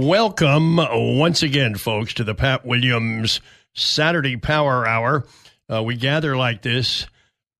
Welcome 0.00 0.76
once 0.76 1.42
again, 1.42 1.74
folks, 1.74 2.14
to 2.14 2.22
the 2.22 2.32
Pat 2.32 2.64
Williams 2.64 3.40
Saturday 3.74 4.36
Power 4.36 4.86
Hour. 4.86 5.26
Uh, 5.68 5.82
we 5.82 5.96
gather 5.96 6.36
like 6.36 6.62
this 6.62 7.06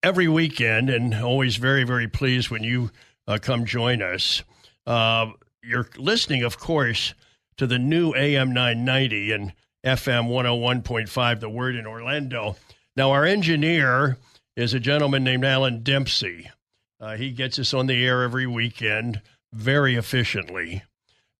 every 0.04 0.28
weekend 0.28 0.88
and 0.88 1.16
always 1.16 1.56
very, 1.56 1.82
very 1.82 2.06
pleased 2.06 2.48
when 2.48 2.62
you 2.62 2.92
uh, 3.26 3.38
come 3.42 3.64
join 3.64 4.02
us. 4.02 4.44
Uh, 4.86 5.32
you're 5.64 5.88
listening, 5.96 6.44
of 6.44 6.60
course, 6.60 7.12
to 7.56 7.66
the 7.66 7.76
new 7.76 8.14
AM 8.14 8.54
990 8.54 9.32
and 9.32 9.52
FM 9.84 10.28
101.5, 10.28 11.40
The 11.40 11.50
Word 11.50 11.74
in 11.74 11.88
Orlando. 11.88 12.54
Now, 12.94 13.10
our 13.10 13.24
engineer 13.24 14.16
is 14.54 14.74
a 14.74 14.80
gentleman 14.80 15.24
named 15.24 15.44
Alan 15.44 15.82
Dempsey. 15.82 16.48
Uh, 17.00 17.16
he 17.16 17.32
gets 17.32 17.58
us 17.58 17.74
on 17.74 17.88
the 17.88 18.06
air 18.06 18.22
every 18.22 18.46
weekend 18.46 19.22
very 19.52 19.96
efficiently 19.96 20.84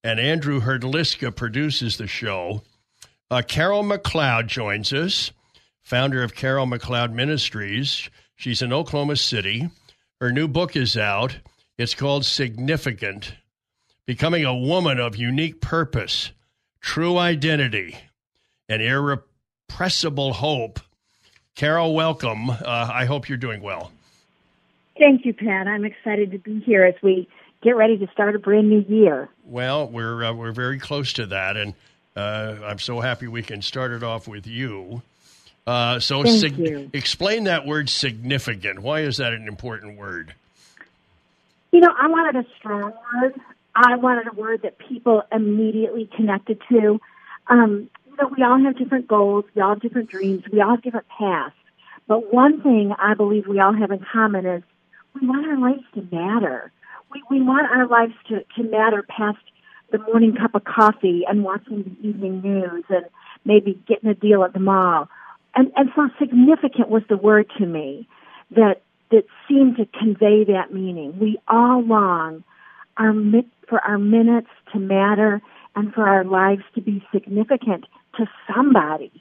and 0.02 0.20
Andrew 0.20 0.60
Herdliska 0.60 1.34
produces 1.34 1.96
the 1.96 2.06
show. 2.06 2.62
Uh, 3.30 3.42
Carol 3.46 3.82
McLeod 3.82 4.46
joins 4.46 4.92
us, 4.92 5.32
founder 5.82 6.22
of 6.22 6.34
Carol 6.34 6.66
McLeod 6.66 7.12
Ministries. 7.12 8.08
She's 8.36 8.62
in 8.62 8.72
Oklahoma 8.72 9.16
City. 9.16 9.68
Her 10.20 10.32
new 10.32 10.48
book 10.48 10.76
is 10.76 10.96
out. 10.96 11.38
It's 11.76 11.94
called 11.94 12.24
Significant 12.24 13.34
Becoming 14.06 14.44
a 14.44 14.56
Woman 14.56 14.98
of 14.98 15.16
Unique 15.16 15.60
Purpose, 15.60 16.32
True 16.80 17.18
Identity, 17.18 17.96
and 18.68 18.80
Irrepressible 18.80 20.32
Hope. 20.32 20.80
Carol, 21.54 21.94
welcome. 21.94 22.50
Uh, 22.50 22.56
I 22.64 23.04
hope 23.04 23.28
you're 23.28 23.36
doing 23.36 23.60
well. 23.60 23.92
Thank 24.98 25.24
you, 25.24 25.34
Pat. 25.34 25.66
I'm 25.66 25.84
excited 25.84 26.32
to 26.32 26.38
be 26.38 26.60
here 26.60 26.84
as 26.84 26.94
we 27.02 27.28
get 27.62 27.76
ready 27.76 27.98
to 27.98 28.06
start 28.12 28.34
a 28.34 28.38
brand 28.38 28.68
new 28.68 28.84
year. 28.88 29.28
Well, 29.48 29.88
we're 29.88 30.24
uh, 30.24 30.32
we're 30.34 30.52
very 30.52 30.78
close 30.78 31.14
to 31.14 31.26
that, 31.26 31.56
and 31.56 31.72
uh, 32.14 32.56
I'm 32.64 32.78
so 32.78 33.00
happy 33.00 33.28
we 33.28 33.42
can 33.42 33.62
start 33.62 33.92
it 33.92 34.02
off 34.02 34.28
with 34.28 34.46
you. 34.46 35.02
Uh, 35.66 36.00
so, 36.00 36.24
sig- 36.24 36.58
you. 36.58 36.90
explain 36.92 37.44
that 37.44 37.66
word 37.66 37.88
significant. 37.88 38.80
Why 38.80 39.00
is 39.00 39.18
that 39.18 39.32
an 39.32 39.48
important 39.48 39.98
word? 39.98 40.34
You 41.72 41.80
know, 41.80 41.94
I 41.98 42.08
wanted 42.08 42.44
a 42.44 42.46
strong 42.58 42.92
word. 43.14 43.40
I 43.74 43.96
wanted 43.96 44.26
a 44.28 44.32
word 44.32 44.62
that 44.62 44.78
people 44.78 45.22
immediately 45.30 46.10
connected 46.14 46.60
to. 46.70 47.00
Um, 47.46 47.88
you 48.06 48.16
know, 48.20 48.30
we 48.36 48.42
all 48.42 48.58
have 48.62 48.76
different 48.76 49.08
goals. 49.08 49.44
We 49.54 49.62
all 49.62 49.70
have 49.70 49.80
different 49.80 50.10
dreams. 50.10 50.44
We 50.50 50.60
all 50.60 50.70
have 50.70 50.82
different 50.82 51.06
paths. 51.08 51.54
But 52.06 52.32
one 52.32 52.62
thing 52.62 52.92
I 52.98 53.14
believe 53.14 53.46
we 53.46 53.60
all 53.60 53.74
have 53.74 53.90
in 53.90 54.04
common 54.12 54.46
is 54.46 54.62
we 55.14 55.26
want 55.26 55.46
our 55.46 55.58
lives 55.58 55.84
to 55.94 56.08
matter 56.14 56.72
we, 57.12 57.22
we 57.30 57.42
want 57.42 57.70
our 57.70 57.86
lives 57.86 58.14
to, 58.28 58.44
to 58.56 58.68
matter 58.68 59.02
past 59.02 59.38
the 59.90 59.98
morning 59.98 60.34
cup 60.34 60.54
of 60.54 60.64
coffee 60.64 61.22
and 61.28 61.44
watching 61.44 61.82
the 61.82 62.08
evening 62.08 62.42
news 62.42 62.84
and 62.88 63.06
maybe 63.44 63.80
getting 63.86 64.10
a 64.10 64.14
deal 64.14 64.44
at 64.44 64.52
the 64.52 64.60
mall. 64.60 65.08
And, 65.54 65.72
and 65.76 65.90
so 65.96 66.08
significant 66.18 66.88
was 66.88 67.02
the 67.08 67.16
word 67.16 67.50
to 67.58 67.66
me 67.66 68.06
that, 68.50 68.82
that 69.10 69.24
seemed 69.48 69.76
to 69.78 69.86
convey 69.98 70.44
that 70.44 70.72
meaning. 70.72 71.18
We 71.18 71.38
all 71.48 71.82
long 71.82 72.44
our, 72.98 73.14
for 73.68 73.80
our 73.80 73.98
minutes 73.98 74.48
to 74.72 74.78
matter 74.78 75.40
and 75.74 75.92
for 75.94 76.06
our 76.06 76.24
lives 76.24 76.62
to 76.74 76.82
be 76.82 77.02
significant 77.12 77.86
to 78.16 78.26
somebody. 78.52 79.12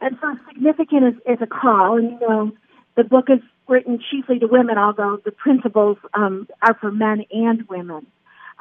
And 0.00 0.16
so 0.20 0.36
significant 0.48 1.04
is, 1.04 1.14
is 1.26 1.38
a 1.40 1.46
call, 1.46 1.96
and 1.96 2.10
you 2.12 2.28
know, 2.28 2.52
the 2.96 3.04
book 3.04 3.26
is 3.28 3.40
written 3.68 4.00
chiefly 4.10 4.38
to 4.38 4.46
women, 4.46 4.78
although 4.78 5.18
the 5.24 5.32
principles 5.32 5.98
um, 6.14 6.48
are 6.62 6.74
for 6.74 6.90
men 6.90 7.24
and 7.30 7.68
women, 7.68 8.06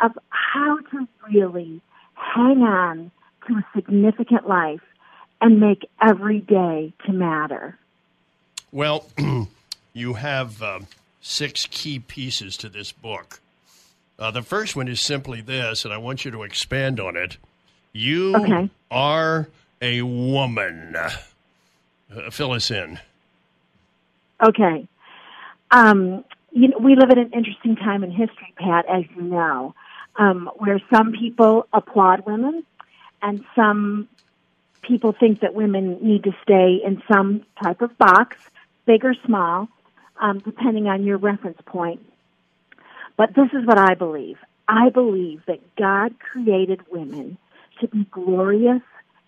of 0.02 0.12
how 0.30 0.80
to 0.92 1.08
really 1.32 1.82
hang 2.14 2.62
on 2.64 3.12
to 3.48 3.56
a 3.56 3.66
significant 3.76 4.48
life 4.48 4.82
and 5.42 5.60
make 5.60 5.90
every 6.02 6.40
day 6.40 6.94
to 7.06 7.12
matter. 7.12 7.78
Well, 8.72 9.08
you 9.94 10.14
have 10.14 10.62
uh, 10.62 10.80
six 11.22 11.68
key 11.70 12.00
pieces 12.00 12.56
to 12.58 12.70
this 12.70 12.92
book. 12.92 13.42
Uh, 14.18 14.32
the 14.32 14.44
first 14.44 14.76
one 14.76 14.88
is 14.88 15.02
simply 15.02 15.42
this, 15.42 15.84
and 15.84 15.94
I 15.94 15.98
want 15.98 16.26
you 16.26 16.32
to 16.32 16.44
expand 16.44 17.00
on 17.00 17.18
it. 17.18 17.38
You 17.92 18.36
okay. 18.36 18.70
are 18.92 19.50
a 19.82 20.04
woman. 20.04 20.96
Uh, 20.96 22.30
fill 22.30 22.52
us 22.52 22.70
in. 22.70 23.00
Okay. 24.44 24.88
Um, 25.70 26.24
you 26.52 26.68
know, 26.70 26.78
we 26.80 26.96
live 26.96 27.10
in 27.12 27.20
an 27.20 27.32
interesting 27.32 27.76
time 27.76 28.04
in 28.04 28.12
history, 28.12 28.54
Pat, 28.58 28.86
as 28.88 29.04
you 29.16 29.22
know, 29.22 29.74
um, 30.18 30.50
where 30.56 30.82
some 30.94 31.14
people 31.14 31.68
applaud 31.72 32.26
women 32.26 32.64
and 33.22 33.44
some 33.56 34.10
people 34.82 35.16
think 35.18 35.42
that 35.42 35.54
women 35.54 36.00
need 36.02 36.24
to 36.24 36.32
stay 36.44 36.82
in 36.84 37.02
some 37.10 37.44
type 37.64 37.82
of 37.82 37.98
box, 37.98 38.38
big 38.86 39.06
or 39.06 39.14
small, 39.26 39.70
um, 40.20 40.40
depending 40.40 40.88
on 40.88 41.04
your 41.04 41.18
reference 41.18 41.60
point. 41.66 42.06
But 43.16 43.36
this 43.36 43.50
is 43.54 43.66
what 43.66 43.78
I 43.78 43.94
believe. 43.94 44.38
I 44.68 44.90
believe 44.90 45.44
that 45.48 45.60
God 45.76 46.20
created 46.20 46.82
women 46.90 47.38
to 47.80 47.88
be 47.88 48.06
glorious, 48.12 48.82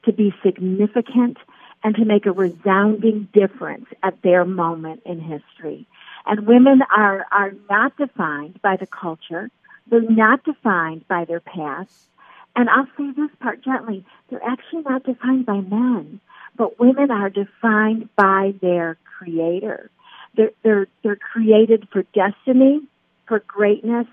to 0.05 0.11
be 0.11 0.33
significant, 0.43 1.37
and 1.83 1.95
to 1.95 2.05
make 2.05 2.25
a 2.25 2.31
resounding 2.31 3.27
difference 3.33 3.85
at 4.03 4.21
their 4.21 4.45
moment 4.45 5.01
in 5.05 5.19
history. 5.19 5.85
And 6.25 6.47
women 6.47 6.81
are, 6.95 7.25
are 7.31 7.51
not 7.69 7.97
defined 7.97 8.61
by 8.61 8.77
the 8.77 8.87
culture. 8.87 9.49
They're 9.87 10.01
not 10.01 10.43
defined 10.43 11.07
by 11.07 11.25
their 11.25 11.41
past. 11.41 12.07
And 12.55 12.69
I'll 12.69 12.87
say 12.97 13.11
this 13.15 13.31
part 13.41 13.61
gently. 13.63 14.05
They're 14.29 14.43
actually 14.43 14.83
not 14.83 15.03
defined 15.03 15.45
by 15.45 15.59
men, 15.59 16.21
but 16.55 16.79
women 16.79 17.11
are 17.11 17.29
defined 17.29 18.09
by 18.15 18.53
their 18.61 18.97
creator. 19.17 19.89
They're, 20.35 20.51
they're, 20.63 20.87
they're 21.03 21.15
created 21.17 21.87
for 21.91 22.03
destiny, 22.13 22.81
for 23.27 23.39
greatness, 23.39 24.07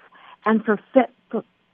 and 0.45 0.65
for, 0.65 0.81
fit, 0.93 1.11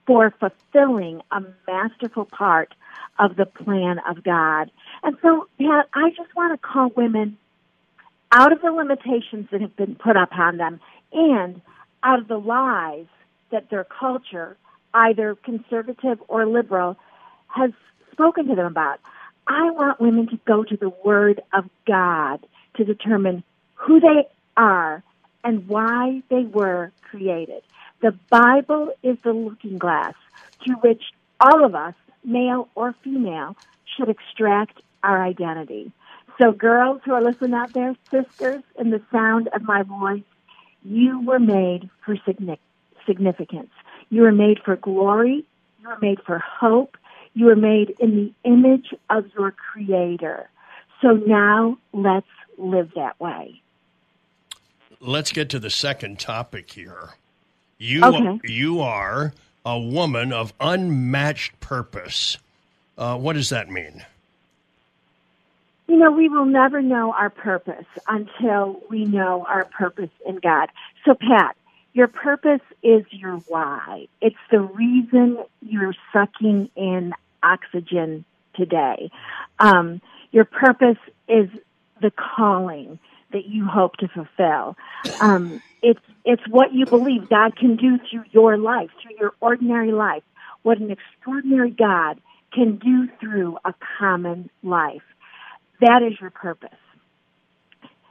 for 0.07 0.33
fulfilling 0.39 1.21
a 1.31 1.43
masterful 1.67 2.25
part 2.25 2.75
of 3.19 3.37
the 3.37 3.47
plan 3.47 3.99
of 4.09 4.23
God. 4.23 4.71
And 5.03 5.17
so, 5.23 5.49
Pat, 5.59 5.89
I 5.95 6.11
just 6.11 6.35
want 6.37 6.53
to 6.53 6.67
call 6.67 6.91
women 6.97 7.39
out 8.33 8.53
of 8.53 8.61
the 8.61 8.71
limitations 8.71 9.49
that 9.51 9.61
have 9.61 9.77
been 9.77 9.95
put 9.95 10.17
upon 10.17 10.59
them 10.59 10.81
and 11.13 11.61
out 12.03 12.21
of 12.21 12.29
the 12.29 12.39
lies 12.39 13.07
that 13.51 13.71
their 13.71 13.85
culture, 13.85 14.57
either 14.95 15.35
conservative 15.35 16.19
or 16.29 16.47
liberal, 16.47 16.97
has 17.49 17.71
spoken 18.13 18.47
to 18.49 18.55
them 18.55 18.67
about. 18.67 19.01
I 19.47 19.71
want 19.71 20.01
women 20.01 20.29
to 20.29 20.39
go 20.47 20.65
to 20.65 20.77
the 20.77 20.89
Word 21.05 21.41
of 21.53 21.65
God 21.87 22.45
to 22.77 22.85
determine 22.85 23.45
who 23.75 24.01
they 24.01 24.27
are 24.57 25.03
and 25.45 25.69
why 25.69 26.23
they 26.29 26.43
were 26.43 26.91
created. 27.03 27.63
The 28.03 28.13
Bible 28.31 28.93
is 29.03 29.17
the 29.25 29.33
looking 29.33 29.79
glass 29.79 30.15
through 30.65 30.77
which 30.77 31.03
all 31.41 31.65
of 31.65 31.75
us, 31.75 31.95
male 32.25 32.69
or 32.75 32.95
female, 33.03 33.57
should 33.97 34.09
extract 34.09 34.81
our 35.03 35.23
identity. 35.23 35.93
So, 36.41 36.53
girls 36.53 37.01
who 37.05 37.13
are 37.13 37.23
listening 37.23 37.55
out 37.55 37.73
there, 37.73 37.95
sisters, 38.11 38.63
in 38.79 38.91
the 38.91 39.01
sound 39.11 39.49
of 39.55 39.63
my 39.63 39.83
voice, 39.83 40.23
you 40.83 41.21
were 41.25 41.39
made 41.39 41.89
for 42.05 42.17
significance. 43.07 43.71
You 44.11 44.23
were 44.23 44.33
made 44.33 44.61
for 44.63 44.77
glory. 44.77 45.47
You 45.81 45.89
were 45.89 45.99
made 46.01 46.21
for 46.27 46.39
hope. 46.39 46.97
You 47.35 47.47
were 47.47 47.57
made 47.57 47.95
in 47.99 48.17
the 48.17 48.33
image 48.49 48.95
of 49.09 49.25
your 49.37 49.53
Creator. 49.53 50.51
So 51.01 51.13
now 51.13 51.79
let's 51.93 52.27
live 52.59 52.93
that 52.97 53.19
way. 53.21 53.63
Let's 55.01 55.33
get 55.33 55.49
to 55.51 55.59
the 55.59 55.71
second 55.71 56.19
topic 56.19 56.71
here. 56.73 57.11
You, 57.79 58.05
okay. 58.05 58.41
you 58.45 58.81
are 58.81 59.33
a 59.65 59.79
woman 59.79 60.33
of 60.33 60.53
unmatched 60.61 61.59
purpose. 61.61 62.39
Uh, 62.97 63.19
what 63.19 63.35
does 63.35 63.51
that 63.51 63.69
mean? 63.69 64.05
You 65.87 65.97
know, 65.97 66.11
we 66.11 66.29
will 66.29 66.47
never 66.47 66.83
know 66.83 67.13
our 67.13 67.31
purpose 67.31 67.87
until 68.09 68.81
we 68.91 69.05
know 69.05 69.45
our 69.49 69.65
purpose 69.65 70.11
in 70.27 70.37
God. 70.37 70.69
So, 71.05 71.15
Pat, 71.15 71.57
your 71.93 72.09
purpose 72.09 72.61
is 72.83 73.05
your 73.11 73.37
why. 73.49 74.09
It's 74.21 74.37
the 74.51 74.61
reason 74.61 75.39
you're 75.63 75.95
sucking 76.13 76.71
in 76.77 77.13
oxygen 77.43 78.25
today. 78.55 79.11
Um, 79.59 80.01
your 80.33 80.45
purpose 80.45 80.99
is 81.29 81.49
the 82.03 82.11
calling 82.11 82.99
that 83.33 83.47
you 83.47 83.67
hope 83.67 83.97
to 83.97 84.09
fulfill. 84.09 84.77
Um, 85.21 85.63
it's 85.83 86.01
it's 86.25 86.43
what 86.49 86.73
you 86.73 86.87
believe 86.87 87.29
God 87.29 87.57
can 87.57 87.77
do 87.77 87.99
through 88.11 88.25
your 88.33 88.57
life, 88.57 88.91
through 89.03 89.17
your 89.19 89.35
ordinary 89.41 89.93
life. 89.93 90.23
What 90.63 90.79
an 90.79 90.91
extraordinary 90.91 91.71
God 91.71 92.21
can 92.53 92.77
do 92.77 93.09
through 93.21 93.59
a 93.65 93.75
common 93.99 94.51
life. 94.63 95.03
That 95.81 96.03
is 96.03 96.21
your 96.21 96.31
purpose. 96.31 96.71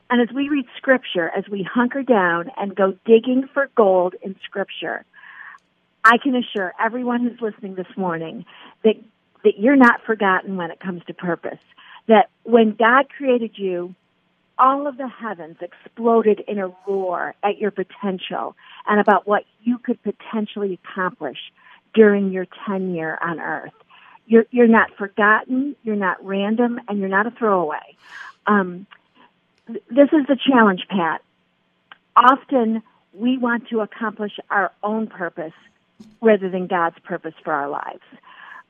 And 0.10 0.22
as 0.22 0.34
we 0.34 0.50
read 0.50 0.66
scripture, 0.78 1.30
as 1.36 1.46
we 1.50 1.64
hunker 1.64 2.04
down 2.04 2.52
and 2.58 2.76
go 2.76 2.96
digging 3.06 3.50
for 3.54 3.70
gold 3.76 4.14
in 4.22 4.36
scripture, 4.46 5.04
I 6.04 6.18
can 6.18 6.36
assure 6.36 6.74
everyone 6.80 7.24
who's 7.24 7.42
listening 7.42 7.74
this 7.76 7.98
morning 7.98 8.46
that, 8.84 8.96
that 9.44 9.58
you're 9.58 9.76
not 9.76 10.02
forgotten 10.06 10.58
when 10.58 10.70
it 10.70 10.80
comes 10.80 11.04
to 11.06 11.14
purpose. 11.14 11.60
That 12.08 12.30
when 12.44 12.76
God 12.76 13.10
created 13.10 13.58
you, 13.58 13.96
all 14.58 14.88
of 14.88 14.98
the 14.98 15.08
heavens 15.08 15.58
exploded 15.62 16.42
in 16.48 16.60
a 16.60 16.72
roar 16.88 17.36
at 17.44 17.58
your 17.58 17.72
potential 17.72 18.56
and 18.88 19.00
about 19.00 19.28
what 19.28 19.44
you 19.64 19.78
could 19.78 20.02
potentially 20.04 20.80
accomplish 20.84 21.38
during 21.94 22.32
your 22.32 22.48
tenure 22.66 23.18
on 23.22 23.40
earth. 23.40 23.74
You're, 24.28 24.46
you're 24.52 24.68
not 24.68 24.96
forgotten, 24.98 25.76
you're 25.84 25.96
not 25.96 26.24
random, 26.26 26.80
and 26.88 27.00
you're 27.00 27.10
not 27.10 27.28
a 27.28 27.32
throwaway. 27.32 27.96
Um, 28.48 28.88
th- 29.68 29.84
this 29.90 30.10
is 30.12 30.26
the 30.28 30.38
challenge, 30.38 30.88
Pat. 30.90 31.22
Often 32.16 32.82
we 33.14 33.38
want 33.38 33.68
to 33.70 33.82
accomplish 33.82 34.34
our 34.50 34.72
own 34.84 35.08
purpose 35.08 35.54
rather 36.22 36.50
than 36.50 36.68
God's 36.68 36.98
purpose 37.00 37.34
for 37.44 37.54
our 37.54 37.70
lives. 37.70 38.04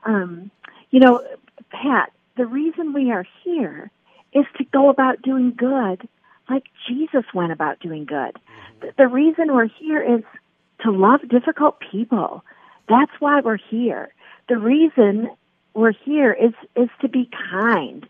Um, 0.04 0.50
you 0.90 1.00
know, 1.00 1.24
Pat, 1.70 2.12
the 2.36 2.46
reason 2.46 2.92
we 2.92 3.10
are 3.10 3.26
here 3.42 3.90
is 4.36 4.46
to 4.58 4.64
go 4.64 4.90
about 4.90 5.22
doing 5.22 5.52
good 5.56 6.08
like 6.48 6.64
Jesus 6.86 7.24
went 7.34 7.52
about 7.52 7.80
doing 7.80 8.04
good. 8.04 8.38
The, 8.80 8.92
the 8.98 9.08
reason 9.08 9.54
we're 9.54 9.68
here 9.68 10.02
is 10.02 10.22
to 10.82 10.90
love 10.90 11.20
difficult 11.28 11.78
people. 11.90 12.44
That's 12.88 13.12
why 13.18 13.40
we're 13.40 13.58
here. 13.70 14.12
The 14.48 14.58
reason 14.58 15.30
we're 15.74 15.94
here 16.04 16.32
is 16.32 16.52
is 16.76 16.88
to 17.00 17.08
be 17.08 17.28
kind. 17.50 18.06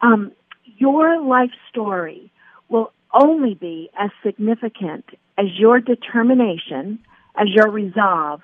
Um, 0.00 0.32
your 0.78 1.22
life 1.22 1.52
story 1.70 2.30
will 2.68 2.92
only 3.14 3.54
be 3.54 3.88
as 3.98 4.10
significant 4.24 5.04
as 5.38 5.46
your 5.56 5.80
determination, 5.80 6.98
as 7.36 7.48
your 7.48 7.70
resolve 7.70 8.42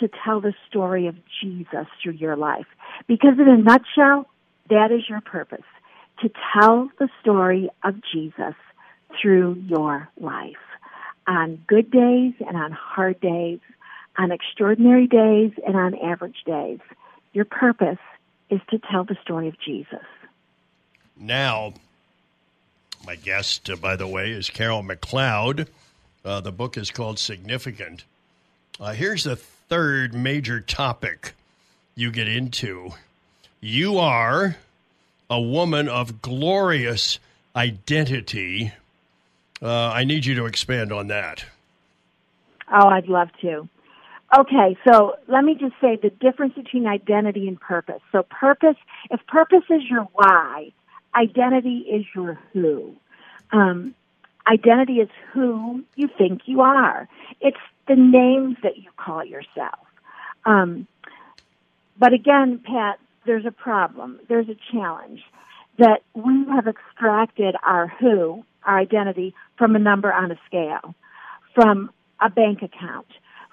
to 0.00 0.08
tell 0.24 0.40
the 0.40 0.54
story 0.68 1.06
of 1.06 1.14
Jesus 1.40 1.86
through 2.02 2.14
your 2.14 2.36
life. 2.36 2.66
Because 3.06 3.38
in 3.38 3.48
a 3.48 3.56
nutshell, 3.56 4.28
that 4.68 4.90
is 4.90 5.08
your 5.08 5.20
purpose 5.20 5.64
to 6.22 6.30
tell 6.54 6.88
the 6.98 7.08
story 7.20 7.70
of 7.84 7.96
Jesus 8.12 8.54
through 9.20 9.62
your 9.66 10.08
life. 10.18 10.56
On 11.26 11.62
good 11.66 11.90
days 11.90 12.32
and 12.46 12.56
on 12.56 12.72
hard 12.72 13.20
days, 13.20 13.60
on 14.18 14.32
extraordinary 14.32 15.06
days 15.06 15.52
and 15.66 15.76
on 15.76 15.94
average 15.98 16.42
days. 16.46 16.80
Your 17.32 17.44
purpose 17.44 17.98
is 18.50 18.60
to 18.70 18.78
tell 18.90 19.04
the 19.04 19.16
story 19.22 19.48
of 19.48 19.58
Jesus. 19.64 20.04
Now, 21.16 21.74
my 23.06 23.16
guest, 23.16 23.70
uh, 23.70 23.76
by 23.76 23.96
the 23.96 24.06
way, 24.06 24.30
is 24.30 24.50
Carol 24.50 24.82
McLeod. 24.82 25.68
Uh, 26.24 26.40
the 26.40 26.52
book 26.52 26.76
is 26.76 26.90
called 26.90 27.18
Significant. 27.18 28.04
Uh, 28.78 28.92
here's 28.92 29.24
the 29.24 29.36
third 29.36 30.14
major 30.14 30.60
topic 30.60 31.34
you 31.94 32.10
get 32.10 32.28
into. 32.28 32.90
You 33.60 33.98
are 33.98 34.56
a 35.32 35.40
woman 35.40 35.88
of 35.88 36.20
glorious 36.20 37.18
identity. 37.56 38.70
Uh, 39.62 39.88
I 39.88 40.04
need 40.04 40.26
you 40.26 40.34
to 40.34 40.44
expand 40.44 40.92
on 40.92 41.06
that. 41.06 41.46
Oh, 42.70 42.86
I'd 42.88 43.08
love 43.08 43.30
to. 43.40 43.66
Okay, 44.38 44.76
so 44.86 45.14
let 45.28 45.42
me 45.42 45.54
just 45.54 45.72
say 45.80 45.96
the 45.96 46.10
difference 46.10 46.52
between 46.52 46.86
identity 46.86 47.48
and 47.48 47.58
purpose. 47.58 48.02
So 48.12 48.24
purpose, 48.24 48.76
if 49.10 49.26
purpose 49.26 49.64
is 49.70 49.82
your 49.88 50.06
why, 50.12 50.70
identity 51.14 51.78
is 51.78 52.04
your 52.14 52.38
who. 52.52 52.94
Um, 53.52 53.94
identity 54.46 55.00
is 55.00 55.08
who 55.32 55.82
you 55.96 56.10
think 56.18 56.42
you 56.44 56.60
are. 56.60 57.08
It's 57.40 57.56
the 57.88 57.96
names 57.96 58.58
that 58.62 58.76
you 58.76 58.90
call 58.98 59.24
yourself. 59.24 59.80
Um, 60.44 60.86
but 61.98 62.12
again, 62.12 62.60
Pat, 62.62 62.98
there's 63.26 63.46
a 63.46 63.50
problem. 63.50 64.20
There's 64.28 64.48
a 64.48 64.56
challenge 64.72 65.20
that 65.78 66.02
we 66.14 66.44
have 66.54 66.66
extracted 66.66 67.54
our 67.64 67.88
who, 67.88 68.44
our 68.64 68.78
identity, 68.78 69.34
from 69.56 69.74
a 69.74 69.78
number 69.78 70.12
on 70.12 70.30
a 70.30 70.38
scale, 70.46 70.94
from 71.54 71.90
a 72.20 72.30
bank 72.30 72.62
account, 72.62 73.06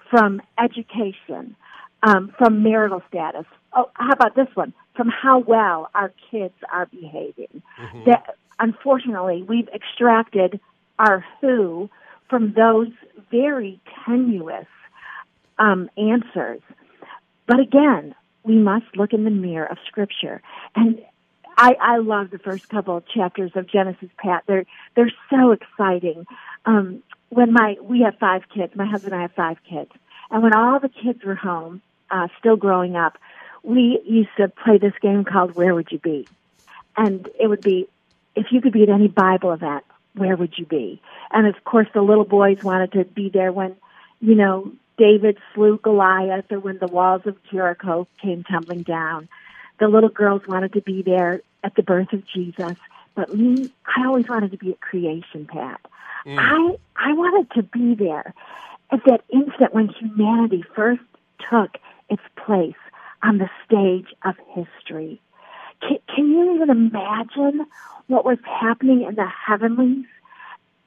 from 0.09 0.41
education, 0.57 1.55
um, 2.03 2.33
from 2.37 2.63
marital 2.63 3.01
status. 3.07 3.45
Oh, 3.73 3.89
how 3.93 4.11
about 4.11 4.35
this 4.35 4.47
one? 4.55 4.73
From 4.95 5.09
how 5.09 5.39
well 5.39 5.89
our 5.93 6.11
kids 6.31 6.55
are 6.71 6.87
behaving. 6.87 7.61
Mm-hmm. 7.79 8.03
That 8.05 8.35
unfortunately 8.59 9.43
we've 9.47 9.69
extracted 9.69 10.59
our 10.97 11.23
who 11.41 11.89
from 12.29 12.53
those 12.53 12.89
very 13.31 13.79
tenuous 14.05 14.67
um, 15.57 15.89
answers. 15.97 16.61
But 17.47 17.59
again, 17.59 18.15
we 18.49 18.57
must 18.57 18.85
look 18.95 19.13
in 19.13 19.23
the 19.25 19.29
mirror 19.29 19.65
of 19.65 19.77
Scripture. 19.85 20.41
And 20.75 20.99
I, 21.55 21.75
I 21.79 21.97
love 21.97 22.31
the 22.31 22.39
first 22.39 22.67
couple 22.67 22.97
of 22.97 23.07
chapters 23.07 23.51
of 23.53 23.67
Genesis, 23.67 24.09
Pat. 24.17 24.43
They're 24.47 24.65
they're 24.95 25.11
so 25.29 25.51
exciting. 25.51 26.25
Um, 26.65 27.03
when 27.29 27.53
my 27.53 27.77
we 27.81 28.01
have 28.01 28.17
five 28.17 28.43
kids, 28.53 28.75
my 28.75 28.87
husband 28.87 29.13
and 29.13 29.19
I 29.19 29.21
have 29.23 29.33
five 29.33 29.57
kids, 29.69 29.91
and 30.31 30.41
when 30.41 30.53
all 30.53 30.79
the 30.79 30.89
kids 30.89 31.23
were 31.23 31.35
home, 31.35 31.83
uh, 32.09 32.27
still 32.39 32.55
growing 32.55 32.95
up, 32.95 33.19
we 33.61 34.01
used 34.03 34.35
to 34.37 34.47
play 34.47 34.79
this 34.79 34.93
game 34.99 35.23
called 35.25 35.53
Where 35.53 35.75
Would 35.75 35.91
You 35.91 35.99
Be, 35.99 36.27
and 36.97 37.29
it 37.39 37.47
would 37.47 37.61
be 37.61 37.87
if 38.35 38.47
you 38.51 38.61
could 38.61 38.73
be 38.73 38.83
at 38.83 38.89
any 38.89 39.09
Bible 39.09 39.51
event, 39.51 39.83
where 40.15 40.35
would 40.35 40.57
you 40.57 40.65
be? 40.65 41.01
And 41.29 41.45
of 41.45 41.63
course, 41.65 41.87
the 41.93 42.01
little 42.01 42.25
boys 42.25 42.63
wanted 42.63 42.93
to 42.93 43.05
be 43.05 43.29
there 43.29 43.51
when, 43.51 43.75
you 44.21 44.33
know, 44.33 44.71
David 44.99 45.37
slew 45.53 45.79
Goliath 45.81 46.51
or 46.51 46.59
when 46.59 46.77
the 46.77 46.87
walls 46.87 47.21
of 47.25 47.37
Jericho 47.49 48.05
came 48.21 48.43
tumbling 48.43 48.83
down. 48.83 49.29
The 49.79 49.87
little 49.87 50.09
girls 50.09 50.41
wanted 50.45 50.73
to 50.73 50.81
be 50.81 51.01
there 51.01 51.41
at 51.63 51.73
the 51.75 51.83
birth 51.83 52.11
of 52.11 52.27
Jesus. 52.27 52.77
But 53.15 53.33
me, 53.33 53.71
I 53.97 54.05
always 54.05 54.27
wanted 54.27 54.51
to 54.51 54.57
be 54.57 54.71
at 54.71 54.81
creation, 54.81 55.47
Pat. 55.47 55.79
Mm. 56.25 56.37
I 56.37 56.75
I 56.97 57.13
wanted 57.13 57.49
to 57.51 57.63
be 57.63 57.95
there 57.95 58.33
at 58.91 58.99
that 59.05 59.21
instant 59.29 59.73
when 59.73 59.87
humanity 59.87 60.65
first 60.75 61.01
took 61.49 61.77
its 62.09 62.21
place 62.35 62.75
on 63.23 63.37
the 63.37 63.49
stage 63.65 64.13
of 64.23 64.35
history. 64.53 65.21
Can, 65.81 65.97
can 66.13 66.29
you 66.29 66.55
even 66.55 66.69
imagine 66.69 67.65
what 68.07 68.25
was 68.25 68.37
happening 68.43 69.03
in 69.03 69.15
the 69.15 69.27
heavenlies 69.27 70.05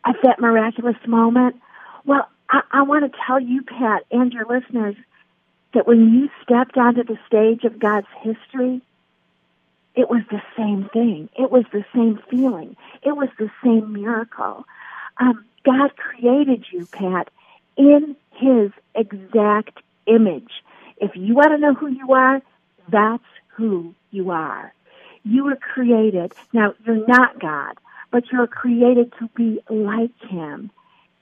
at 0.04 0.16
that 0.23 0.38
miraculous 0.38 0.97
moment? 1.07 1.57
Well, 2.04 2.28
I, 2.52 2.61
I 2.71 2.82
want 2.82 3.11
to 3.11 3.18
tell 3.26 3.40
you, 3.40 3.62
Pat, 3.62 4.04
and 4.11 4.32
your 4.32 4.44
listeners, 4.44 4.94
that 5.75 5.87
when 5.87 6.12
you 6.12 6.28
stepped 6.42 6.76
onto 6.76 7.02
the 7.02 7.18
stage 7.26 7.64
of 7.64 7.78
God's 7.78 8.06
history, 8.21 8.82
it 9.94 10.09
was 10.09 10.23
the 10.30 10.42
same 10.56 10.88
thing. 10.92 11.28
It 11.38 11.50
was 11.50 11.64
the 11.73 11.85
same 11.94 12.21
feeling. 12.30 12.76
It 13.02 13.16
was 13.16 13.28
the 13.38 13.50
same 13.64 13.92
miracle. 13.92 14.64
Um, 15.18 15.44
God 15.64 15.97
created 15.97 16.66
you, 16.71 16.87
Pat, 16.87 17.30
in 17.76 18.16
His 18.32 18.71
exact 18.94 19.78
image. 20.06 20.50
If 20.99 21.12
you 21.14 21.35
want 21.35 21.52
to 21.52 21.59
know 21.59 21.75
who 21.75 21.88
you 21.88 22.12
are, 22.12 22.42
that's 22.88 23.25
who 23.49 23.94
you 24.11 24.30
are. 24.30 24.73
You 25.25 25.44
were 25.44 25.56
created. 25.56 26.32
Now, 26.52 26.75
you're 26.85 27.06
not 27.06 27.38
God, 27.38 27.78
but 28.11 28.25
you're 28.30 28.47
created 28.47 29.12
to 29.21 29.28
be 29.35 29.61
like 29.71 30.18
Him 30.28 30.71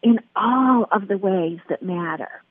in 0.02 0.21
all 0.35 0.87
of 0.90 1.09
the 1.09 1.19
ways 1.19 1.59
that 1.69 1.83
matter. 1.83 2.42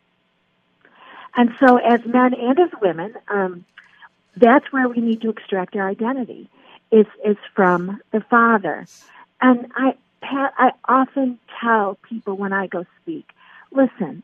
And 1.36 1.52
so, 1.60 1.78
as 1.78 2.06
men 2.06 2.34
and 2.34 2.60
as 2.60 2.70
women, 2.82 3.14
um, 3.30 3.66
that's 4.36 4.72
where 4.72 4.88
we 4.88 5.00
need 5.00 5.22
to 5.22 5.30
extract 5.30 5.76
our 5.76 5.88
identity. 5.88 6.50
Is 6.92 7.06
is 7.24 7.38
from 7.56 8.02
the 8.12 8.22
Father, 8.22 8.88
and 9.40 9.68
I 9.76 9.96
Pat, 10.22 10.54
I 10.58 10.72
often 10.88 11.40
tell 11.62 11.98
people 12.08 12.36
when 12.36 12.52
I 12.52 12.68
go 12.68 12.86
speak, 13.02 13.30
listen, 13.72 14.24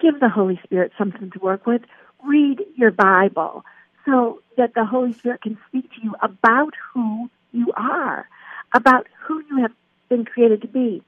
give 0.00 0.20
the 0.20 0.28
Holy 0.28 0.60
Spirit 0.64 0.92
something 0.96 1.30
to 1.30 1.38
work 1.38 1.66
with. 1.66 1.82
Read 2.22 2.62
your 2.76 2.90
Bible 2.90 3.64
so 4.04 4.40
that 4.56 4.74
the 4.74 4.84
Holy 4.84 5.12
Spirit 5.12 5.42
can 5.42 5.58
speak 5.68 5.90
to 5.94 6.02
you 6.02 6.14
about 6.22 6.74
who 6.92 7.30
you 7.52 7.72
are, 7.76 8.28
about 8.74 9.06
who 9.22 9.42
you 9.50 9.62
have 9.62 9.72
been 10.08 10.24
created 10.24 10.62
to 10.62 10.68
be. 10.68 11.02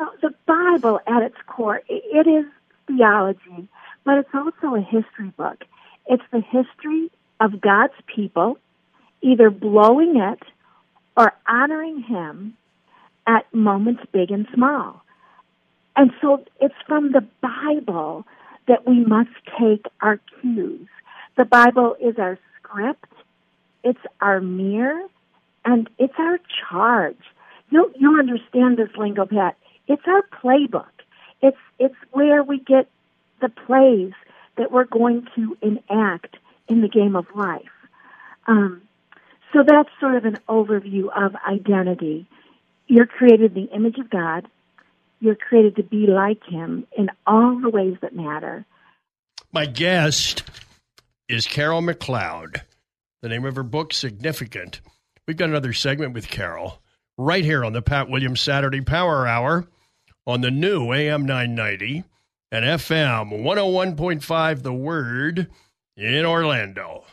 You 0.00 0.06
know, 0.06 0.12
the 0.22 0.34
Bible 0.46 0.98
at 1.06 1.22
its 1.22 1.36
core, 1.46 1.82
it 1.86 2.26
is 2.26 2.46
theology, 2.86 3.68
but 4.04 4.16
it's 4.16 4.30
also 4.32 4.74
a 4.74 4.80
history 4.80 5.28
book. 5.36 5.64
It's 6.06 6.22
the 6.32 6.40
history 6.40 7.10
of 7.38 7.60
God's 7.60 7.92
people, 8.06 8.56
either 9.20 9.50
blowing 9.50 10.16
it 10.16 10.40
or 11.18 11.34
honoring 11.46 12.00
Him 12.02 12.56
at 13.26 13.52
moments 13.52 14.02
big 14.10 14.30
and 14.30 14.46
small. 14.54 15.02
And 15.96 16.12
so 16.22 16.44
it's 16.60 16.74
from 16.86 17.12
the 17.12 17.26
Bible 17.42 18.24
that 18.68 18.86
we 18.86 19.04
must 19.04 19.30
take 19.58 19.84
our 20.00 20.18
cues. 20.40 20.88
The 21.36 21.44
Bible 21.44 21.96
is 22.00 22.18
our 22.18 22.38
script, 22.58 23.12
it's 23.84 24.00
our 24.22 24.40
mirror, 24.40 25.02
and 25.66 25.90
it's 25.98 26.14
our 26.16 26.38
charge. 26.70 27.18
You'll, 27.68 27.90
you'll 27.98 28.18
understand 28.18 28.78
this 28.78 28.88
lingo, 28.96 29.26
Pat. 29.26 29.56
It's 29.90 30.02
our 30.06 30.22
playbook. 30.40 30.86
It's, 31.42 31.56
it's 31.80 31.96
where 32.12 32.44
we 32.44 32.60
get 32.60 32.88
the 33.40 33.48
plays 33.48 34.12
that 34.56 34.70
we're 34.70 34.84
going 34.84 35.26
to 35.34 35.56
enact 35.60 36.36
in 36.68 36.80
the 36.80 36.88
game 36.88 37.16
of 37.16 37.26
life. 37.34 37.72
Um, 38.46 38.82
so 39.52 39.64
that's 39.66 39.88
sort 39.98 40.14
of 40.14 40.26
an 40.26 40.38
overview 40.48 41.08
of 41.12 41.34
identity. 41.44 42.28
You're 42.86 43.06
created 43.06 43.56
in 43.56 43.64
the 43.64 43.74
image 43.74 43.98
of 43.98 44.08
God. 44.08 44.46
You're 45.18 45.34
created 45.34 45.74
to 45.74 45.82
be 45.82 46.06
like 46.06 46.44
Him 46.44 46.86
in 46.96 47.10
all 47.26 47.60
the 47.60 47.68
ways 47.68 47.96
that 48.00 48.14
matter. 48.14 48.64
My 49.52 49.66
guest 49.66 50.44
is 51.28 51.48
Carol 51.48 51.82
McLeod. 51.82 52.60
The 53.22 53.28
name 53.28 53.44
of 53.44 53.56
her 53.56 53.64
book, 53.64 53.92
Significant. 53.92 54.80
We've 55.26 55.36
got 55.36 55.48
another 55.48 55.72
segment 55.72 56.14
with 56.14 56.28
Carol 56.28 56.80
right 57.18 57.44
here 57.44 57.64
on 57.64 57.72
the 57.72 57.82
Pat 57.82 58.08
Williams 58.08 58.40
Saturday 58.40 58.82
Power 58.82 59.26
Hour 59.26 59.66
on 60.26 60.40
the 60.40 60.50
new 60.50 60.92
AM 60.92 61.24
990 61.24 62.04
and 62.52 62.64
FM 62.64 63.42
101.5 63.42 64.62
The 64.62 64.72
Word 64.72 65.48
in 65.96 66.24
Orlando. 66.24 67.04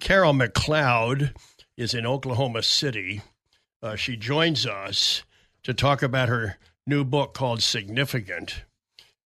Carol 0.00 0.32
McLeod 0.32 1.34
is 1.76 1.94
in 1.94 2.06
Oklahoma 2.06 2.62
City. 2.62 3.22
Uh, 3.82 3.96
she 3.96 4.16
joins 4.16 4.66
us 4.66 5.22
to 5.62 5.74
talk 5.74 6.02
about 6.02 6.28
her 6.28 6.58
new 6.86 7.04
book 7.04 7.34
called 7.34 7.62
Significant. 7.62 8.64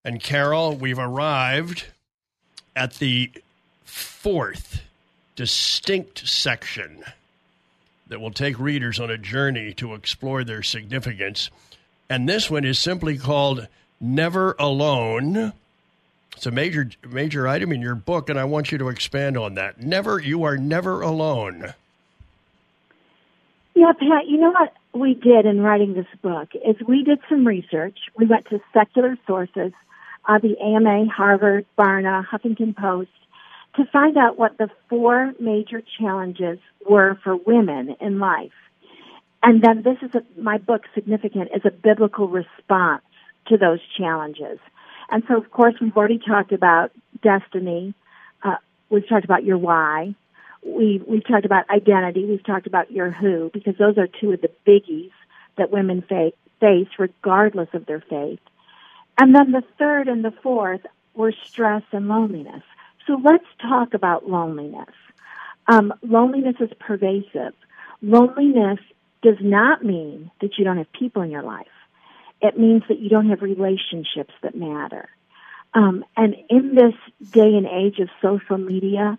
And 0.04 0.22
Carol, 0.22 0.76
we've 0.76 0.98
arrived 0.98 1.86
at 2.74 2.94
the 2.94 3.30
fourth 3.84 4.82
distinct 5.34 6.28
section 6.28 7.04
that 8.08 8.20
will 8.20 8.30
take 8.30 8.58
readers 8.58 9.00
on 9.00 9.10
a 9.10 9.18
journey 9.18 9.72
to 9.74 9.94
explore 9.94 10.44
their 10.44 10.62
significance. 10.62 11.50
And 12.08 12.28
this 12.28 12.50
one 12.50 12.64
is 12.64 12.78
simply 12.78 13.18
called 13.18 13.66
Never 14.00 14.54
Alone. 14.58 15.52
It's 16.36 16.46
a 16.46 16.50
major 16.50 16.90
major 17.08 17.48
item 17.48 17.72
in 17.72 17.80
your 17.80 17.94
book, 17.94 18.28
and 18.28 18.38
I 18.38 18.44
want 18.44 18.70
you 18.70 18.78
to 18.78 18.88
expand 18.88 19.36
on 19.36 19.54
that. 19.54 19.80
Never, 19.80 20.20
you 20.20 20.44
are 20.44 20.58
never 20.58 21.00
alone. 21.00 21.72
Yeah, 23.74 23.92
Pat. 23.98 24.26
You 24.26 24.38
know 24.38 24.50
what 24.50 24.74
we 24.92 25.14
did 25.14 25.46
in 25.46 25.60
writing 25.60 25.94
this 25.94 26.06
book 26.22 26.48
is 26.54 26.76
we 26.86 27.04
did 27.04 27.20
some 27.28 27.46
research. 27.46 27.98
We 28.16 28.26
went 28.26 28.46
to 28.50 28.60
secular 28.72 29.16
sources, 29.26 29.72
uh, 30.28 30.38
the 30.38 30.58
AMA, 30.58 31.06
Harvard, 31.10 31.66
Barna, 31.78 32.26
Huffington 32.26 32.76
Post, 32.76 33.10
to 33.76 33.84
find 33.86 34.16
out 34.16 34.38
what 34.38 34.58
the 34.58 34.68
four 34.88 35.32
major 35.38 35.82
challenges 35.98 36.58
were 36.88 37.18
for 37.22 37.36
women 37.36 37.96
in 38.00 38.18
life. 38.18 38.52
And 39.42 39.62
then 39.62 39.82
this 39.82 39.98
is 40.02 40.14
a, 40.14 40.40
my 40.40 40.58
book, 40.58 40.82
Significant, 40.94 41.50
is 41.54 41.62
a 41.64 41.70
biblical 41.70 42.28
response 42.28 43.02
to 43.48 43.56
those 43.56 43.80
challenges. 43.96 44.58
And 45.10 45.22
so, 45.28 45.36
of 45.36 45.50
course, 45.50 45.74
we've 45.80 45.96
already 45.96 46.18
talked 46.18 46.52
about 46.52 46.90
destiny. 47.22 47.94
Uh, 48.42 48.56
we've 48.90 49.08
talked 49.08 49.24
about 49.24 49.44
your 49.44 49.58
why. 49.58 50.14
We, 50.64 51.00
we've 51.06 51.26
talked 51.26 51.44
about 51.44 51.70
identity. 51.70 52.24
We've 52.24 52.44
talked 52.44 52.66
about 52.66 52.90
your 52.90 53.10
who, 53.10 53.50
because 53.52 53.76
those 53.78 53.98
are 53.98 54.08
two 54.08 54.32
of 54.32 54.40
the 54.40 54.50
biggies 54.66 55.12
that 55.58 55.70
women 55.70 56.02
face, 56.02 56.34
face 56.60 56.88
regardless 56.98 57.68
of 57.72 57.86
their 57.86 58.00
faith. 58.00 58.40
And 59.18 59.34
then 59.34 59.52
the 59.52 59.62
third 59.78 60.08
and 60.08 60.24
the 60.24 60.34
fourth 60.42 60.80
were 61.14 61.32
stress 61.44 61.82
and 61.92 62.08
loneliness. 62.08 62.62
So 63.06 63.20
let's 63.22 63.46
talk 63.60 63.94
about 63.94 64.28
loneliness. 64.28 64.94
Um, 65.68 65.92
loneliness 66.02 66.56
is 66.60 66.70
pervasive. 66.78 67.54
Loneliness 68.02 68.78
does 69.22 69.36
not 69.40 69.84
mean 69.84 70.30
that 70.40 70.58
you 70.58 70.64
don't 70.64 70.78
have 70.78 70.92
people 70.92 71.22
in 71.22 71.30
your 71.30 71.42
life. 71.42 71.66
It 72.40 72.58
means 72.58 72.82
that 72.88 72.98
you 72.98 73.08
don't 73.08 73.30
have 73.30 73.42
relationships 73.42 74.34
that 74.42 74.54
matter. 74.54 75.08
Um, 75.74 76.04
and 76.16 76.36
in 76.48 76.74
this 76.74 76.94
day 77.32 77.54
and 77.56 77.66
age 77.66 77.98
of 77.98 78.08
social 78.22 78.58
media, 78.58 79.18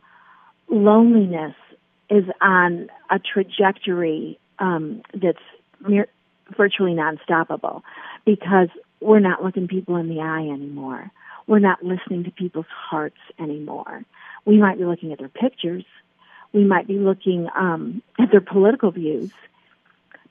loneliness 0.69 1.55
is 2.09 2.25
on 2.41 2.89
a 3.09 3.19
trajectory 3.19 4.39
um, 4.59 5.01
that's 5.13 5.41
virtually 6.55 6.93
non-stoppable 6.93 7.81
because 8.25 8.69
we're 9.01 9.19
not 9.19 9.43
looking 9.43 9.67
people 9.67 9.97
in 9.97 10.09
the 10.09 10.21
eye 10.21 10.47
anymore. 10.49 11.11
We're 11.47 11.59
not 11.59 11.83
listening 11.83 12.25
to 12.25 12.31
people's 12.31 12.65
hearts 12.69 13.17
anymore. 13.39 14.03
We 14.45 14.57
might 14.57 14.77
be 14.77 14.85
looking 14.85 15.11
at 15.13 15.19
their 15.19 15.29
pictures. 15.29 15.85
We 16.53 16.63
might 16.63 16.87
be 16.87 16.97
looking 16.97 17.47
um, 17.55 18.01
at 18.19 18.31
their 18.31 18.41
political 18.41 18.91
views, 18.91 19.31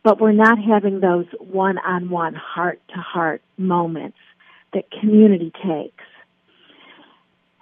but 0.02 0.20
we're 0.20 0.32
not 0.32 0.58
having 0.62 1.00
those 1.00 1.26
one-on-one, 1.38 2.34
heart-to-heart 2.34 3.42
moments 3.58 4.18
that 4.72 4.90
community 4.90 5.50
takes. 5.50 6.04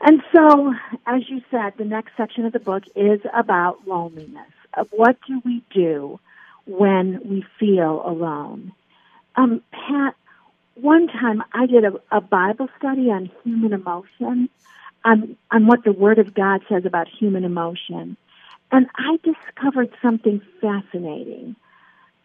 And 0.00 0.22
so, 0.34 0.74
as 1.06 1.22
you 1.28 1.40
said, 1.50 1.74
the 1.78 1.84
next 1.84 2.12
section 2.16 2.44
of 2.44 2.52
the 2.52 2.60
book 2.60 2.84
is 2.94 3.20
about 3.32 3.86
loneliness. 3.86 4.52
Of 4.74 4.88
what 4.90 5.16
do 5.26 5.40
we 5.44 5.62
do 5.72 6.18
when 6.66 7.20
we 7.24 7.44
feel 7.58 8.02
alone? 8.04 8.72
Um, 9.36 9.62
Pat, 9.72 10.14
one 10.74 11.06
time 11.06 11.42
I 11.52 11.66
did 11.66 11.84
a, 11.84 11.92
a 12.10 12.20
Bible 12.20 12.68
study 12.78 13.10
on 13.10 13.30
human 13.42 13.72
emotion, 13.72 14.48
on, 15.04 15.36
on 15.50 15.66
what 15.66 15.84
the 15.84 15.92
Word 15.92 16.18
of 16.18 16.34
God 16.34 16.62
says 16.68 16.84
about 16.84 17.08
human 17.08 17.44
emotion. 17.44 18.16
And 18.72 18.86
I 18.96 19.18
discovered 19.22 19.90
something 20.02 20.40
fascinating. 20.60 21.56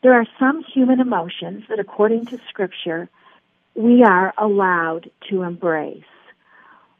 There 0.02 0.14
are 0.14 0.26
some 0.40 0.64
human 0.64 1.00
emotions 1.00 1.66
that, 1.70 1.80
according 1.80 2.28
to 2.28 2.40
Scripture, 2.50 3.10
we 3.76 4.04
are 4.04 4.34
allowed 4.38 5.12
to 5.30 5.44
embrace, 5.44 6.04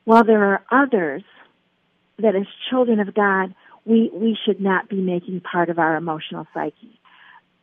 while 0.04 0.24
there 0.24 0.44
are 0.44 0.64
others 0.72 1.24
that, 2.18 2.36
as 2.36 2.46
children 2.70 3.00
of 3.00 3.14
God, 3.14 3.56
we, 3.86 4.12
we 4.14 4.38
should 4.46 4.62
not 4.62 4.90
be 4.90 4.98
making 4.98 5.42
part 5.42 5.70
of 5.70 5.80
our 5.80 5.96
emotional 5.96 6.46
psyche. 6.54 7.00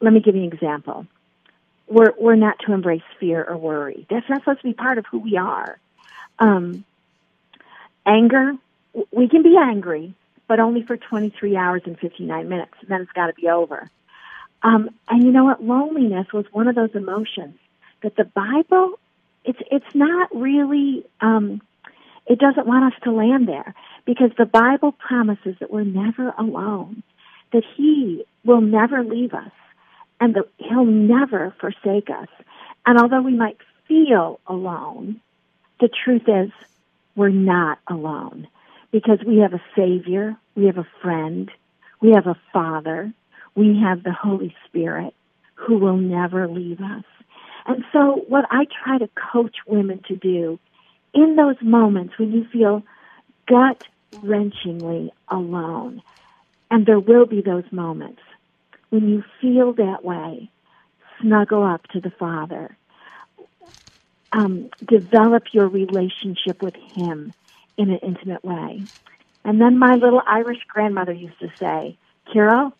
Let 0.01 0.13
me 0.13 0.21
give 0.21 0.35
you 0.35 0.43
an 0.43 0.53
example 0.53 1.07
we're 1.89 2.13
we're 2.19 2.37
not 2.37 2.59
to 2.67 2.73
embrace 2.73 3.03
fear 3.21 3.45
or 3.45 3.57
worry. 3.57 4.07
That's 4.11 4.29
not 4.29 4.41
supposed 4.41 4.61
to 4.61 4.67
be 4.67 4.75
part 4.75 4.99
of 4.99 5.07
who 5.07 5.19
we 5.19 5.37
are. 5.37 5.79
Um, 6.39 6.85
anger, 8.05 8.55
we 9.13 9.29
can 9.29 9.43
be 9.43 9.57
angry, 9.57 10.15
but 10.49 10.61
only 10.61 10.83
for 10.83 10.97
23 10.97 11.57
hours 11.57 11.83
and 11.87 11.99
59 11.99 12.49
minutes, 12.49 12.73
and 12.81 12.91
then 12.91 13.01
it's 13.03 13.13
got 13.13 13.27
to 13.27 13.35
be 13.35 13.49
over. 13.49 13.89
Um, 14.63 14.91
and 15.09 15.23
you 15.23 15.31
know 15.31 15.45
what? 15.45 15.63
Loneliness 15.63 16.33
was 16.33 16.47
one 16.53 16.69
of 16.69 16.75
those 16.75 16.95
emotions 16.95 17.57
that 18.03 18.17
the 18.17 18.25
Bible, 18.25 18.99
it's 19.45 19.59
it's 19.71 19.95
not 19.95 20.35
really, 20.35 21.05
um, 21.21 21.63
it 22.27 22.39
doesn't 22.39 22.67
want 22.67 22.93
us 22.93 23.01
to 23.05 23.13
land 23.13 23.49
there 23.49 23.75
because 24.05 24.31
the 24.37 24.47
Bible 24.47 24.93
promises 24.93 25.57
that 25.61 25.71
we're 25.71 25.85
never 25.85 26.31
alone, 26.37 27.03
that 27.53 27.63
He 27.77 28.25
will 28.45 28.61
never 28.61 29.05
leave 29.05 29.35
us 29.35 29.53
and 30.21 30.35
that 30.35 30.49
He'll 30.59 30.85
never 30.85 31.55
forsake 31.61 32.11
us. 32.11 32.29
And 32.85 32.99
although 32.99 33.23
we 33.23 33.35
might 33.35 33.59
feel 33.89 34.41
alone, 34.47 35.21
the 35.81 35.89
truth 35.89 36.29
is 36.29 36.51
we're 37.15 37.29
not 37.29 37.79
alone 37.89 38.49
because 38.93 39.19
we 39.27 39.39
have 39.39 39.53
a 39.53 39.63
Savior, 39.75 40.37
we 40.55 40.67
have 40.67 40.79
a 40.79 40.89
friend, 41.03 41.51
we 42.01 42.13
have 42.13 42.27
a 42.27 42.39
Father, 42.53 43.13
we 43.55 43.81
have 43.81 44.03
the 44.03 44.13
Holy 44.13 44.55
Spirit 44.67 45.15
who 45.55 45.79
will 45.79 45.97
never 45.97 46.47
leave 46.47 46.81
us. 46.81 47.05
And 47.67 47.85
so, 47.93 48.25
what 48.29 48.47
I 48.51 48.67
try 48.85 48.99
to 48.99 49.09
coach 49.33 49.57
women 49.67 50.01
to 50.09 50.17
do 50.17 50.59
in 51.13 51.37
those 51.37 51.61
moments 51.61 52.19
when 52.19 52.33
you 52.33 52.47
feel 52.53 52.83
gut 53.49 53.83
wrenchingly 54.17 55.11
alone, 55.29 56.03
and 56.71 56.87
there 56.87 57.01
will 57.01 57.27
be 57.27 57.41
those 57.41 57.65
moments, 57.73 58.21
when 58.91 59.09
you 59.09 59.25
feel 59.41 59.73
that 59.75 60.05
way, 60.05 60.51
snuggle 61.21 61.63
up 61.63 61.87
to 61.89 62.01
the 62.01 62.11
Father. 62.11 62.77
Um, 64.33 64.71
develop 64.87 65.45
your 65.53 65.69
relationship 65.69 66.63
with 66.63 66.75
Him 66.95 67.33
in 67.77 67.91
an 67.91 67.99
intimate 68.03 68.45
way. 68.45 68.87
And 69.45 69.61
then 69.61 69.79
my 69.79 69.95
little 69.95 70.23
Irish 70.27 70.59
grandmother 70.69 71.13
used 71.13 71.39
to 71.41 71.49
say, 71.61 71.97
Carol, 72.33 72.73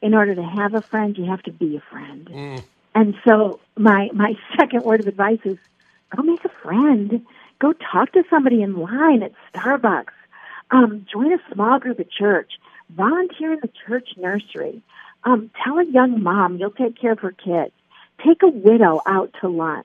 in 0.00 0.14
order 0.14 0.34
to 0.34 0.42
have 0.42 0.74
a 0.74 0.80
friend, 0.80 1.16
you 1.16 1.24
have 1.26 1.42
to 1.42 1.52
be 1.52 1.76
a 1.76 1.82
friend. 1.90 2.28
Mm. 2.32 2.64
And 2.94 3.14
so 3.26 3.60
my 3.76 4.08
my 4.14 4.34
second 4.58 4.84
word 4.84 5.00
of 5.00 5.06
advice 5.06 5.40
is 5.44 5.58
go 6.14 6.22
make 6.22 6.44
a 6.44 6.50
friend. 6.62 7.24
Go 7.60 7.72
talk 7.72 8.12
to 8.12 8.22
somebody 8.30 8.62
in 8.62 8.76
line 8.76 9.22
at 9.22 9.32
Starbucks. 9.52 10.14
Um, 10.70 11.06
join 11.10 11.32
a 11.32 11.38
small 11.52 11.78
group 11.78 11.98
at 11.98 12.10
church. 12.10 12.52
Volunteer 12.90 13.54
in 13.54 13.60
the 13.60 13.70
church 13.86 14.10
nursery. 14.16 14.82
Um, 15.28 15.50
tell 15.62 15.78
a 15.78 15.84
young 15.84 16.22
mom 16.22 16.56
you'll 16.56 16.70
take 16.70 16.98
care 16.98 17.12
of 17.12 17.18
her 17.18 17.32
kids. 17.32 17.72
Take 18.24 18.42
a 18.42 18.48
widow 18.48 19.02
out 19.04 19.30
to 19.42 19.48
lunch. 19.48 19.84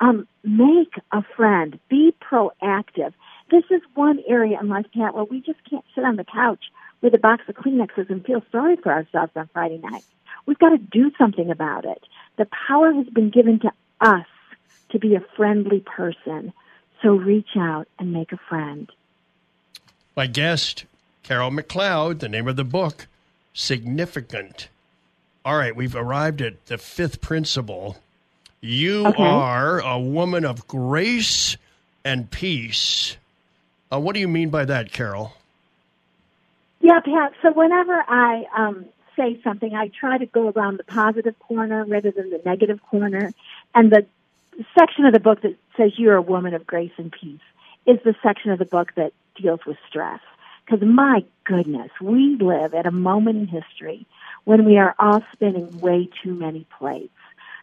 Um, 0.00 0.26
make 0.42 0.94
a 1.12 1.22
friend. 1.36 1.78
Be 1.88 2.12
proactive. 2.20 3.12
This 3.52 3.62
is 3.70 3.82
one 3.94 4.18
area 4.26 4.58
in 4.60 4.68
life, 4.68 4.86
Pat, 4.92 5.14
where 5.14 5.22
we 5.22 5.40
just 5.40 5.60
can't 5.70 5.84
sit 5.94 6.02
on 6.02 6.16
the 6.16 6.24
couch 6.24 6.64
with 7.02 7.14
a 7.14 7.18
box 7.18 7.44
of 7.46 7.54
Kleenexes 7.54 8.10
and 8.10 8.26
feel 8.26 8.42
sorry 8.50 8.74
for 8.74 8.90
ourselves 8.90 9.30
on 9.36 9.48
Friday 9.52 9.78
night. 9.78 10.02
We've 10.44 10.58
got 10.58 10.70
to 10.70 10.78
do 10.78 11.12
something 11.16 11.52
about 11.52 11.84
it. 11.84 12.02
The 12.36 12.48
power 12.66 12.92
has 12.92 13.06
been 13.06 13.30
given 13.30 13.60
to 13.60 13.70
us 14.00 14.26
to 14.90 14.98
be 14.98 15.14
a 15.14 15.24
friendly 15.36 15.84
person. 15.86 16.52
So 17.00 17.10
reach 17.10 17.56
out 17.56 17.86
and 18.00 18.12
make 18.12 18.32
a 18.32 18.40
friend. 18.48 18.90
My 20.16 20.26
guest, 20.26 20.84
Carol 21.22 21.52
McLeod, 21.52 22.18
the 22.18 22.28
name 22.28 22.48
of 22.48 22.56
the 22.56 22.64
book, 22.64 23.06
Significant. 23.54 24.68
All 25.44 25.56
right, 25.56 25.74
we've 25.74 25.94
arrived 25.96 26.42
at 26.42 26.66
the 26.66 26.76
fifth 26.76 27.20
principle. 27.20 27.96
You 28.60 29.06
Okay. 29.06 29.22
are 29.22 29.80
a 29.80 29.98
woman 29.98 30.44
of 30.44 30.66
grace 30.66 31.56
and 32.04 32.30
peace. 32.30 33.16
Uh, 33.92 34.00
what 34.00 34.14
do 34.14 34.20
you 34.20 34.28
mean 34.28 34.50
by 34.50 34.64
that, 34.64 34.92
Carol? 34.92 35.34
Yeah, 36.80 37.00
Pat. 37.00 37.32
So 37.42 37.52
whenever 37.52 38.04
I 38.08 38.44
um, 38.56 38.86
say 39.16 39.40
something, 39.44 39.74
I 39.74 39.88
try 39.88 40.18
to 40.18 40.26
go 40.26 40.48
around 40.50 40.78
the 40.78 40.84
positive 40.84 41.38
corner 41.38 41.84
rather 41.84 42.10
than 42.10 42.30
the 42.30 42.40
negative 42.44 42.80
corner. 42.82 43.32
And 43.74 43.90
the 43.92 44.06
section 44.78 45.04
of 45.04 45.12
the 45.12 45.20
book 45.20 45.42
that 45.42 45.56
says 45.76 45.92
you're 45.98 46.16
a 46.16 46.22
woman 46.22 46.54
of 46.54 46.66
grace 46.66 46.92
and 46.96 47.12
peace 47.12 47.40
is 47.86 47.98
the 48.04 48.14
section 48.22 48.50
of 48.50 48.58
the 48.58 48.64
book 48.64 48.92
that 48.96 49.12
deals 49.36 49.60
with 49.66 49.76
stress. 49.88 50.20
Because 50.64 50.86
my 50.86 51.24
goodness, 51.44 51.90
we 52.00 52.36
live 52.40 52.74
at 52.74 52.86
a 52.86 52.90
moment 52.90 53.36
in 53.36 53.46
history 53.46 54.06
when 54.44 54.64
we 54.64 54.78
are 54.78 54.94
all 54.98 55.22
spinning 55.32 55.80
way 55.80 56.08
too 56.22 56.34
many 56.34 56.66
plates, 56.78 57.12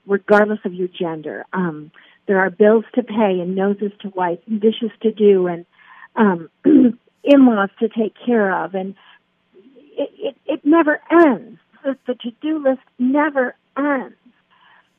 regardless 0.05 0.59
of 0.65 0.73
your 0.73 0.87
gender. 0.87 1.45
Um, 1.53 1.91
there 2.27 2.39
are 2.39 2.49
bills 2.49 2.85
to 2.95 3.03
pay 3.03 3.39
and 3.39 3.55
noses 3.55 3.91
to 4.01 4.09
wipe 4.09 4.43
and 4.47 4.61
dishes 4.61 4.91
to 5.01 5.11
do 5.11 5.47
and 5.47 5.65
um, 6.15 6.49
in-laws 7.23 7.69
to 7.79 7.89
take 7.89 8.13
care 8.25 8.63
of 8.63 8.75
and 8.75 8.95
it, 9.97 10.09
it, 10.17 10.37
it 10.45 10.65
never 10.65 11.01
ends. 11.11 11.59
The, 11.83 12.13
to-do 12.13 12.63
list 12.63 12.81
never 12.99 13.55
ends. 13.77 14.15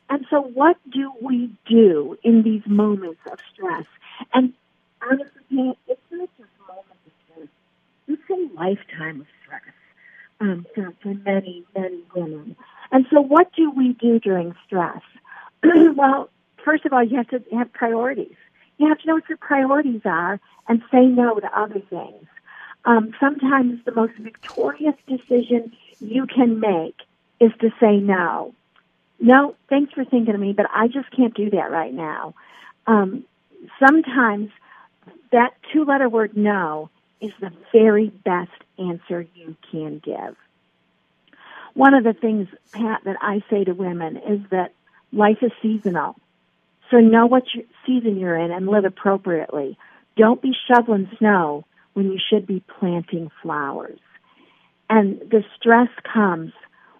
And 0.09 0.25
so 0.29 0.41
what 0.41 0.77
do 0.91 1.11
we 1.21 1.49
do 1.65 2.17
in 2.23 2.43
these 2.43 2.61
moments 2.65 3.21
of 3.31 3.39
stress? 3.53 3.85
And 4.33 4.53
honestly, 5.01 5.77
it's 5.87 6.01
not 6.11 6.29
just. 6.37 6.49
It's 8.07 8.21
a 8.29 8.55
lifetime 8.55 9.21
of 9.21 9.27
stress 9.43 9.61
um, 10.39 10.65
for, 10.75 10.93
for 11.01 11.13
many, 11.13 11.63
many 11.75 12.01
women. 12.15 12.55
And 12.91 13.05
so 13.11 13.21
what 13.21 13.51
do 13.53 13.71
we 13.71 13.93
do 13.93 14.19
during 14.19 14.55
stress? 14.65 15.01
well, 15.95 16.29
first 16.63 16.85
of 16.85 16.93
all, 16.93 17.03
you 17.03 17.17
have 17.17 17.29
to 17.29 17.43
have 17.55 17.71
priorities. 17.73 18.35
You 18.77 18.89
have 18.89 18.99
to 18.99 19.07
know 19.07 19.15
what 19.15 19.29
your 19.29 19.37
priorities 19.37 20.01
are 20.05 20.39
and 20.67 20.81
say 20.91 21.05
no 21.05 21.39
to 21.39 21.59
other 21.59 21.81
things. 21.89 22.25
Um, 22.85 23.13
sometimes 23.19 23.79
the 23.85 23.93
most 23.93 24.13
victorious 24.19 24.95
decision 25.07 25.71
you 25.99 26.27
can 26.27 26.59
make 26.59 26.97
is 27.39 27.51
to 27.61 27.69
say 27.79 27.97
no. 27.97 28.53
No, 29.19 29.55
thanks 29.69 29.93
for 29.93 30.03
thinking 30.03 30.33
of 30.33 30.41
me, 30.41 30.53
but 30.53 30.65
I 30.73 30.87
just 30.87 31.09
can't 31.15 31.33
do 31.33 31.49
that 31.51 31.71
right 31.71 31.93
now. 31.93 32.33
Um, 32.87 33.23
sometimes 33.79 34.49
that 35.31 35.53
two 35.71 35.85
letter 35.85 36.09
word 36.09 36.35
no 36.35 36.89
is 37.23 37.31
the 37.39 37.51
very 37.71 38.09
best 38.09 38.51
answer 38.77 39.25
you 39.35 39.55
can 39.71 40.01
give. 40.03 40.35
One 41.73 41.93
of 41.93 42.03
the 42.03 42.13
things, 42.13 42.47
Pat, 42.71 43.01
that 43.05 43.15
I 43.21 43.41
say 43.49 43.63
to 43.63 43.73
women 43.73 44.17
is 44.17 44.41
that 44.51 44.73
life 45.11 45.37
is 45.41 45.51
seasonal. 45.61 46.15
So 46.91 46.97
know 46.97 47.25
what 47.25 47.43
season 47.85 48.19
you're 48.19 48.37
in 48.37 48.51
and 48.51 48.67
live 48.67 48.85
appropriately. 48.85 49.77
Don't 50.15 50.41
be 50.41 50.53
shoveling 50.67 51.09
snow 51.17 51.65
when 51.93 52.11
you 52.11 52.19
should 52.29 52.45
be 52.45 52.63
planting 52.79 53.31
flowers. 53.41 53.99
And 54.89 55.19
the 55.31 55.43
stress 55.57 55.89
comes 56.11 56.51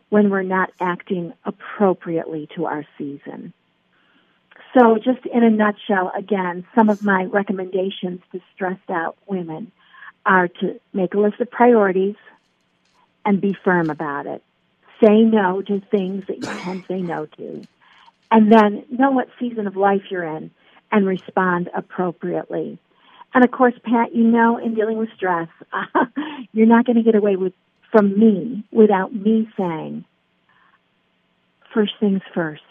when 0.10 0.30
we're 0.30 0.42
not 0.42 0.72
acting 0.80 1.34
appropriately 1.46 2.48
to 2.56 2.66
our 2.66 2.86
season. 2.98 3.54
So 4.78 4.98
just 4.98 5.26
in 5.32 5.44
a 5.44 5.50
nutshell, 5.50 6.12
again, 6.18 6.66
some 6.74 6.90
of 6.90 7.04
my 7.04 7.26
recommendations 7.26 8.22
to 8.32 8.40
stressed 8.56 8.90
out 8.90 9.18
women 9.28 9.72
are 10.26 10.48
to 10.48 10.80
make 10.94 11.14
a 11.14 11.20
list 11.20 11.40
of 11.40 11.52
priorities 11.52 12.16
and 13.26 13.42
be 13.42 13.56
firm 13.64 13.90
about 13.90 14.26
it. 14.26 14.44
Say 15.04 15.22
no 15.22 15.62
to 15.62 15.80
things 15.80 16.26
that 16.28 16.38
you 16.38 16.48
can 16.62 16.84
say 16.88 17.02
no 17.02 17.26
to. 17.26 17.64
And 18.32 18.52
then 18.52 18.86
know 18.90 19.12
what 19.12 19.30
season 19.40 19.68
of 19.68 19.76
life 19.76 20.04
you're 20.10 20.24
in 20.24 20.52
and 20.92 21.06
respond 21.06 21.70
appropriately. 21.74 22.80
And 23.34 23.44
of 23.44 23.52
course, 23.52 23.74
Pat, 23.84 24.14
you 24.16 24.24
know, 24.24 24.58
in 24.58 24.76
dealing 24.76 24.98
with 24.98 25.10
stress, 25.16 25.50
you're 26.54 26.68
not 26.68 26.86
going 26.86 26.98
to 26.98 27.04
get 27.04 27.16
away 27.16 27.36
with 27.36 27.54
from 27.92 28.18
me 28.18 28.64
without 28.72 29.14
me 29.14 29.48
saying, 29.56 30.06
first 31.74 31.94
things 32.00 32.22
first, 32.34 32.64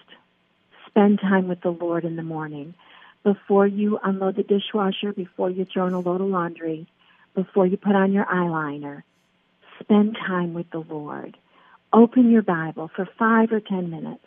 spend 0.87 1.21
time 1.21 1.49
with 1.49 1.61
the 1.61 1.71
Lord 1.71 2.05
in 2.05 2.17
the 2.17 2.23
morning. 2.23 2.75
Before 3.23 3.67
you 3.67 3.99
unload 4.03 4.37
the 4.37 4.43
dishwasher, 4.43 5.12
before 5.12 5.49
you 5.49 5.65
throw 5.65 5.87
in 5.87 5.95
a 5.95 6.01
load 6.01 6.21
of 6.21 6.27
laundry, 6.27 6.88
before 7.35 7.66
you 7.66 7.77
put 7.77 7.95
on 7.95 8.12
your 8.12 8.25
eyeliner, 8.27 9.03
spend 9.81 10.16
time 10.16 10.55
with 10.55 10.71
the 10.71 10.81
Lord. 10.81 11.37
Open 11.92 12.31
your 12.31 12.42
Bible 12.42 12.90
for 12.95 13.09
five 13.18 13.53
or 13.53 13.61
ten 13.61 13.90
minutes. 13.90 14.25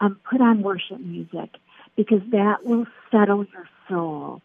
Um, 0.00 0.18
put 0.30 0.40
on 0.40 0.62
worship 0.62 1.00
music 1.00 1.56
because 1.96 2.22
that 2.30 2.64
will 2.64 2.86
settle 3.10 3.44
your 3.52 3.68
soul 3.88 4.40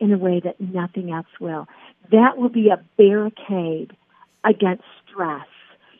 in 0.00 0.12
a 0.12 0.18
way 0.18 0.40
that 0.40 0.60
nothing 0.60 1.10
else 1.10 1.26
will. 1.40 1.66
That 2.10 2.36
will 2.36 2.50
be 2.50 2.68
a 2.68 2.82
barricade 2.96 3.96
against 4.44 4.84
stress, 5.06 5.46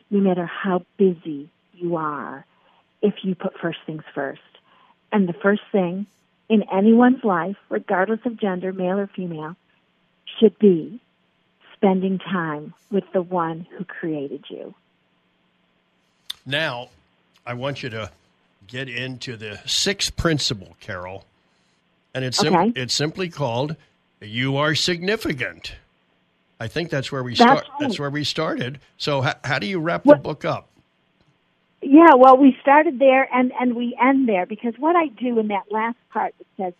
no 0.09 0.19
matter 0.19 0.45
how 0.45 0.85
busy 0.97 1.49
you 1.73 1.95
are, 1.95 2.45
if 3.01 3.15
you 3.23 3.35
put 3.35 3.57
first 3.59 3.79
things 3.85 4.03
first. 4.13 4.41
And 5.11 5.27
the 5.27 5.33
first 5.33 5.61
thing 5.71 6.05
in 6.49 6.63
anyone's 6.71 7.23
life, 7.23 7.57
regardless 7.69 8.19
of 8.25 8.39
gender, 8.39 8.71
male 8.71 8.99
or 8.99 9.07
female, 9.07 9.55
should 10.39 10.57
be 10.59 10.99
spending 11.79 12.19
time 12.19 12.73
with 12.91 13.05
the 13.13 13.21
one 13.21 13.65
who 13.77 13.85
created 13.85 14.43
you. 14.49 14.73
Now, 16.45 16.89
I 17.45 17.53
want 17.53 17.83
you 17.83 17.89
to 17.91 18.11
get 18.67 18.89
into 18.89 19.37
the 19.37 19.59
sixth 19.65 20.15
principle, 20.17 20.75
Carol. 20.81 21.25
And 22.13 22.25
it's, 22.25 22.37
sim- 22.37 22.55
Okay. 22.55 22.73
it's 22.81 22.93
simply 22.93 23.29
called 23.29 23.75
You 24.19 24.57
Are 24.57 24.75
Significant. 24.75 25.75
I 26.59 26.67
think 26.67 26.89
that's 26.89 27.11
where 27.11 27.23
we 27.23 27.31
That's 27.35 27.41
start. 27.41 27.63
right. 27.69 27.79
That's 27.79 27.99
where 27.99 28.09
we 28.09 28.23
started. 28.25 28.79
So, 28.97 29.21
how, 29.21 29.35
how 29.45 29.59
do 29.59 29.67
you 29.67 29.79
wrap 29.79 30.05
What- 30.05 30.17
the 30.17 30.23
book 30.23 30.43
up? 30.43 30.65
Yeah, 31.81 32.15
well, 32.17 32.35
we 32.35 32.57
started 32.61 32.99
there 32.99 33.33
and, 33.33 33.53
and 33.57 33.73
we 33.73 33.97
end 34.01 34.27
there 34.27 34.45
because 34.45 34.73
what 34.77 34.97
I 34.97 35.07
do 35.07 35.39
in 35.39 35.47
that 35.47 35.71
last 35.71 35.95
part 36.11 36.35
that 36.37 36.45
says 36.57 36.73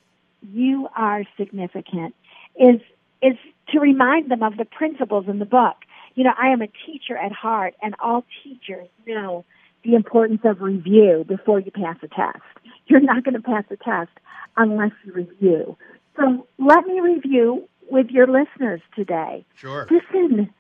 you 0.53 0.89
are 0.93 1.23
significant 1.37 2.13
is 2.59 2.81
is 3.21 3.37
to 3.71 3.79
remind 3.79 4.31
them 4.31 4.43
of 4.43 4.57
the 4.57 4.65
principles 4.65 5.25
in 5.27 5.39
the 5.39 5.45
book. 5.45 5.77
You 6.15 6.23
know, 6.23 6.33
I 6.37 6.49
am 6.49 6.61
a 6.61 6.67
teacher 6.85 7.17
at 7.17 7.31
heart, 7.31 7.75
and 7.81 7.95
all 7.99 8.25
teachers 8.43 8.87
know 9.07 9.45
the 9.83 9.95
importance 9.95 10.41
of 10.43 10.61
review 10.61 11.23
before 11.27 11.59
you 11.59 11.71
pass 11.71 11.97
a 12.03 12.07
test. 12.07 12.43
You're 12.87 12.99
not 12.99 13.23
going 13.23 13.35
to 13.35 13.41
pass 13.41 13.63
a 13.69 13.77
test 13.77 14.11
unless 14.57 14.91
you 15.05 15.13
review. 15.13 15.77
So 16.17 16.47
let 16.57 16.85
me 16.85 16.99
review 16.99 17.67
with 17.89 18.09
your 18.09 18.27
listeners 18.27 18.81
today. 18.95 19.45
Sure. 19.55 19.87
Listen, 19.89 20.53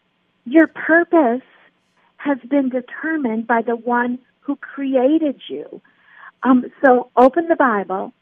your 0.45 0.67
purpose 0.67 1.41
has 2.17 2.37
been 2.49 2.69
determined 2.69 3.47
by 3.47 3.61
the 3.61 3.75
one 3.75 4.19
who 4.41 4.55
created 4.55 5.41
you. 5.47 5.81
Um, 6.43 6.65
so 6.83 7.11
open 7.17 7.47
the 7.47 7.55
Bible 7.55 8.13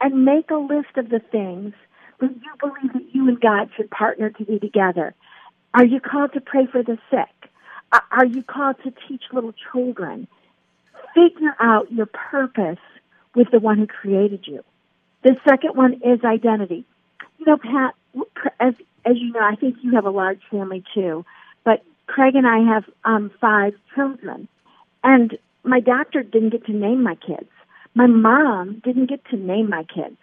and 0.00 0.24
make 0.24 0.50
a 0.50 0.56
list 0.56 0.96
of 0.96 1.10
the 1.10 1.20
things 1.20 1.74
that 2.20 2.30
you 2.30 2.52
believe 2.60 2.92
that 2.92 3.14
you 3.14 3.28
and 3.28 3.40
God 3.40 3.70
should 3.76 3.90
partner 3.90 4.30
to 4.30 4.44
do 4.44 4.58
together. 4.58 5.14
Are 5.74 5.84
you 5.84 6.00
called 6.00 6.32
to 6.34 6.40
pray 6.40 6.66
for 6.66 6.82
the 6.82 6.98
sick? 7.10 7.50
Are- 7.92 8.04
Are 8.10 8.26
you 8.26 8.42
called 8.42 8.76
to 8.84 8.92
teach 9.08 9.22
little 9.32 9.54
children? 9.72 10.26
Figure 11.14 11.54
out 11.60 11.92
your 11.92 12.06
purpose 12.06 12.78
with 13.34 13.50
the 13.50 13.58
one 13.60 13.78
who 13.78 13.86
created 13.86 14.46
you. 14.46 14.64
The 15.22 15.36
second 15.48 15.76
one 15.76 15.94
is 16.04 16.24
identity. 16.24 16.84
You 17.38 17.46
know, 17.46 17.56
Pat, 17.58 17.94
as 18.60 18.74
as 19.04 19.16
you 19.18 19.32
know, 19.32 19.40
I 19.40 19.56
think 19.56 19.76
you 19.82 19.94
have 19.94 20.04
a 20.06 20.10
large 20.10 20.40
family 20.50 20.82
too. 20.94 21.24
But 21.64 21.82
Craig 22.06 22.34
and 22.34 22.46
I 22.46 22.58
have 22.74 22.84
um, 23.04 23.30
five 23.40 23.74
children, 23.94 24.48
and 25.04 25.38
my 25.64 25.80
doctor 25.80 26.22
didn't 26.22 26.50
get 26.50 26.66
to 26.66 26.72
name 26.72 27.02
my 27.02 27.14
kids. 27.16 27.48
My 27.94 28.06
mom 28.06 28.80
didn't 28.84 29.06
get 29.08 29.24
to 29.26 29.36
name 29.36 29.68
my 29.70 29.84
kids. 29.84 30.16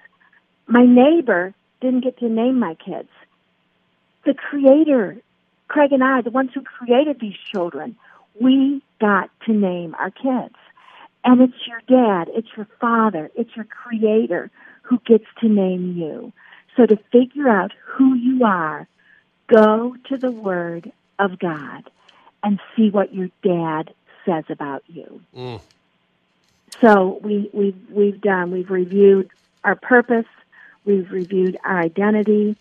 My 0.67 0.85
neighbor 0.85 1.53
didn't 1.83 2.03
get 2.03 2.17
to 2.19 2.29
name 2.29 2.59
my 2.59 2.75
kids. 2.75 3.09
The 4.25 4.33
creator, 4.33 5.17
Craig 5.67 5.91
and 5.91 6.03
I, 6.03 6.21
the 6.21 6.31
ones 6.31 6.51
who 6.53 6.61
created 6.61 7.19
these 7.19 7.35
children, 7.51 7.95
we 8.39 8.81
got 8.99 9.29
to 9.45 9.53
name 9.53 9.93
our 9.95 10.09
kids. 10.09 10.55
And 11.25 11.41
it's 11.41 11.67
your 11.67 11.81
dad, 11.87 12.29
it's 12.33 12.47
your 12.57 12.67
father, 12.79 13.29
it's 13.35 13.55
your 13.55 13.65
creator 13.65 14.49
who 14.81 14.99
gets 15.05 15.25
to 15.41 15.47
name 15.47 15.95
you. 15.97 16.33
So 16.75 16.85
to 16.85 16.97
figure 17.11 17.49
out 17.49 17.71
who 17.85 18.15
you 18.15 18.43
are, 18.43 18.87
go 19.47 19.95
to 20.09 20.17
the 20.17 20.31
Word 20.31 20.91
of 21.19 21.37
God 21.37 21.89
and 22.43 22.59
see 22.75 22.89
what 22.89 23.13
your 23.13 23.29
dad 23.43 23.93
says 24.25 24.45
about 24.49 24.83
you. 24.87 25.21
Mm. 25.35 25.61
So 26.81 27.19
we, 27.21 27.49
we've, 27.53 27.77
we've 27.89 28.19
done, 28.19 28.51
we've 28.51 28.71
reviewed 28.71 29.29
our 29.63 29.75
purpose, 29.75 30.25
we've 30.85 31.11
reviewed 31.11 31.57
our 31.63 31.79
identity. 31.79 32.55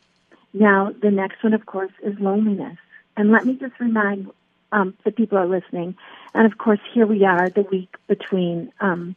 Now, 0.53 0.93
the 1.01 1.11
next 1.11 1.43
one, 1.43 1.55
of 1.55 1.67
course, 1.67 1.93
is 2.03 2.19
loneliness. 2.19 2.79
And 3.17 3.31
let 3.31 3.45
me 3.45 3.57
just 3.57 3.79
remind 3.81 4.31
um, 4.71 4.95
the 5.05 5.13
people 5.13 5.39
are 5.39 5.47
listening. 5.47 5.97
And 6.35 6.51
of 6.51 6.59
course, 6.59 6.81
here 6.93 7.07
we 7.07 7.25
are, 7.25 7.51
the 7.51 7.63
week 7.63 7.95
between 8.07 8.73
um, 8.81 9.17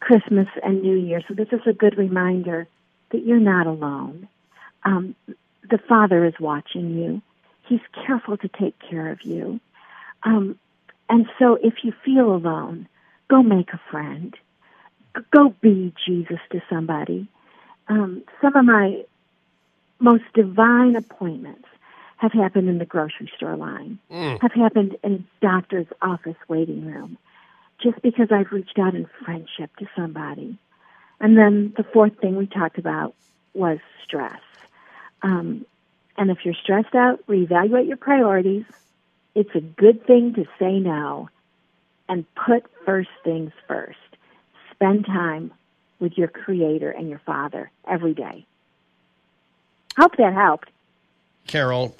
Christmas 0.00 0.48
and 0.62 0.82
New 0.82 0.96
Year. 0.96 1.22
So 1.26 1.34
this 1.34 1.48
is 1.52 1.60
a 1.66 1.72
good 1.72 1.98
reminder 1.98 2.68
that 3.10 3.24
you're 3.24 3.38
not 3.38 3.66
alone. 3.66 4.28
Um, 4.84 5.14
the 5.68 5.78
Father 5.78 6.24
is 6.24 6.34
watching 6.38 6.96
you. 6.96 7.22
He's 7.68 7.80
careful 8.06 8.36
to 8.36 8.48
take 8.48 8.78
care 8.78 9.10
of 9.10 9.22
you. 9.22 9.60
Um, 10.22 10.58
and 11.08 11.26
so 11.38 11.58
if 11.60 11.82
you 11.82 11.92
feel 12.04 12.32
alone, 12.32 12.88
go 13.28 13.42
make 13.42 13.72
a 13.72 13.80
friend. 13.90 14.34
Go 15.32 15.54
be 15.60 15.92
Jesus 16.06 16.38
to 16.52 16.62
somebody. 16.70 17.28
Um, 17.88 18.22
some 18.40 18.56
of 18.56 18.64
my 18.64 19.04
most 19.98 20.24
divine 20.34 20.96
appointments 20.96 21.66
have 22.16 22.32
happened 22.32 22.68
in 22.68 22.78
the 22.78 22.86
grocery 22.86 23.30
store 23.36 23.56
line, 23.56 23.98
mm. 24.10 24.40
have 24.40 24.52
happened 24.52 24.96
in 25.04 25.14
a 25.14 25.44
doctor's 25.44 25.86
office 26.00 26.36
waiting 26.48 26.86
room, 26.86 27.18
just 27.82 28.00
because 28.02 28.28
I've 28.32 28.52
reached 28.52 28.78
out 28.78 28.94
in 28.94 29.06
friendship 29.24 29.74
to 29.76 29.86
somebody. 29.94 30.58
And 31.20 31.36
then 31.36 31.74
the 31.76 31.84
fourth 31.84 32.18
thing 32.18 32.36
we 32.36 32.46
talked 32.46 32.78
about 32.78 33.14
was 33.54 33.78
stress. 34.04 34.40
Um, 35.22 35.66
and 36.16 36.30
if 36.30 36.38
you're 36.44 36.54
stressed 36.54 36.94
out, 36.94 37.26
reevaluate 37.26 37.86
your 37.86 37.96
priorities. 37.96 38.64
It's 39.34 39.54
a 39.54 39.60
good 39.60 40.06
thing 40.06 40.34
to 40.34 40.46
say 40.58 40.78
no 40.78 41.28
and 42.08 42.24
put 42.34 42.64
first 42.84 43.10
things 43.24 43.52
first. 43.68 43.98
Spend 44.72 45.04
time 45.06 45.52
with 45.98 46.16
your 46.16 46.28
creator 46.28 46.90
and 46.90 47.08
your 47.08 47.20
father 47.20 47.70
every 47.88 48.14
day. 48.14 48.46
Hope 49.96 50.16
that 50.16 50.34
helped. 50.34 50.70
Carol, 51.46 51.96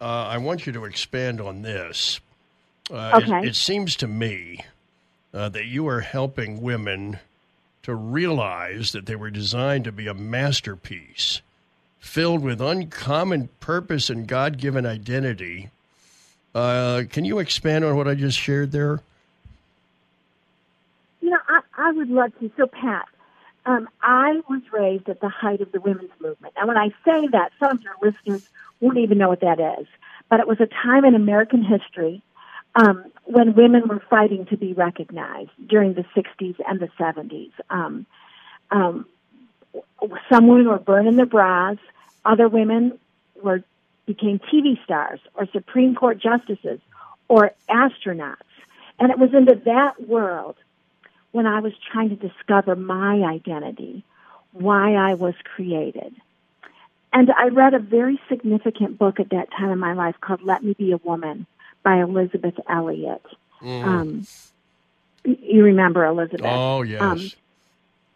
uh, 0.00 0.04
I 0.04 0.38
want 0.38 0.66
you 0.66 0.72
to 0.72 0.84
expand 0.84 1.40
on 1.40 1.62
this. 1.62 2.20
Uh, 2.90 3.20
okay. 3.22 3.38
It, 3.38 3.48
it, 3.50 3.56
seems 3.56 3.94
to 3.96 4.08
me 4.08 4.64
uh, 5.32 5.48
that 5.50 5.66
you 5.66 5.86
are 5.86 6.00
helping 6.00 6.60
women 6.60 7.18
to 7.84 7.94
realize 7.94 8.92
that 8.92 9.06
they 9.06 9.16
were 9.16 9.30
designed 9.30 9.84
to 9.84 9.92
be 9.92 10.06
a 10.06 10.14
masterpiece 10.14 11.40
filled 11.98 12.42
with 12.42 12.60
uncommon 12.60 13.48
purpose 13.60 14.10
and 14.10 14.26
God 14.26 14.58
given 14.58 14.84
identity. 14.84 15.70
Uh, 16.54 17.04
can 17.08 17.24
you 17.24 17.38
expand 17.38 17.84
on 17.84 17.96
what 17.96 18.08
I 18.08 18.14
just 18.14 18.38
shared 18.38 18.72
there? 18.72 19.00
You 21.20 21.30
know, 21.30 21.38
I, 21.48 21.60
I 21.76 21.92
would 21.92 22.10
love 22.10 22.32
to. 22.40 22.50
So, 22.56 22.66
Pat, 22.66 23.06
um, 23.64 23.88
I 24.00 24.40
was 24.48 24.62
raised 24.72 25.08
at 25.08 25.20
the 25.20 25.28
height 25.28 25.60
of 25.60 25.72
the 25.72 25.80
women's 25.80 26.10
movement. 26.20 26.54
And 26.56 26.68
when 26.68 26.76
I 26.76 26.88
say 27.04 27.28
that, 27.28 27.52
some 27.58 27.72
of 27.72 27.82
your 27.82 27.94
listeners 28.02 28.48
won't 28.80 28.98
even 28.98 29.18
know 29.18 29.28
what 29.28 29.40
that 29.40 29.60
is. 29.78 29.86
But 30.28 30.40
it 30.40 30.48
was 30.48 30.60
a 30.60 30.66
time 30.66 31.04
in 31.04 31.14
American 31.14 31.62
history 31.62 32.22
um, 32.74 33.04
when 33.24 33.54
women 33.54 33.86
were 33.86 34.02
fighting 34.10 34.46
to 34.46 34.56
be 34.56 34.72
recognized 34.72 35.50
during 35.66 35.94
the 35.94 36.04
60s 36.16 36.56
and 36.66 36.80
the 36.80 36.88
70s. 36.98 37.52
Um, 37.70 38.06
um, 38.70 39.06
some 40.30 40.48
women 40.48 40.68
were 40.68 40.78
burning 40.78 41.16
their 41.16 41.26
bras. 41.26 41.76
Other 42.24 42.48
women 42.48 42.98
were 43.42 43.62
became 44.06 44.40
TV 44.52 44.82
stars 44.84 45.20
or 45.34 45.46
Supreme 45.52 45.94
Court 45.94 46.18
justices 46.18 46.80
or 47.28 47.52
astronauts. 47.70 48.36
And 48.98 49.10
it 49.10 49.18
was 49.18 49.32
into 49.32 49.54
that 49.64 50.08
world 50.08 50.56
when 51.32 51.46
I 51.46 51.60
was 51.60 51.72
trying 51.90 52.10
to 52.10 52.16
discover 52.16 52.76
my 52.76 53.22
identity, 53.22 54.04
why 54.52 54.94
I 54.94 55.14
was 55.14 55.34
created. 55.54 56.14
And 57.12 57.30
I 57.30 57.48
read 57.48 57.74
a 57.74 57.78
very 57.78 58.20
significant 58.28 58.98
book 58.98 59.20
at 59.20 59.30
that 59.30 59.50
time 59.50 59.70
in 59.70 59.78
my 59.78 59.92
life 59.92 60.14
called 60.20 60.42
Let 60.42 60.62
Me 60.62 60.74
Be 60.74 60.92
a 60.92 60.96
Woman 60.98 61.46
by 61.82 62.00
Elisabeth 62.00 62.54
Elliot. 62.68 63.22
Mm. 63.60 63.84
Um, 63.84 64.26
you 65.24 65.62
remember 65.62 66.04
Elisabeth? 66.04 66.40
Oh, 66.44 66.82
yes. 66.82 67.02
Um, 67.02 67.30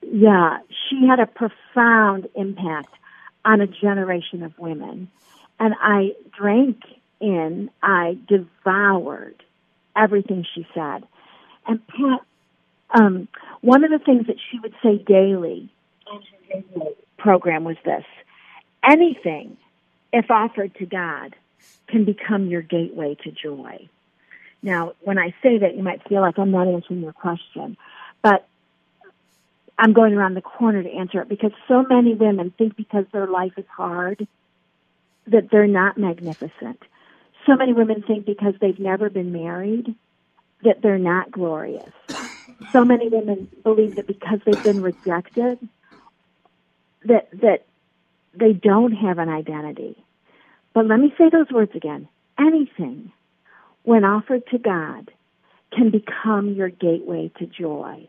yeah, 0.03 0.59
she 0.89 1.07
had 1.07 1.21
a 1.21 1.27
profound 1.27 2.29
impact 2.35 2.93
on 3.45 3.61
a 3.61 3.67
generation 3.67 4.43
of 4.43 4.59
women. 4.59 5.09
And 5.59 5.75
I 5.81 6.15
drank 6.37 6.83
in, 7.21 7.71
I 7.83 8.19
devoured 8.29 9.43
everything 9.95 10.45
she 10.55 10.67
said. 10.75 11.05
And 11.67 11.87
Pat, 11.87 12.21
um, 12.91 13.29
one 13.61 13.85
of 13.85 13.91
the 13.91 13.99
things 13.99 14.27
that 14.27 14.37
she 14.51 14.59
would 14.61 14.75
say 14.83 14.99
daily 14.99 15.71
program 17.19 17.65
was 17.65 17.77
this 17.85 18.05
anything, 18.85 19.57
if 20.13 20.31
offered 20.31 20.75
to 20.77 20.87
God, 20.87 21.35
can 21.89 22.05
become 22.05 22.47
your 22.47 22.63
gateway 22.63 23.17
to 23.25 23.31
joy. 23.31 23.89
Now, 24.63 24.95
when 25.03 25.19
I 25.19 25.35
say 25.43 25.59
that, 25.59 25.77
you 25.77 25.83
might 25.83 26.07
feel 26.09 26.21
like 26.21 26.39
I'm 26.39 26.51
not 26.51 26.67
answering 26.67 27.01
your 27.01 27.13
question, 27.13 27.77
but 28.23 28.49
I'm 29.79 29.93
going 29.93 30.15
around 30.15 30.35
the 30.35 30.43
corner 30.43 30.83
to 30.83 30.91
answer 30.91 31.21
it 31.21 31.29
because 31.29 31.53
so 31.69 31.85
many 31.89 32.15
women 32.15 32.53
think 32.57 32.77
because 32.77 33.05
their 33.13 33.27
life 33.27 33.53
is 33.57 33.67
hard 33.69 34.27
that 35.27 35.51
they're 35.51 35.67
not 35.67 35.99
magnificent. 35.99 36.83
So 37.47 37.57
many 37.57 37.73
women 37.73 38.03
think 38.03 38.25
because 38.25 38.55
they've 38.61 38.79
never 38.79 39.11
been 39.11 39.33
married 39.33 39.95
that 40.63 40.83
they're 40.83 40.99
not 40.99 41.31
glorious. 41.31 41.93
So 42.73 42.85
many 42.85 43.09
women 43.09 43.49
believe 43.65 43.97
that 43.97 44.07
because 44.09 44.41
they've 44.47 44.63
been 44.63 44.83
rejected 44.83 45.59
that 47.05 47.29
that 47.43 47.67
they 48.39 48.53
don't 48.55 48.93
have 48.93 49.19
an 49.19 49.29
identity. 49.31 49.97
But 50.75 50.87
let 50.87 51.01
me 51.01 51.15
say 51.19 51.31
those 51.31 51.51
words 51.53 51.73
again. 51.75 52.09
Anything 52.39 53.13
when 53.85 54.05
offered 54.05 54.43
to 54.53 54.59
God 54.59 55.11
can 55.75 55.91
become 55.91 56.55
your 56.55 56.71
gateway 56.71 57.31
to 57.39 57.47
joy. 57.47 58.09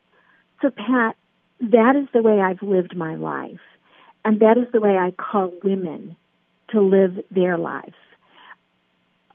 So 0.61 0.69
Pat, 0.71 1.17
that 1.61 1.95
is 1.95 2.07
the 2.13 2.21
way 2.23 2.39
I've 2.41 2.61
lived 2.63 2.95
my 2.97 3.15
life. 3.15 3.59
And 4.25 4.41
that 4.41 4.57
is 4.57 4.67
the 4.73 4.81
way 4.81 4.97
I 4.97 5.11
call 5.11 5.53
women 5.63 6.17
to 6.71 6.81
live 6.81 7.23
their 7.31 7.57
lives. 7.57 7.95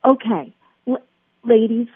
Okay, 0.07 0.55
l- 0.89 1.03
ladies, 1.45 1.89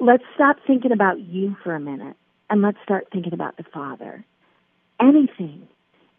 let's 0.00 0.24
stop 0.34 0.56
thinking 0.66 0.92
about 0.92 1.20
you 1.20 1.56
for 1.64 1.74
a 1.74 1.80
minute 1.80 2.16
and 2.50 2.62
let's 2.62 2.78
start 2.82 3.08
thinking 3.12 3.32
about 3.32 3.56
the 3.56 3.64
Father. 3.72 4.24
Anything, 5.00 5.68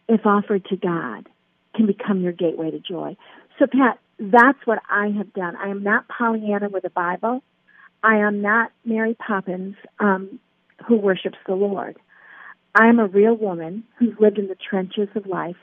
if 0.08 0.26
offered 0.26 0.64
to 0.66 0.76
God, 0.76 1.28
can 1.74 1.86
become 1.86 2.20
your 2.20 2.32
gateway 2.32 2.70
to 2.70 2.80
joy. 2.80 3.16
So, 3.58 3.66
Pat, 3.66 3.98
that's 4.18 4.58
what 4.64 4.78
I 4.90 5.08
have 5.16 5.32
done. 5.34 5.56
I 5.56 5.68
am 5.68 5.82
not 5.82 6.06
Pollyanna 6.08 6.68
with 6.68 6.84
a 6.84 6.90
Bible. 6.90 7.42
I 8.02 8.16
am 8.16 8.40
not 8.40 8.72
Mary 8.84 9.14
Poppins 9.14 9.76
um, 9.98 10.38
who 10.86 10.96
worships 10.96 11.38
the 11.46 11.54
Lord. 11.54 11.98
I 12.74 12.88
am 12.88 12.98
a 12.98 13.06
real 13.06 13.34
woman 13.34 13.84
who's 13.98 14.14
lived 14.20 14.38
in 14.38 14.48
the 14.48 14.56
trenches 14.56 15.08
of 15.14 15.26
life, 15.26 15.56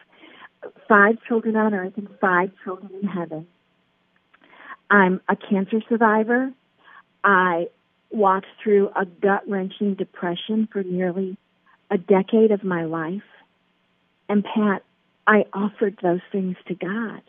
five 0.88 1.16
children 1.28 1.56
on 1.56 1.74
earth 1.74 1.94
and 1.96 2.08
five 2.20 2.52
children 2.64 2.92
in 3.02 3.08
heaven. 3.08 3.48
I'm 4.90 5.22
a 5.30 5.36
cancer 5.36 5.82
survivor. 5.90 6.52
I 7.24 7.68
walked 8.14 8.48
through 8.62 8.90
a 8.96 9.06
gut 9.06 9.44
wrenching 9.48 9.96
depression 9.96 10.68
for 10.72 10.84
nearly 10.84 11.38
a 11.90 11.98
decade 11.98 12.52
of 12.52 12.64
my 12.64 12.86
life. 12.86 13.24
And 14.30 14.44
Pat, 14.44 14.84
I 15.28 15.46
offered 15.54 16.00
those 16.02 16.22
things 16.32 16.56
to 16.68 16.76
God, 16.76 17.22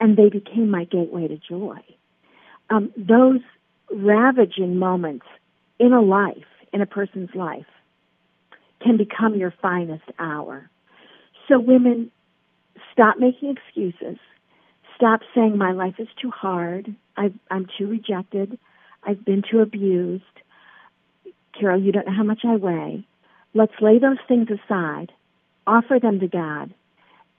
and 0.00 0.16
they 0.16 0.28
became 0.28 0.70
my 0.70 0.84
gateway 0.84 1.28
to 1.28 1.36
joy. 1.36 1.78
Um, 2.70 2.92
those 2.96 3.40
ravaging 3.90 4.76
moments 4.76 5.26
in 5.78 5.92
a 5.92 6.00
life, 6.00 6.36
in 6.72 6.80
a 6.80 6.86
person's 6.86 7.34
life, 7.34 7.66
can 8.80 8.96
become 8.96 9.34
your 9.34 9.54
finest 9.62 10.04
hour. 10.18 10.70
So, 11.48 11.58
women, 11.58 12.10
stop 12.92 13.18
making 13.18 13.56
excuses. 13.56 14.18
Stop 14.96 15.20
saying, 15.34 15.56
My 15.56 15.72
life 15.72 15.94
is 15.98 16.08
too 16.20 16.30
hard. 16.30 16.94
i 17.16 17.32
am 17.50 17.66
too 17.78 17.86
rejected. 17.88 18.58
I've 19.08 19.24
been 19.24 19.42
too 19.50 19.60
abused. 19.60 20.22
Carol, 21.58 21.80
you 21.80 21.92
don't 21.92 22.06
know 22.06 22.12
how 22.14 22.24
much 22.24 22.42
I 22.44 22.56
weigh. 22.56 23.06
Let's 23.54 23.72
lay 23.80 23.98
those 23.98 24.18
things 24.28 24.48
aside, 24.50 25.12
offer 25.66 25.98
them 26.00 26.20
to 26.20 26.28
God, 26.28 26.74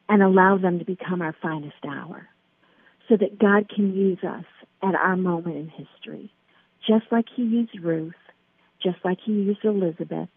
and 0.09 0.23
allow 0.23 0.57
them 0.57 0.79
to 0.79 0.85
become 0.85 1.21
our 1.21 1.35
finest 1.39 1.75
hour 1.87 2.27
so 3.07 3.17
that 3.17 3.37
God 3.37 3.69
can 3.69 3.93
use 3.93 4.17
us 4.23 4.45
at 4.81 4.95
our 4.95 5.15
moment 5.15 5.57
in 5.57 5.69
history, 5.69 6.31
just 6.87 7.05
like 7.11 7.25
He 7.35 7.43
used 7.43 7.79
Ruth, 7.79 8.13
just 8.81 8.97
like 9.05 9.19
He 9.23 9.33
used 9.33 9.63
Elizabeth, 9.63 10.29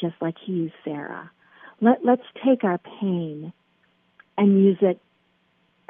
just 0.00 0.16
like 0.20 0.34
He 0.44 0.52
used 0.52 0.74
Sarah. 0.84 1.30
Let, 1.80 2.04
let's 2.04 2.26
take 2.44 2.64
our 2.64 2.78
pain 3.00 3.52
and 4.36 4.60
use 4.60 4.78
it 4.80 5.00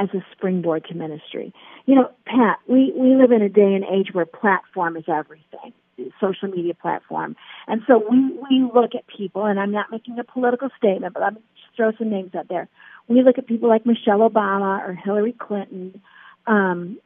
as 0.00 0.08
a 0.14 0.24
springboard 0.32 0.84
to 0.86 0.94
ministry. 0.94 1.52
You 1.84 1.94
know, 1.96 2.10
Pat, 2.24 2.58
we, 2.66 2.92
we 2.96 3.14
live 3.14 3.32
in 3.32 3.42
a 3.42 3.50
day 3.50 3.74
and 3.74 3.84
age 3.84 4.08
where 4.12 4.24
platform 4.24 4.96
is 4.96 5.04
everything, 5.08 5.74
social 6.20 6.48
media 6.48 6.72
platform. 6.74 7.36
And 7.68 7.82
so 7.86 8.02
we, 8.10 8.32
we 8.50 8.70
look 8.74 8.94
at 8.94 9.06
people, 9.06 9.44
and 9.44 9.60
I'm 9.60 9.72
not 9.72 9.90
making 9.90 10.18
a 10.18 10.24
political 10.24 10.70
statement, 10.78 11.12
but 11.12 11.22
I'm 11.22 11.34
just 11.34 11.76
throw 11.76 11.92
some 11.98 12.10
names 12.10 12.34
out 12.34 12.48
there. 12.48 12.68
We 13.08 13.22
look 13.22 13.36
at 13.36 13.46
people 13.46 13.68
like 13.68 13.84
Michelle 13.84 14.20
Obama 14.20 14.88
or 14.88 14.94
Hillary 14.94 15.34
Clinton, 15.38 16.00
um, 16.46 16.98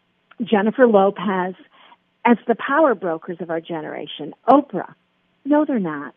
Jennifer 0.43 0.87
Lopez, 0.87 1.55
as 2.25 2.37
the 2.47 2.55
power 2.55 2.95
brokers 2.95 3.39
of 3.41 3.51
our 3.51 3.61
generation. 3.61 4.35
Oprah. 4.49 4.95
No, 5.45 5.65
they're 5.65 5.79
not. 5.81 6.15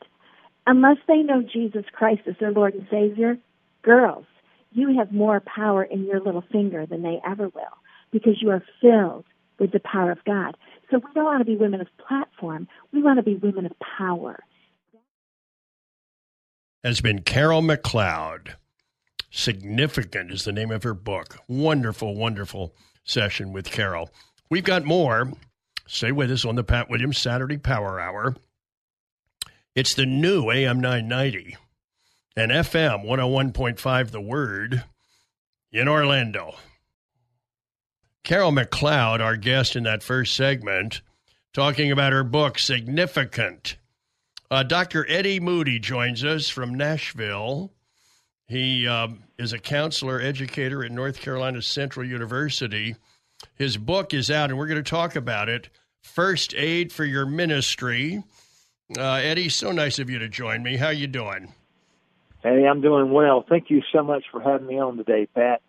Unless 0.67 0.97
they 1.07 1.17
know 1.17 1.41
Jesus 1.41 1.85
Christ 1.91 2.21
as 2.27 2.35
their 2.39 2.51
Lord 2.51 2.75
and 2.75 2.87
Savior, 2.91 3.37
girls, 3.81 4.25
you 4.71 4.97
have 4.97 5.11
more 5.11 5.39
power 5.41 5.83
in 5.83 6.05
your 6.05 6.19
little 6.19 6.43
finger 6.51 6.85
than 6.85 7.01
they 7.01 7.19
ever 7.25 7.49
will 7.49 7.77
because 8.11 8.41
you 8.41 8.49
are 8.49 8.63
filled 8.81 9.25
with 9.59 9.71
the 9.71 9.79
power 9.79 10.11
of 10.11 10.23
God. 10.25 10.55
So 10.89 10.97
we 10.97 11.13
don't 11.13 11.25
want 11.25 11.39
to 11.39 11.45
be 11.45 11.55
women 11.55 11.81
of 11.81 11.87
platform. 12.07 12.67
We 12.91 13.01
want 13.01 13.17
to 13.17 13.23
be 13.23 13.35
women 13.35 13.65
of 13.65 13.73
power. 13.97 14.43
Has 16.83 17.01
been 17.01 17.23
Carol 17.23 17.61
McLeod. 17.61 18.53
Significant 19.29 20.31
is 20.31 20.45
the 20.45 20.53
name 20.53 20.71
of 20.71 20.83
her 20.83 20.93
book. 20.93 21.39
Wonderful, 21.47 22.15
wonderful 22.15 22.73
session 23.03 23.51
with 23.51 23.69
Carol. 23.69 24.09
We've 24.49 24.63
got 24.63 24.85
more. 24.85 25.33
Stay 25.87 26.11
with 26.11 26.31
us 26.31 26.45
on 26.45 26.55
the 26.55 26.63
Pat 26.63 26.89
Williams 26.89 27.17
Saturday 27.17 27.57
Power 27.57 27.99
Hour. 27.99 28.35
It's 29.75 29.93
the 29.93 30.05
new 30.05 30.49
AM 30.49 30.79
990 30.79 31.57
and 32.37 32.51
FM 32.51 33.03
101.5 33.03 34.11
The 34.11 34.21
Word 34.21 34.83
in 35.71 35.87
Orlando. 35.87 36.53
Carol 38.23 38.51
McLeod, 38.51 39.21
our 39.21 39.35
guest 39.35 39.75
in 39.75 39.83
that 39.83 40.03
first 40.03 40.35
segment, 40.35 41.01
talking 41.51 41.91
about 41.91 42.13
her 42.13 42.23
book, 42.23 42.59
Significant. 42.59 43.77
Uh, 44.51 44.61
Dr. 44.61 45.03
Eddie 45.09 45.39
Moody 45.39 45.79
joins 45.79 46.23
us 46.23 46.47
from 46.47 46.75
Nashville. 46.75 47.73
He 48.45 48.87
um, 48.87 49.23
is 49.39 49.51
a 49.51 49.59
counselor 49.59 50.21
educator 50.21 50.85
at 50.85 50.91
North 50.91 51.19
Carolina 51.19 51.63
Central 51.63 52.05
University. 52.05 52.95
His 53.55 53.77
book 53.77 54.13
is 54.13 54.29
out, 54.29 54.51
and 54.51 54.59
we're 54.59 54.67
going 54.67 54.83
to 54.83 54.87
talk 54.87 55.15
about 55.15 55.49
it 55.49 55.69
First 56.03 56.53
Aid 56.53 56.93
for 56.93 57.03
Your 57.03 57.25
Ministry. 57.25 58.23
Uh, 58.95 59.13
Eddie, 59.13 59.49
so 59.49 59.71
nice 59.71 59.97
of 59.97 60.11
you 60.11 60.19
to 60.19 60.29
join 60.29 60.61
me. 60.61 60.77
How 60.77 60.89
you 60.89 61.07
doing? 61.07 61.51
Hey, 62.43 62.65
I'm 62.65 62.81
doing 62.81 63.11
well. 63.11 63.43
Thank 63.47 63.69
you 63.69 63.81
so 63.91 64.03
much 64.03 64.25
for 64.31 64.41
having 64.41 64.67
me 64.67 64.79
on 64.79 64.97
today, 64.97 65.27
Pat. 65.33 65.61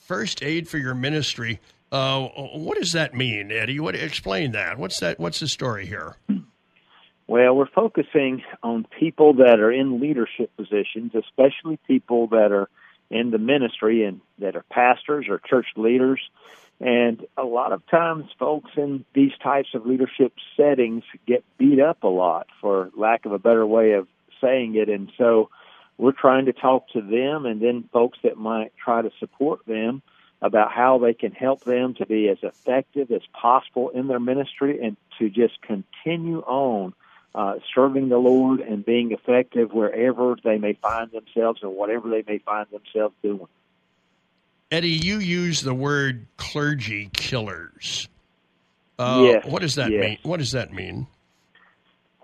First 0.00 0.42
aid 0.42 0.68
for 0.68 0.78
your 0.78 0.94
ministry. 0.94 1.60
Uh, 1.90 2.28
what 2.28 2.78
does 2.78 2.92
that 2.92 3.14
mean, 3.14 3.50
Eddie? 3.50 3.80
What 3.80 3.94
explain 3.94 4.52
that? 4.52 4.78
What's 4.78 5.00
that? 5.00 5.18
What's 5.18 5.40
the 5.40 5.48
story 5.48 5.86
here? 5.86 6.16
Well, 7.26 7.54
we're 7.54 7.68
focusing 7.68 8.42
on 8.62 8.86
people 8.98 9.34
that 9.34 9.60
are 9.60 9.70
in 9.70 10.00
leadership 10.00 10.50
positions, 10.56 11.12
especially 11.14 11.78
people 11.86 12.26
that 12.28 12.52
are 12.52 12.68
in 13.10 13.30
the 13.30 13.38
ministry 13.38 14.04
and 14.04 14.20
that 14.38 14.56
are 14.56 14.64
pastors 14.70 15.26
or 15.28 15.38
church 15.38 15.66
leaders. 15.76 16.20
And 16.80 17.26
a 17.36 17.44
lot 17.44 17.72
of 17.72 17.86
times, 17.88 18.26
folks 18.38 18.70
in 18.76 19.04
these 19.14 19.32
types 19.42 19.70
of 19.74 19.84
leadership 19.84 20.32
settings 20.56 21.04
get 21.26 21.44
beat 21.58 21.80
up 21.80 22.02
a 22.02 22.08
lot, 22.08 22.46
for 22.60 22.90
lack 22.96 23.26
of 23.26 23.32
a 23.32 23.38
better 23.38 23.66
way 23.66 23.92
of 23.92 24.06
saying 24.40 24.76
it. 24.76 24.88
And 24.88 25.10
so, 25.18 25.50
we're 25.98 26.12
trying 26.12 26.46
to 26.46 26.52
talk 26.52 26.88
to 26.90 27.00
them 27.02 27.44
and 27.44 27.60
then 27.60 27.88
folks 27.92 28.18
that 28.22 28.38
might 28.38 28.72
try 28.82 29.02
to 29.02 29.10
support 29.18 29.66
them 29.66 30.00
about 30.40 30.70
how 30.70 30.98
they 30.98 31.12
can 31.12 31.32
help 31.32 31.64
them 31.64 31.94
to 31.94 32.06
be 32.06 32.28
as 32.28 32.38
effective 32.42 33.10
as 33.10 33.22
possible 33.32 33.90
in 33.90 34.06
their 34.06 34.20
ministry 34.20 34.78
and 34.80 34.96
to 35.18 35.28
just 35.28 35.60
continue 35.62 36.38
on 36.40 36.94
uh, 37.34 37.54
serving 37.74 38.08
the 38.08 38.18
Lord 38.18 38.60
and 38.60 38.84
being 38.84 39.12
effective 39.12 39.72
wherever 39.72 40.36
they 40.42 40.56
may 40.56 40.74
find 40.74 41.10
themselves 41.10 41.60
and 41.62 41.72
whatever 41.72 42.08
they 42.08 42.24
may 42.26 42.38
find 42.38 42.66
themselves 42.70 43.14
doing. 43.22 43.48
Eddie, 44.70 44.90
you 44.90 45.18
use 45.18 45.62
the 45.62 45.74
word 45.74 46.26
clergy 46.36 47.10
killers. 47.12 48.08
Uh, 48.98 49.20
yes. 49.22 49.46
What 49.46 49.62
does 49.62 49.76
that 49.76 49.90
yes. 49.90 50.00
mean? 50.00 50.18
What 50.22 50.38
does 50.38 50.52
that 50.52 50.72
mean? 50.72 51.06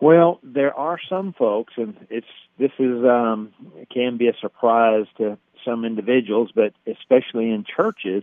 Well, 0.04 0.38
there 0.42 0.74
are 0.74 0.98
some 1.08 1.32
folks, 1.32 1.72
and 1.78 1.96
it's 2.10 2.26
this 2.58 2.72
is 2.78 3.02
um, 3.06 3.54
it 3.78 3.88
can 3.88 4.18
be 4.18 4.28
a 4.28 4.34
surprise 4.38 5.06
to 5.16 5.38
some 5.64 5.86
individuals, 5.86 6.50
but 6.54 6.74
especially 6.86 7.50
in 7.50 7.64
churches, 7.64 8.22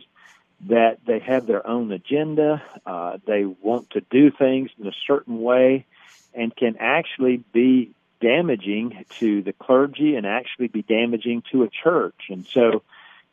that 0.70 1.00
they 1.08 1.18
have 1.18 1.48
their 1.48 1.66
own 1.66 1.92
agenda. 1.92 2.62
Uh, 2.86 3.18
they 3.26 3.46
want 3.46 3.90
to 3.90 4.02
do 4.12 4.30
things 4.30 4.70
in 4.80 4.86
a 4.86 4.92
certain 5.08 5.42
way, 5.42 5.88
and 6.36 6.56
can 6.56 6.76
actually 6.80 7.38
be 7.52 7.90
damaging 8.22 9.04
to 9.18 9.42
the 9.42 9.52
clergy 9.52 10.16
and 10.16 10.28
actually 10.28 10.68
be 10.68 10.84
damaging 10.84 11.42
to 11.52 11.64
a 11.64 11.68
church. 11.68 12.28
And 12.30 12.46
so, 12.46 12.84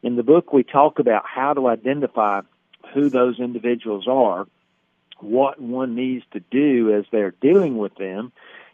in 0.02 0.16
the 0.16 0.22
book, 0.22 0.54
we 0.54 0.62
talk 0.62 0.98
about 1.00 1.26
how 1.26 1.52
to 1.52 1.68
identify 1.68 2.40
who 2.94 3.11
those 3.11 3.40
individuals 3.40 4.08
are 4.08 4.46
what 5.22 5.61
one 5.61 5.94
needs 5.94 6.24
to 6.33 6.40
do 6.40 6.94
as 6.94 7.04
they're 7.11 7.35
dealing 7.40 7.76
with 7.78 7.94
them. 7.96 8.33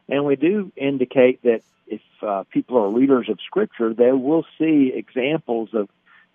And 0.09 0.24
we 0.24 0.37
do 0.37 0.72
indicate 0.76 1.42
that 1.42 1.62
if 1.87 2.02
uh, 2.22 2.44
people 2.50 2.78
are 2.78 2.90
readers 2.90 3.28
of 3.28 3.38
Scripture, 3.40 3.94
they 3.94 4.12
will 4.12 4.44
see 4.59 4.92
examples 4.94 5.70
of 5.72 5.88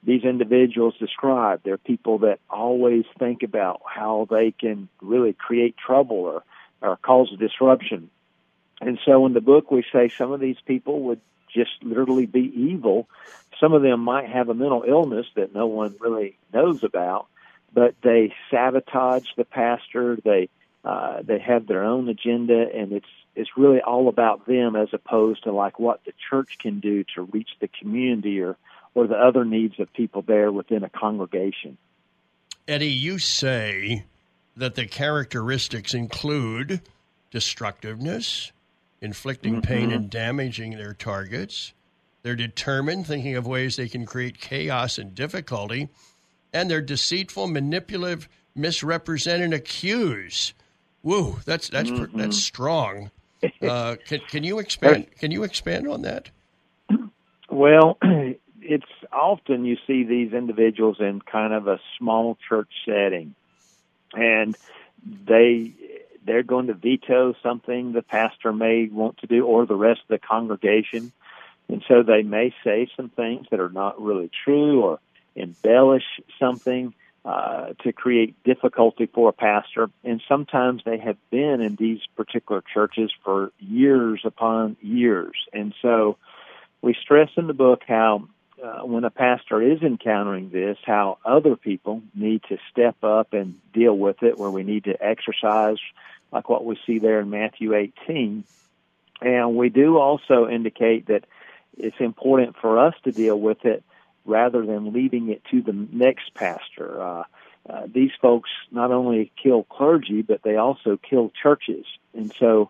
these 0.03 0.23
individuals 0.23 0.95
described. 0.97 1.63
They're 1.63 1.77
people 1.77 2.19
that 2.19 2.39
always 2.49 3.05
think 3.17 3.43
about 3.43 3.81
how 3.85 4.27
they 4.29 4.51
can 4.51 4.87
really 5.01 5.33
create 5.33 5.75
trouble 5.77 6.17
or, 6.17 6.43
or 6.81 6.97
cause 6.97 7.31
a 7.33 7.37
disruption. 7.37 8.09
And 8.81 8.97
so 9.05 9.25
in 9.25 9.33
the 9.33 9.41
book, 9.41 9.71
we 9.71 9.83
say 9.91 10.09
some 10.09 10.31
of 10.31 10.39
these 10.39 10.59
people 10.65 11.01
would 11.01 11.19
just 11.53 11.71
literally 11.81 12.25
be 12.25 12.51
evil. 12.55 13.09
Some 13.59 13.73
of 13.73 13.81
them 13.81 13.99
might 13.99 14.29
have 14.29 14.49
a 14.49 14.53
mental 14.53 14.85
illness 14.87 15.25
that 15.35 15.53
no 15.53 15.67
one 15.67 15.95
really 15.99 16.37
knows 16.53 16.83
about 16.83 17.27
but 17.73 17.95
they 18.03 18.33
sabotage 18.49 19.27
the 19.37 19.45
pastor. 19.45 20.17
They 20.23 20.49
uh, 20.83 21.21
they 21.23 21.39
have 21.39 21.67
their 21.67 21.83
own 21.83 22.07
agenda, 22.09 22.65
and 22.73 22.91
it's 22.91 23.07
it's 23.35 23.51
really 23.57 23.81
all 23.81 24.07
about 24.07 24.45
them 24.47 24.75
as 24.75 24.89
opposed 24.93 25.43
to 25.43 25.51
like 25.51 25.79
what 25.79 26.03
the 26.05 26.13
church 26.29 26.57
can 26.59 26.79
do 26.79 27.03
to 27.15 27.23
reach 27.23 27.49
the 27.59 27.67
community 27.67 28.41
or 28.41 28.57
or 28.95 29.07
the 29.07 29.15
other 29.15 29.45
needs 29.45 29.79
of 29.79 29.91
people 29.93 30.21
there 30.21 30.51
within 30.51 30.83
a 30.83 30.89
congregation. 30.89 31.77
Eddie, 32.67 32.87
you 32.87 33.19
say 33.19 34.05
that 34.55 34.75
the 34.75 34.85
characteristics 34.85 35.93
include 35.93 36.81
destructiveness, 37.31 38.51
inflicting 39.01 39.55
mm-hmm. 39.55 39.61
pain 39.61 39.91
and 39.91 40.09
damaging 40.09 40.71
their 40.71 40.93
targets. 40.93 41.73
They're 42.21 42.35
determined, 42.35 43.07
thinking 43.07 43.35
of 43.35 43.47
ways 43.47 43.75
they 43.75 43.87
can 43.87 44.05
create 44.05 44.39
chaos 44.39 44.97
and 44.97 45.15
difficulty 45.15 45.89
and 46.53 46.69
they're 46.69 46.81
deceitful, 46.81 47.47
manipulative, 47.47 48.27
misrepresent, 48.55 49.43
and 49.43 49.53
accuse. 49.53 50.53
Woo, 51.03 51.39
that's 51.45 51.69
that's 51.69 51.89
mm-hmm. 51.89 52.17
that's 52.17 52.37
strong. 52.37 53.11
Uh, 53.61 53.95
can 54.05 54.19
can 54.27 54.43
you 54.43 54.59
expand? 54.59 55.07
Can 55.17 55.31
you 55.31 55.43
expand 55.43 55.87
on 55.87 56.01
that? 56.01 56.29
Well, 57.49 57.97
it's 58.61 58.85
often 59.13 59.63
you 59.63 59.77
see 59.87 60.03
these 60.03 60.33
individuals 60.33 60.97
in 60.99 61.21
kind 61.21 61.53
of 61.53 61.67
a 61.67 61.79
small 61.97 62.37
church 62.47 62.69
setting, 62.85 63.35
and 64.13 64.57
they 65.25 65.71
they're 66.25 66.43
going 66.43 66.67
to 66.67 66.73
veto 66.73 67.33
something 67.41 67.93
the 67.93 68.01
pastor 68.01 68.51
may 68.51 68.87
want 68.87 69.17
to 69.19 69.27
do 69.27 69.45
or 69.45 69.65
the 69.65 69.75
rest 69.75 70.01
of 70.01 70.07
the 70.09 70.19
congregation, 70.19 71.11
and 71.69 71.83
so 71.87 72.03
they 72.03 72.23
may 72.23 72.53
say 72.63 72.89
some 72.95 73.09
things 73.09 73.47
that 73.51 73.59
are 73.59 73.69
not 73.69 74.01
really 74.01 74.29
true 74.43 74.81
or 74.81 74.99
embellish 75.39 76.03
something 76.39 76.93
uh, 77.25 77.73
to 77.83 77.91
create 77.91 78.41
difficulty 78.43 79.05
for 79.05 79.29
a 79.29 79.33
pastor. 79.33 79.89
And 80.03 80.21
sometimes 80.27 80.83
they 80.85 80.97
have 80.97 81.17
been 81.29 81.61
in 81.61 81.75
these 81.75 81.99
particular 82.15 82.63
churches 82.73 83.11
for 83.23 83.51
years 83.59 84.21
upon 84.23 84.77
years. 84.81 85.35
And 85.53 85.73
so 85.81 86.17
we 86.81 86.95
stress 87.01 87.29
in 87.35 87.47
the 87.47 87.53
book 87.53 87.81
how 87.87 88.27
uh, 88.63 88.85
when 88.85 89.03
a 89.03 89.09
pastor 89.09 89.61
is 89.61 89.81
encountering 89.81 90.49
this, 90.49 90.77
how 90.85 91.17
other 91.25 91.55
people 91.55 92.01
need 92.15 92.41
to 92.49 92.57
step 92.71 93.03
up 93.03 93.33
and 93.33 93.59
deal 93.73 93.97
with 93.97 94.23
it, 94.23 94.37
where 94.37 94.49
we 94.49 94.63
need 94.63 94.85
to 94.85 95.03
exercise, 95.03 95.77
like 96.31 96.49
what 96.49 96.65
we 96.65 96.77
see 96.85 96.99
there 96.99 97.19
in 97.19 97.29
Matthew 97.29 97.73
18. 97.73 98.43
And 99.21 99.55
we 99.55 99.69
do 99.69 99.97
also 99.97 100.47
indicate 100.47 101.07
that 101.07 101.25
it's 101.77 101.99
important 101.99 102.55
for 102.59 102.79
us 102.79 102.93
to 103.03 103.11
deal 103.11 103.39
with 103.39 103.65
it 103.65 103.83
rather 104.29 104.65
than 104.65 104.93
leaving 104.93 105.29
it 105.29 105.41
to 105.51 105.61
the 105.61 105.73
next 105.91 106.33
pastor. 106.33 107.01
Uh, 107.01 107.23
uh, 107.69 107.87
these 107.93 108.11
folks 108.21 108.49
not 108.71 108.91
only 108.91 109.31
kill 109.41 109.63
clergy, 109.63 110.21
but 110.21 110.41
they 110.43 110.55
also 110.55 110.97
kill 110.97 111.31
churches. 111.41 111.85
And 112.13 112.33
so, 112.39 112.69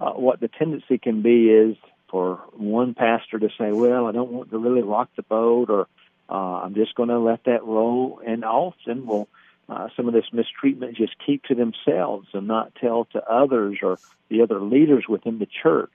uh, 0.00 0.12
what 0.12 0.40
the 0.40 0.48
tendency 0.48 0.98
can 0.98 1.22
be 1.22 1.50
is 1.50 1.76
for 2.08 2.36
one 2.52 2.94
pastor 2.94 3.38
to 3.38 3.48
say, 3.58 3.72
"Well, 3.72 4.06
I 4.06 4.12
don't 4.12 4.30
want 4.30 4.50
to 4.50 4.58
really 4.58 4.82
rock 4.82 5.10
the 5.16 5.22
boat," 5.22 5.70
or 5.70 5.88
uh, 6.30 6.62
"I'm 6.62 6.74
just 6.74 6.94
going 6.94 7.08
to 7.08 7.18
let 7.18 7.44
that 7.44 7.64
roll," 7.64 8.20
and 8.24 8.44
often 8.44 9.06
will 9.06 9.28
uh, 9.68 9.88
some 9.96 10.08
of 10.08 10.14
this 10.14 10.32
mistreatment 10.32 10.96
just 10.96 11.14
keep 11.24 11.42
to 11.44 11.54
themselves 11.54 12.28
and 12.32 12.46
not 12.46 12.74
tell 12.76 13.04
to 13.06 13.22
others 13.30 13.78
or 13.82 13.98
the 14.30 14.40
other 14.42 14.60
leaders 14.60 15.04
within 15.08 15.38
the 15.38 15.48
church. 15.62 15.92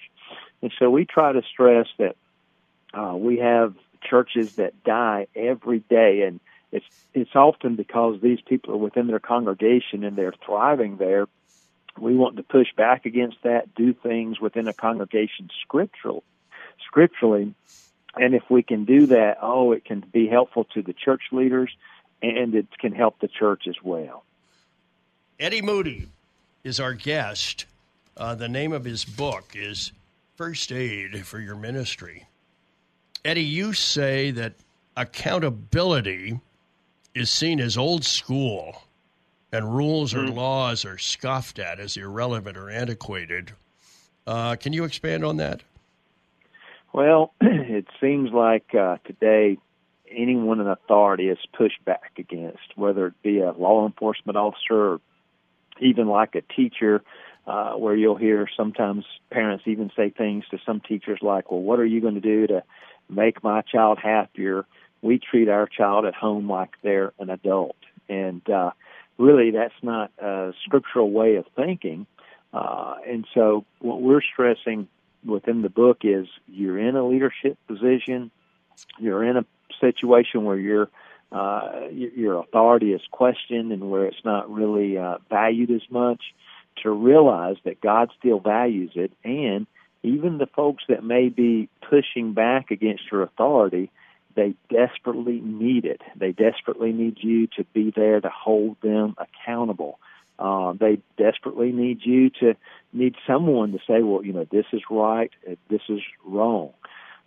And 0.61 0.71
so 0.77 0.89
we 0.89 1.05
try 1.05 1.31
to 1.31 1.41
stress 1.51 1.87
that 1.97 2.15
uh, 2.93 3.15
we 3.15 3.39
have 3.39 3.73
churches 4.03 4.55
that 4.55 4.83
die 4.83 5.27
every 5.35 5.79
day, 5.79 6.23
and 6.23 6.39
it's 6.71 6.85
it's 7.13 7.35
often 7.35 7.75
because 7.75 8.19
these 8.21 8.41
people 8.41 8.73
are 8.73 8.77
within 8.77 9.07
their 9.07 9.19
congregation 9.19 10.03
and 10.03 10.15
they're 10.15 10.33
thriving 10.45 10.97
there. 10.97 11.27
We 11.97 12.15
want 12.15 12.37
to 12.37 12.43
push 12.43 12.73
back 12.75 13.05
against 13.05 13.37
that, 13.43 13.75
do 13.75 13.93
things 13.93 14.39
within 14.39 14.67
a 14.67 14.73
congregation 14.73 15.49
scriptural, 15.61 16.23
scripturally, 16.87 17.53
and 18.15 18.35
if 18.35 18.43
we 18.49 18.63
can 18.63 18.85
do 18.85 19.07
that, 19.07 19.37
oh, 19.41 19.71
it 19.71 19.85
can 19.85 20.01
be 20.11 20.27
helpful 20.27 20.65
to 20.75 20.81
the 20.81 20.93
church 20.93 21.23
leaders, 21.31 21.71
and 22.21 22.53
it 22.53 22.67
can 22.79 22.93
help 22.93 23.19
the 23.19 23.27
church 23.27 23.63
as 23.67 23.75
well. 23.83 24.23
Eddie 25.39 25.61
Moody 25.61 26.07
is 26.63 26.79
our 26.79 26.93
guest. 26.93 27.65
Uh, 28.15 28.35
the 28.35 28.47
name 28.47 28.71
of 28.71 28.85
his 28.85 29.03
book 29.03 29.53
is 29.55 29.91
First 30.35 30.71
Aid 30.71 31.25
for 31.25 31.39
Your 31.39 31.55
Ministry. 31.55 32.25
Eddie, 33.25 33.43
you 33.43 33.73
say 33.73 34.31
that 34.31 34.53
accountability 34.97 36.39
is 37.15 37.29
seen 37.29 37.59
as 37.59 37.77
old 37.77 38.03
school 38.03 38.83
and 39.51 39.73
rules 39.73 40.13
or 40.13 40.23
mm. 40.23 40.33
laws 40.33 40.83
are 40.83 40.97
scoffed 40.97 41.59
at 41.59 41.79
as 41.79 41.95
irrelevant 41.95 42.57
or 42.57 42.69
antiquated. 42.69 43.51
Uh, 44.25 44.55
can 44.55 44.73
you 44.73 44.83
expand 44.83 45.23
on 45.23 45.37
that? 45.37 45.61
Well, 46.91 47.33
it 47.41 47.85
seems 48.01 48.31
like 48.31 48.75
uh, 48.75 48.97
today 49.05 49.57
anyone 50.11 50.59
in 50.59 50.67
authority 50.67 51.29
is 51.29 51.37
pushed 51.53 51.83
back 51.85 52.11
against, 52.17 52.75
whether 52.75 53.07
it 53.07 53.21
be 53.23 53.39
a 53.39 53.51
law 53.51 53.85
enforcement 53.85 54.37
officer 54.37 54.93
or 54.93 55.01
even 55.79 56.07
like 56.07 56.35
a 56.35 56.41
teacher, 56.41 57.03
uh, 57.47 57.73
where 57.73 57.95
you'll 57.95 58.15
hear 58.15 58.47
sometimes 58.55 59.05
parents 59.31 59.63
even 59.67 59.91
say 59.95 60.09
things 60.09 60.45
to 60.51 60.57
some 60.65 60.79
teachers 60.79 61.19
like, 61.21 61.51
well, 61.51 61.61
what 61.61 61.79
are 61.79 61.85
you 61.85 61.99
going 61.99 62.15
to 62.15 62.21
do 62.21 62.47
to 62.47 62.63
make 63.13 63.43
my 63.43 63.61
child 63.61 63.99
happier? 64.01 64.65
We 65.01 65.19
treat 65.19 65.49
our 65.49 65.67
child 65.67 66.05
at 66.05 66.13
home 66.13 66.49
like 66.49 66.71
they're 66.81 67.13
an 67.19 67.29
adult. 67.29 67.75
And 68.09 68.47
uh, 68.49 68.71
really, 69.17 69.51
that's 69.51 69.73
not 69.81 70.11
a 70.17 70.53
scriptural 70.65 71.11
way 71.11 71.35
of 71.35 71.45
thinking. 71.55 72.05
Uh, 72.53 72.95
and 73.07 73.25
so, 73.33 73.65
what 73.79 74.01
we're 74.01 74.21
stressing 74.21 74.87
within 75.25 75.61
the 75.61 75.69
book 75.69 75.99
is 76.03 76.27
you're 76.47 76.77
in 76.77 76.95
a 76.95 77.05
leadership 77.05 77.57
position, 77.67 78.31
you're 78.99 79.23
in 79.23 79.37
a 79.37 79.45
situation 79.79 80.43
where 80.43 80.57
your 80.57 80.89
uh, 81.31 81.87
your 81.91 82.39
authority 82.39 82.93
is 82.93 83.01
questioned 83.09 83.71
and 83.71 83.89
where 83.89 84.05
it's 84.05 84.23
not 84.23 84.51
really 84.51 84.99
uh, 84.99 85.17
valued 85.31 85.71
as 85.71 85.81
much, 85.89 86.21
to 86.83 86.91
realize 86.91 87.55
that 87.65 87.81
God 87.81 88.11
still 88.19 88.39
values 88.39 88.91
it, 88.93 89.11
and 89.23 89.65
even 90.03 90.37
the 90.37 90.47
folks 90.47 90.83
that 90.89 91.03
may 91.03 91.29
be 91.29 91.69
pushing 91.89 92.33
back 92.33 92.71
against 92.71 93.03
your 93.11 93.23
authority, 93.23 93.89
they 94.35 94.53
desperately 94.69 95.39
need 95.41 95.85
it. 95.85 96.01
They 96.15 96.31
desperately 96.31 96.91
need 96.91 97.17
you 97.21 97.47
to 97.57 97.63
be 97.73 97.91
there 97.95 98.19
to 98.19 98.29
hold 98.29 98.77
them 98.81 99.15
accountable. 99.17 99.99
Uh, 100.37 100.73
they 100.73 100.99
desperately 101.17 101.71
need 101.71 101.99
you 102.03 102.29
to 102.29 102.55
need 102.91 103.15
someone 103.25 103.71
to 103.71 103.79
say, 103.87 104.01
well, 104.01 104.25
you 104.25 104.33
know, 104.33 104.45
this 104.51 104.65
is 104.73 104.81
right, 104.89 105.31
this 105.69 105.81
is 105.87 106.01
wrong. 106.25 106.73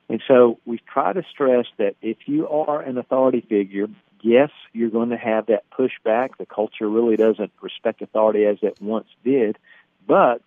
And 0.09 0.23
so 0.29 0.59
we 0.65 0.81
try 0.93 1.12
to 1.12 1.23
stress 1.31 1.67
that 1.79 1.97
if 2.03 2.17
you 2.27 2.49
are 2.49 2.81
an 2.81 2.99
authority 2.99 3.41
figure, 3.49 3.87
yes, 4.23 4.51
you're 4.73 4.91
going 4.91 5.11
to 5.11 5.17
have 5.17 5.47
that 5.47 5.65
pushback. 5.71 6.37
The 6.39 6.47
culture 6.47 6.89
really 6.89 7.17
doesn't 7.17 7.53
respect 7.61 8.03
authority 8.03 8.45
as 8.45 8.59
it 8.62 8.81
once 8.81 9.09
did, 9.25 9.57
but 10.07 10.43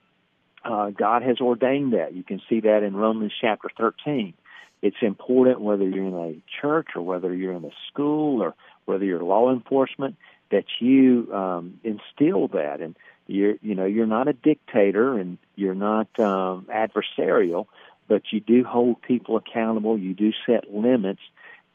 uh, 0.63 0.89
God 0.89 1.23
has 1.23 1.39
ordained 1.39 1.93
that. 1.93 2.13
You 2.13 2.23
can 2.23 2.41
see 2.49 2.61
that 2.61 2.83
in 2.83 2.95
Romans 2.95 3.33
chapter 3.39 3.69
13. 3.77 4.33
It's 4.81 4.97
important 5.01 5.61
whether 5.61 5.87
you're 5.87 6.07
in 6.07 6.13
a 6.13 6.61
church 6.61 6.89
or 6.95 7.01
whether 7.01 7.33
you're 7.33 7.53
in 7.53 7.65
a 7.65 7.71
school 7.91 8.41
or 8.41 8.55
whether 8.85 9.03
you're 9.03 9.23
law 9.23 9.51
enforcement 9.51 10.15
that 10.51 10.65
you 10.79 11.33
um, 11.33 11.79
instill 11.83 12.47
that 12.49 12.81
and 12.81 12.95
you're 13.27 13.55
you 13.61 13.75
know 13.75 13.85
you're 13.85 14.07
not 14.07 14.27
a 14.27 14.33
dictator 14.33 15.19
and 15.19 15.37
you're 15.55 15.75
not 15.75 16.07
um, 16.19 16.65
adversarial 16.73 17.67
but 18.09 18.23
you 18.31 18.41
do 18.41 18.65
hold 18.65 19.01
people 19.01 19.37
accountable. 19.37 19.97
You 19.97 20.13
do 20.13 20.33
set 20.45 20.73
limits, 20.73 21.21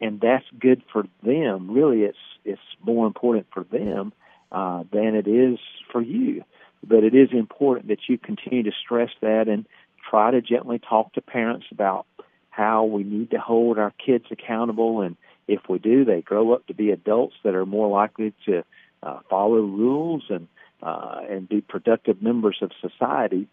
and 0.01 0.21
that's 0.21 0.45
good 0.59 0.83
for 0.93 1.05
them. 1.23 1.71
Really, 1.71 2.03
it's 2.03 2.19
it's 2.45 2.61
more 2.85 3.07
important 3.07 3.47
for 3.55 3.65
them 3.65 4.13
uh, 4.53 4.83
than 4.93 5.15
it 5.15 5.27
is 5.27 5.59
for 5.91 6.03
you. 6.03 6.45
But 6.87 7.05
it 7.05 7.15
is 7.15 7.31
important 7.33 7.89
that 7.89 8.09
you 8.09 8.19
continue 8.19 8.63
to 8.65 8.73
stress 8.85 9.11
that 9.21 9.49
and 9.49 9.67
try 10.09 10.31
to 10.31 10.41
gently 10.41 10.79
talk 10.79 11.13
to 11.15 11.21
parents 11.21 11.67
about 11.71 12.07
how 12.51 12.85
we 12.85 13.03
need 13.03 13.31
to 13.33 13.39
hold 13.39 13.79
our 13.79 13.93
kids 14.05 14.27
accountable, 14.31 15.01
and 15.01 15.17
if 15.49 15.61
we 15.69 15.79
do, 15.79 16.05
they 16.05 16.23
grow 16.23 16.53
up 16.53 16.67
to 16.69 16.75
be 16.75 16.91
adults 16.91 17.35
that 17.43 17.55
are 17.55 17.67
more 17.67 17.89
likely 17.89 18.33
to 18.47 18.65
uh, 19.03 19.19
follow 19.29 19.61
rules 19.61 20.25
and 20.29 20.49
uh, 20.83 21.21
and 21.29 21.49
be 21.49 21.61
productive 21.61 22.21
members 22.23 22.59
of 22.61 22.71
society. 22.81 23.49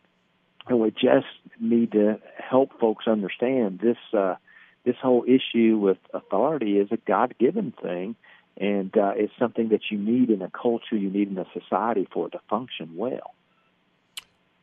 And 0.67 0.79
we 0.79 0.91
just 0.91 1.27
need 1.59 1.93
to 1.93 2.19
help 2.37 2.79
folks 2.79 3.07
understand 3.07 3.79
this 3.79 3.97
uh, 4.13 4.35
this 4.83 4.95
whole 5.01 5.25
issue 5.27 5.77
with 5.77 5.97
authority 6.13 6.77
is 6.77 6.89
a 6.91 6.97
God 6.97 7.35
given 7.39 7.73
thing, 7.81 8.15
and 8.57 8.95
uh, 8.97 9.13
it's 9.15 9.33
something 9.39 9.69
that 9.69 9.81
you 9.89 9.97
need 9.97 10.29
in 10.29 10.41
a 10.41 10.49
culture, 10.49 10.95
you 10.95 11.09
need 11.09 11.29
in 11.29 11.37
a 11.37 11.45
society 11.53 12.07
for 12.11 12.27
it 12.27 12.31
to 12.31 12.39
function 12.49 12.95
well. 12.95 13.33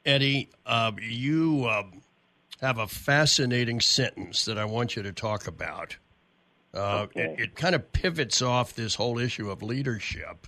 Eddie, 0.05 0.51
uh, 0.65 0.93
you 1.01 1.67
uh, 1.67 1.85
have 2.61 2.79
a 2.79 2.87
fascinating 2.87 3.81
sentence 3.81 4.45
that 4.45 4.59
I 4.59 4.65
want 4.65 4.97
you 4.97 5.03
to 5.03 5.13
talk 5.13 5.47
about. 5.47 5.97
Uh, 6.75 7.03
okay. 7.03 7.35
it, 7.39 7.41
it 7.41 7.57
kind 7.57 7.75
of 7.75 7.93
pivots 7.93 8.43
off 8.43 8.75
this 8.75 8.95
whole 8.95 9.19
issue 9.19 9.51
of 9.51 9.63
leadership, 9.63 10.47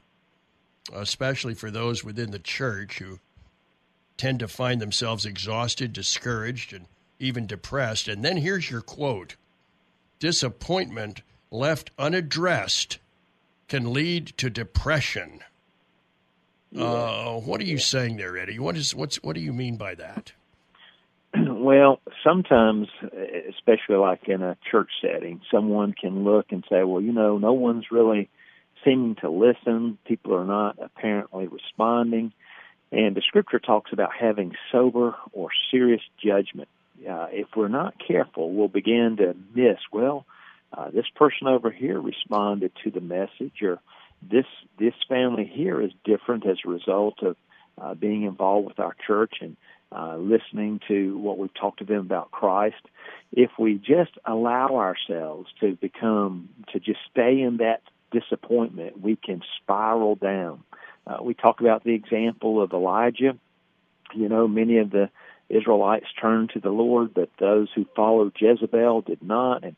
especially 0.92 1.54
for 1.54 1.70
those 1.70 2.04
within 2.04 2.30
the 2.30 2.38
church 2.38 2.98
who 2.98 3.18
tend 4.16 4.38
to 4.38 4.48
find 4.48 4.80
themselves 4.80 5.24
exhausted, 5.24 5.92
discouraged, 5.92 6.72
and 6.72 6.86
even 7.18 7.46
depressed. 7.46 8.06
And 8.06 8.24
then 8.24 8.36
here's 8.36 8.70
your 8.70 8.82
quote 8.82 9.36
Disappointment 10.18 11.22
left 11.50 11.90
unaddressed 11.98 12.98
can 13.70 13.92
lead 13.92 14.26
to 14.36 14.50
depression. 14.50 15.40
Yeah. 16.72 16.84
Uh, 16.84 17.40
what 17.40 17.60
are 17.60 17.64
you 17.64 17.78
saying 17.78 18.16
there, 18.16 18.36
Eddie? 18.36 18.58
What 18.58 18.76
is 18.76 18.94
what's 18.94 19.16
what 19.22 19.34
do 19.34 19.40
you 19.40 19.52
mean 19.52 19.76
by 19.76 19.94
that? 19.94 20.32
Well, 21.60 22.00
sometimes, 22.24 22.88
especially 23.50 23.96
like 23.96 24.26
in 24.28 24.42
a 24.42 24.56
church 24.70 24.88
setting, 25.02 25.42
someone 25.52 25.92
can 25.92 26.24
look 26.24 26.46
and 26.50 26.64
say, 26.70 26.82
"Well, 26.82 27.02
you 27.02 27.12
know, 27.12 27.36
no 27.36 27.52
one's 27.52 27.90
really 27.90 28.30
seeming 28.82 29.14
to 29.16 29.30
listen. 29.30 29.98
People 30.06 30.34
are 30.34 30.46
not 30.46 30.78
apparently 30.82 31.46
responding." 31.46 32.32
And 32.90 33.14
the 33.14 33.20
scripture 33.20 33.60
talks 33.60 33.92
about 33.92 34.10
having 34.18 34.56
sober 34.72 35.14
or 35.32 35.50
serious 35.70 36.00
judgment. 36.24 36.68
Uh, 37.08 37.26
if 37.30 37.46
we're 37.54 37.68
not 37.68 37.94
careful, 38.04 38.52
we'll 38.52 38.68
begin 38.68 39.18
to 39.18 39.36
miss, 39.54 39.78
well, 39.92 40.24
uh, 40.76 40.90
this 40.90 41.06
person 41.16 41.46
over 41.46 41.70
here 41.70 42.00
responded 42.00 42.72
to 42.84 42.90
the 42.90 43.00
message, 43.00 43.62
or 43.62 43.80
this 44.22 44.46
this 44.78 44.94
family 45.08 45.50
here 45.52 45.80
is 45.80 45.92
different 46.04 46.46
as 46.46 46.58
a 46.64 46.68
result 46.68 47.22
of 47.22 47.36
uh, 47.80 47.94
being 47.94 48.22
involved 48.22 48.66
with 48.66 48.78
our 48.78 48.94
church 49.06 49.34
and 49.40 49.56
uh, 49.92 50.16
listening 50.16 50.80
to 50.88 51.18
what 51.18 51.38
we've 51.38 51.54
talked 51.54 51.80
to 51.80 51.84
them 51.84 52.00
about 52.00 52.30
Christ. 52.30 52.82
If 53.32 53.50
we 53.58 53.74
just 53.74 54.12
allow 54.24 54.76
ourselves 54.76 55.48
to 55.60 55.74
become 55.74 56.50
to 56.72 56.80
just 56.80 57.00
stay 57.10 57.40
in 57.40 57.58
that 57.58 57.82
disappointment, 58.12 59.00
we 59.00 59.16
can 59.16 59.42
spiral 59.62 60.14
down 60.14 60.62
uh, 61.06 61.18
we 61.22 61.34
talk 61.34 61.60
about 61.60 61.84
the 61.84 61.94
example 61.94 62.62
of 62.62 62.72
Elijah. 62.72 63.36
You 64.14 64.28
know, 64.28 64.46
many 64.46 64.78
of 64.78 64.90
the 64.90 65.10
Israelites 65.48 66.06
turned 66.20 66.50
to 66.50 66.60
the 66.60 66.70
Lord, 66.70 67.14
but 67.14 67.30
those 67.38 67.68
who 67.74 67.86
followed 67.96 68.34
Jezebel 68.38 69.02
did 69.02 69.22
not. 69.22 69.64
And 69.64 69.76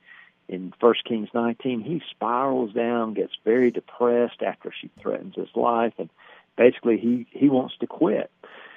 in 0.48 0.72
First 0.80 1.04
Kings 1.04 1.28
19, 1.32 1.80
he 1.80 2.02
spirals 2.10 2.72
down, 2.72 3.14
gets 3.14 3.32
very 3.44 3.70
depressed 3.70 4.42
after 4.42 4.72
she 4.78 4.90
threatens 5.00 5.34
his 5.36 5.48
life, 5.54 5.94
and 5.98 6.10
basically 6.56 6.98
he 6.98 7.26
he 7.30 7.48
wants 7.48 7.74
to 7.80 7.86
quit. 7.86 8.30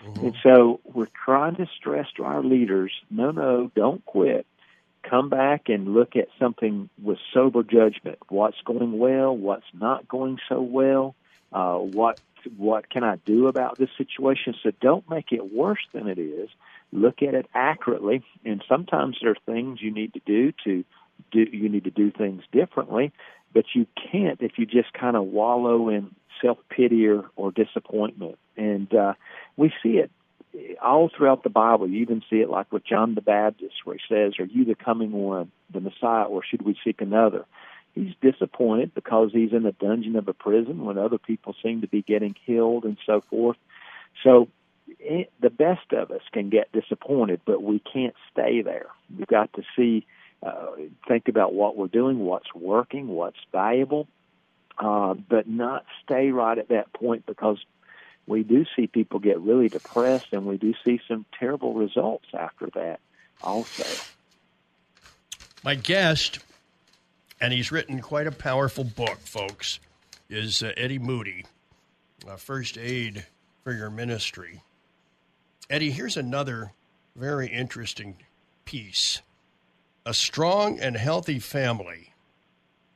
Mm-hmm. 0.06 0.26
And 0.28 0.36
so 0.44 0.80
we're 0.84 1.08
trying 1.26 1.56
to 1.56 1.68
stress 1.78 2.08
to 2.18 2.24
our 2.24 2.44
leaders, 2.44 2.92
no, 3.10 3.32
no, 3.32 3.72
don't 3.76 4.06
quit. 4.06 4.46
come 5.10 5.30
back 5.30 5.70
and 5.70 5.94
look 5.94 6.16
at 6.16 6.28
something 6.40 6.90
with 7.02 7.18
sober 7.34 7.64
judgment. 7.64 8.18
What's 8.30 8.60
going 8.66 8.98
well? 8.98 9.36
What's 9.36 9.66
not 9.74 10.08
going 10.08 10.40
so 10.50 10.62
well? 10.62 11.16
Uh, 11.52 11.78
what 11.78 12.20
what 12.58 12.90
can 12.90 13.04
I 13.04 13.16
do 13.26 13.48
about 13.48 13.78
this 13.78 13.90
situation? 13.98 14.54
So 14.62 14.72
don't 14.82 15.10
make 15.10 15.32
it 15.32 15.54
worse 15.54 15.86
than 15.94 16.08
it 16.08 16.20
is. 16.20 16.50
Look 16.92 17.22
at 17.24 17.34
it 17.34 17.48
accurately, 17.54 18.24
and 18.44 18.64
sometimes 18.70 19.18
there 19.22 19.32
are 19.32 19.46
things 19.46 19.82
you 19.82 19.92
need 19.92 20.14
to 20.14 20.22
do 20.26 20.54
to 20.64 20.84
do. 21.32 21.46
You 21.52 21.70
need 21.70 21.86
to 21.86 21.92
do 21.92 22.12
things 22.12 22.44
differently, 22.52 23.12
but 23.54 23.66
you 23.74 23.88
can't 24.12 24.42
if 24.42 24.54
you 24.58 24.66
just 24.66 24.94
kind 24.94 25.16
of 25.16 25.26
wallow 25.26 25.90
in 25.90 26.16
self 26.42 26.58
pity 26.70 27.08
or, 27.08 27.26
or 27.36 27.52
disappointment. 27.52 28.38
And 28.58 28.94
uh, 28.94 29.14
we 29.58 29.74
see 29.82 29.98
it 29.98 30.12
all 30.82 31.10
throughout 31.16 31.44
the 31.44 31.50
Bible. 31.50 31.88
You 31.88 32.02
even 32.02 32.24
see 32.30 32.38
it 32.38 32.50
like 32.50 32.72
with 32.72 32.86
John 32.86 33.16
the 33.16 33.22
Baptist, 33.22 33.76
where 33.84 33.98
he 33.98 34.14
says, 34.14 34.34
"Are 34.40 34.46
you 34.46 34.66
the 34.66 34.76
coming 34.76 35.12
one, 35.12 35.52
the 35.72 35.82
Messiah, 35.82 36.26
or 36.26 36.44
should 36.44 36.62
we 36.62 36.78
seek 36.84 37.02
another?" 37.02 37.46
He's 37.94 38.14
disappointed 38.22 38.94
because 38.94 39.30
he's 39.32 39.54
in 39.54 39.64
the 39.64 39.72
dungeon 39.72 40.18
of 40.18 40.28
a 40.28 40.34
prison 40.34 40.84
when 40.84 40.98
other 40.98 41.18
people 41.18 41.56
seem 41.64 41.80
to 41.80 41.88
be 41.88 42.02
getting 42.02 42.36
healed 42.46 42.84
and 42.84 42.98
so 43.06 43.22
forth. 43.30 43.56
So 44.22 44.50
it, 45.00 45.32
the 45.40 45.50
best 45.50 45.94
of 45.94 46.12
us 46.12 46.22
can 46.34 46.50
get 46.50 46.72
disappointed, 46.74 47.42
but 47.46 47.64
we 47.64 47.80
can't 47.80 48.16
stay 48.32 48.62
there. 48.62 48.88
We've 49.16 49.28
got 49.28 49.54
to 49.54 49.64
see, 49.78 50.06
uh, 50.44 50.68
think 51.08 51.28
about 51.28 51.54
what 51.54 51.76
we're 51.76 51.88
doing, 51.88 52.20
what's 52.20 52.54
working, 52.54 53.08
what's 53.08 53.38
valuable, 53.52 54.08
uh, 54.78 55.14
but 55.14 55.48
not 55.48 55.86
stay 56.04 56.32
right 56.32 56.58
at 56.58 56.70
that 56.70 56.92
point 56.94 57.26
because 57.26 57.58
we 58.28 58.44
do 58.44 58.66
see 58.76 58.88
people 58.88 59.20
get 59.20 59.40
really 59.40 59.70
depressed 59.70 60.28
and 60.32 60.46
we 60.46 60.58
do 60.58 60.74
see 60.84 61.00
some 61.08 61.26
terrible 61.40 61.74
results 61.74 62.26
after 62.34 62.68
that 62.76 63.00
also. 63.42 63.86
My 65.64 65.76
guest, 65.76 66.40
and 67.40 67.54
he's 67.54 67.72
written 67.72 68.02
quite 68.02 68.28
a 68.28 68.32
powerful 68.32 68.84
book, 68.84 69.20
folks, 69.20 69.80
is 70.30 70.62
uh, 70.62 70.72
Eddie 70.78 71.00
Moody, 71.00 71.46
uh, 72.28 72.36
First 72.36 72.78
Aid 72.78 73.26
for 73.64 73.74
Your 73.74 73.90
Ministry. 73.90 74.62
Eddie, 75.70 75.92
here's 75.92 76.18
another 76.18 76.72
very 77.16 77.48
interesting 77.48 78.18
piece. 78.66 79.22
A 80.06 80.14
strong 80.14 80.80
and 80.80 80.96
healthy 80.96 81.40
family 81.40 82.14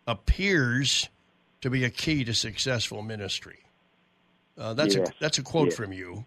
appears 0.06 1.10
to 1.62 1.70
be 1.70 1.84
a 1.84 1.90
key 1.90 2.24
to 2.24 2.34
successful 2.34 3.02
ministry. 3.02 3.60
Uh, 4.58 4.74
that's 4.74 4.96
yes. 4.96 5.10
a 5.10 5.14
that's 5.20 5.38
a 5.38 5.44
quote 5.44 5.70
yes. 5.70 5.76
from 5.76 5.94
you, 5.94 6.26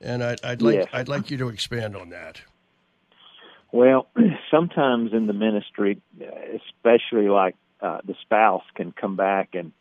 and 0.00 0.22
I'd, 0.22 0.44
I'd 0.44 0.62
like 0.62 0.74
yes. 0.76 0.88
I'd 0.92 1.08
like 1.08 1.30
you 1.30 1.36
to 1.38 1.48
expand 1.48 1.96
on 1.96 2.10
that. 2.10 2.40
Well, 3.72 4.06
sometimes 4.50 5.12
in 5.12 5.26
the 5.26 5.32
ministry, 5.32 6.00
especially 6.20 7.28
like 7.28 7.56
uh, 7.80 7.98
the 8.04 8.14
spouse 8.20 8.64
can 8.74 8.92
come 8.92 9.16
back 9.16 9.54
and, 9.54 9.72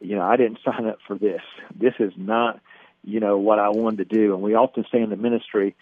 you 0.00 0.16
know, 0.16 0.22
I 0.22 0.36
didn't 0.36 0.58
sign 0.64 0.86
up 0.86 0.98
for 1.06 1.18
this. 1.18 1.42
This 1.74 1.94
is 1.98 2.12
not, 2.16 2.60
you 3.04 3.20
know, 3.20 3.36
what 3.36 3.58
I 3.58 3.68
wanted 3.68 4.08
to 4.08 4.16
do. 4.16 4.32
And 4.32 4.42
we 4.42 4.54
often 4.54 4.86
say 4.90 5.02
in 5.02 5.10
the 5.10 5.16
ministry, 5.16 5.74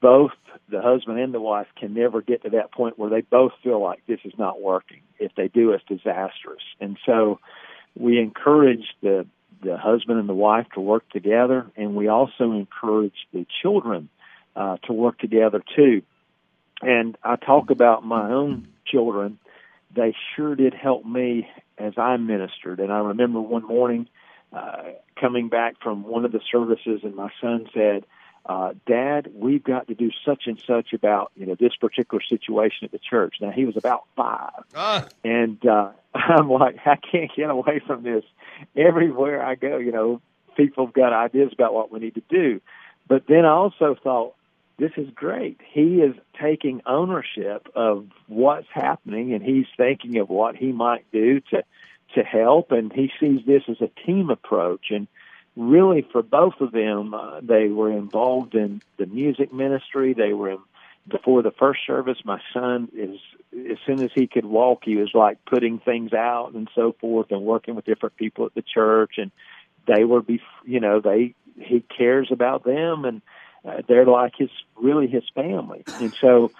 both 0.00 0.32
the 0.68 0.80
husband 0.80 1.18
and 1.18 1.32
the 1.32 1.40
wife 1.40 1.66
can 1.76 1.94
never 1.94 2.20
get 2.20 2.42
to 2.42 2.50
that 2.50 2.72
point 2.72 2.98
where 2.98 3.10
they 3.10 3.22
both 3.22 3.52
feel 3.62 3.82
like 3.82 4.02
this 4.06 4.20
is 4.24 4.32
not 4.38 4.60
working. 4.60 5.00
If 5.18 5.34
they 5.34 5.48
do, 5.48 5.72
it's 5.72 5.84
disastrous. 5.84 6.62
And 6.80 6.98
so 7.04 7.40
we 7.96 8.18
encourage 8.18 8.84
the 9.02 9.26
the 9.60 9.76
husband 9.76 10.20
and 10.20 10.28
the 10.28 10.34
wife 10.34 10.66
to 10.74 10.80
work 10.80 11.08
together, 11.10 11.66
and 11.76 11.96
we 11.96 12.06
also 12.06 12.52
encourage 12.52 13.26
the 13.32 13.44
children 13.60 14.08
uh, 14.54 14.76
to 14.84 14.92
work 14.92 15.18
together 15.18 15.60
too. 15.74 16.02
And 16.80 17.18
I 17.24 17.34
talk 17.34 17.70
about 17.70 18.04
my 18.04 18.30
own 18.30 18.68
children; 18.86 19.38
they 19.94 20.14
sure 20.36 20.54
did 20.54 20.74
help 20.74 21.04
me 21.04 21.48
as 21.76 21.94
I 21.96 22.16
ministered. 22.18 22.78
And 22.78 22.92
I 22.92 22.98
remember 22.98 23.40
one 23.40 23.66
morning 23.66 24.08
uh, 24.52 24.82
coming 25.20 25.48
back 25.48 25.74
from 25.82 26.04
one 26.04 26.24
of 26.24 26.32
the 26.32 26.40
services, 26.52 27.00
and 27.02 27.14
my 27.14 27.30
son 27.40 27.68
said, 27.74 28.04
uh, 28.46 28.72
Dad, 28.86 29.30
we've 29.34 29.62
got 29.62 29.88
to 29.88 29.94
do 29.94 30.10
such 30.24 30.46
and 30.46 30.60
such 30.66 30.92
about 30.92 31.32
you 31.36 31.46
know 31.46 31.54
this 31.54 31.74
particular 31.76 32.22
situation 32.22 32.84
at 32.84 32.92
the 32.92 32.98
church. 32.98 33.36
Now 33.40 33.50
he 33.50 33.64
was 33.64 33.76
about 33.76 34.04
five, 34.16 34.64
ah. 34.74 35.06
and 35.24 35.64
uh, 35.66 35.90
I'm 36.14 36.50
like, 36.50 36.76
I 36.86 36.96
can't 36.96 37.30
get 37.36 37.50
away 37.50 37.80
from 37.86 38.02
this. 38.02 38.24
Everywhere 38.76 39.44
I 39.44 39.54
go, 39.54 39.78
you 39.78 39.92
know, 39.92 40.20
people 40.56 40.86
have 40.86 40.94
got 40.94 41.12
ideas 41.12 41.52
about 41.52 41.74
what 41.74 41.92
we 41.92 42.00
need 42.00 42.14
to 42.14 42.22
do. 42.28 42.60
But 43.06 43.24
then 43.26 43.44
I 43.44 43.50
also 43.50 43.96
thought, 44.02 44.34
this 44.78 44.92
is 44.96 45.08
great. 45.14 45.60
He 45.72 45.96
is 45.96 46.14
taking 46.40 46.82
ownership 46.86 47.68
of 47.74 48.06
what's 48.26 48.68
happening, 48.72 49.32
and 49.32 49.42
he's 49.42 49.66
thinking 49.76 50.18
of 50.18 50.28
what 50.28 50.56
he 50.56 50.72
might 50.72 51.04
do 51.12 51.40
to 51.50 51.64
to 52.14 52.22
help, 52.22 52.72
and 52.72 52.90
he 52.90 53.10
sees 53.20 53.44
this 53.44 53.64
as 53.68 53.82
a 53.82 54.06
team 54.06 54.30
approach 54.30 54.86
and 54.90 55.06
really 55.58 56.06
for 56.12 56.22
both 56.22 56.60
of 56.60 56.70
them, 56.70 57.12
uh, 57.12 57.40
they 57.42 57.68
were 57.68 57.90
involved 57.90 58.54
in 58.54 58.80
the 58.96 59.06
music 59.06 59.52
ministry. 59.52 60.14
They 60.14 60.32
were 60.32 60.50
in, 60.50 60.58
before 61.08 61.42
the 61.42 61.50
first 61.50 61.80
service. 61.86 62.18
My 62.24 62.40
son 62.54 62.88
is 62.94 63.18
as 63.52 63.78
soon 63.84 64.00
as 64.00 64.10
he 64.14 64.28
could 64.28 64.44
walk, 64.44 64.82
he 64.84 64.96
was 64.96 65.10
like 65.14 65.44
putting 65.46 65.80
things 65.80 66.12
out 66.12 66.52
and 66.54 66.68
so 66.74 66.94
forth, 67.00 67.30
and 67.30 67.42
working 67.42 67.74
with 67.74 67.84
different 67.84 68.16
people 68.16 68.46
at 68.46 68.54
the 68.54 68.62
church. 68.62 69.14
And 69.16 69.32
they 69.86 70.04
were, 70.04 70.22
be, 70.22 70.40
you 70.64 70.80
know, 70.80 71.00
they 71.00 71.34
he 71.56 71.80
cares 71.80 72.28
about 72.30 72.62
them, 72.62 73.04
and 73.04 73.20
uh, 73.64 73.82
they're 73.88 74.06
like 74.06 74.34
his 74.38 74.50
really 74.76 75.08
his 75.08 75.24
family. 75.34 75.82
And 76.00 76.14
so, 76.20 76.52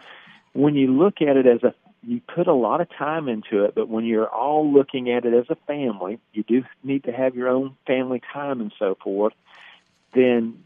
when 0.55 0.75
you 0.75 0.89
look 0.89 1.23
at 1.23 1.37
it 1.37 1.47
as 1.47 1.63
a 1.63 1.73
you 2.03 2.21
put 2.21 2.47
a 2.47 2.55
lot 2.55 2.81
of 2.81 2.89
time 2.91 3.29
into 3.29 3.65
it, 3.65 3.75
but 3.75 3.89
when 3.89 4.05
you're 4.05 4.29
all 4.29 4.73
looking 4.73 5.11
at 5.11 5.25
it 5.25 5.35
as 5.35 5.47
a 5.51 5.57
family, 5.67 6.19
you 6.33 6.43
do 6.43 6.65
need 6.83 7.05
to 7.05 7.13
have 7.13 7.35
your 7.35 7.49
own 7.49 7.77
family 7.87 8.23
time 8.33 8.61
and 8.61 8.73
so 8.79 8.97
forth. 9.03 9.35
Then 10.15 10.63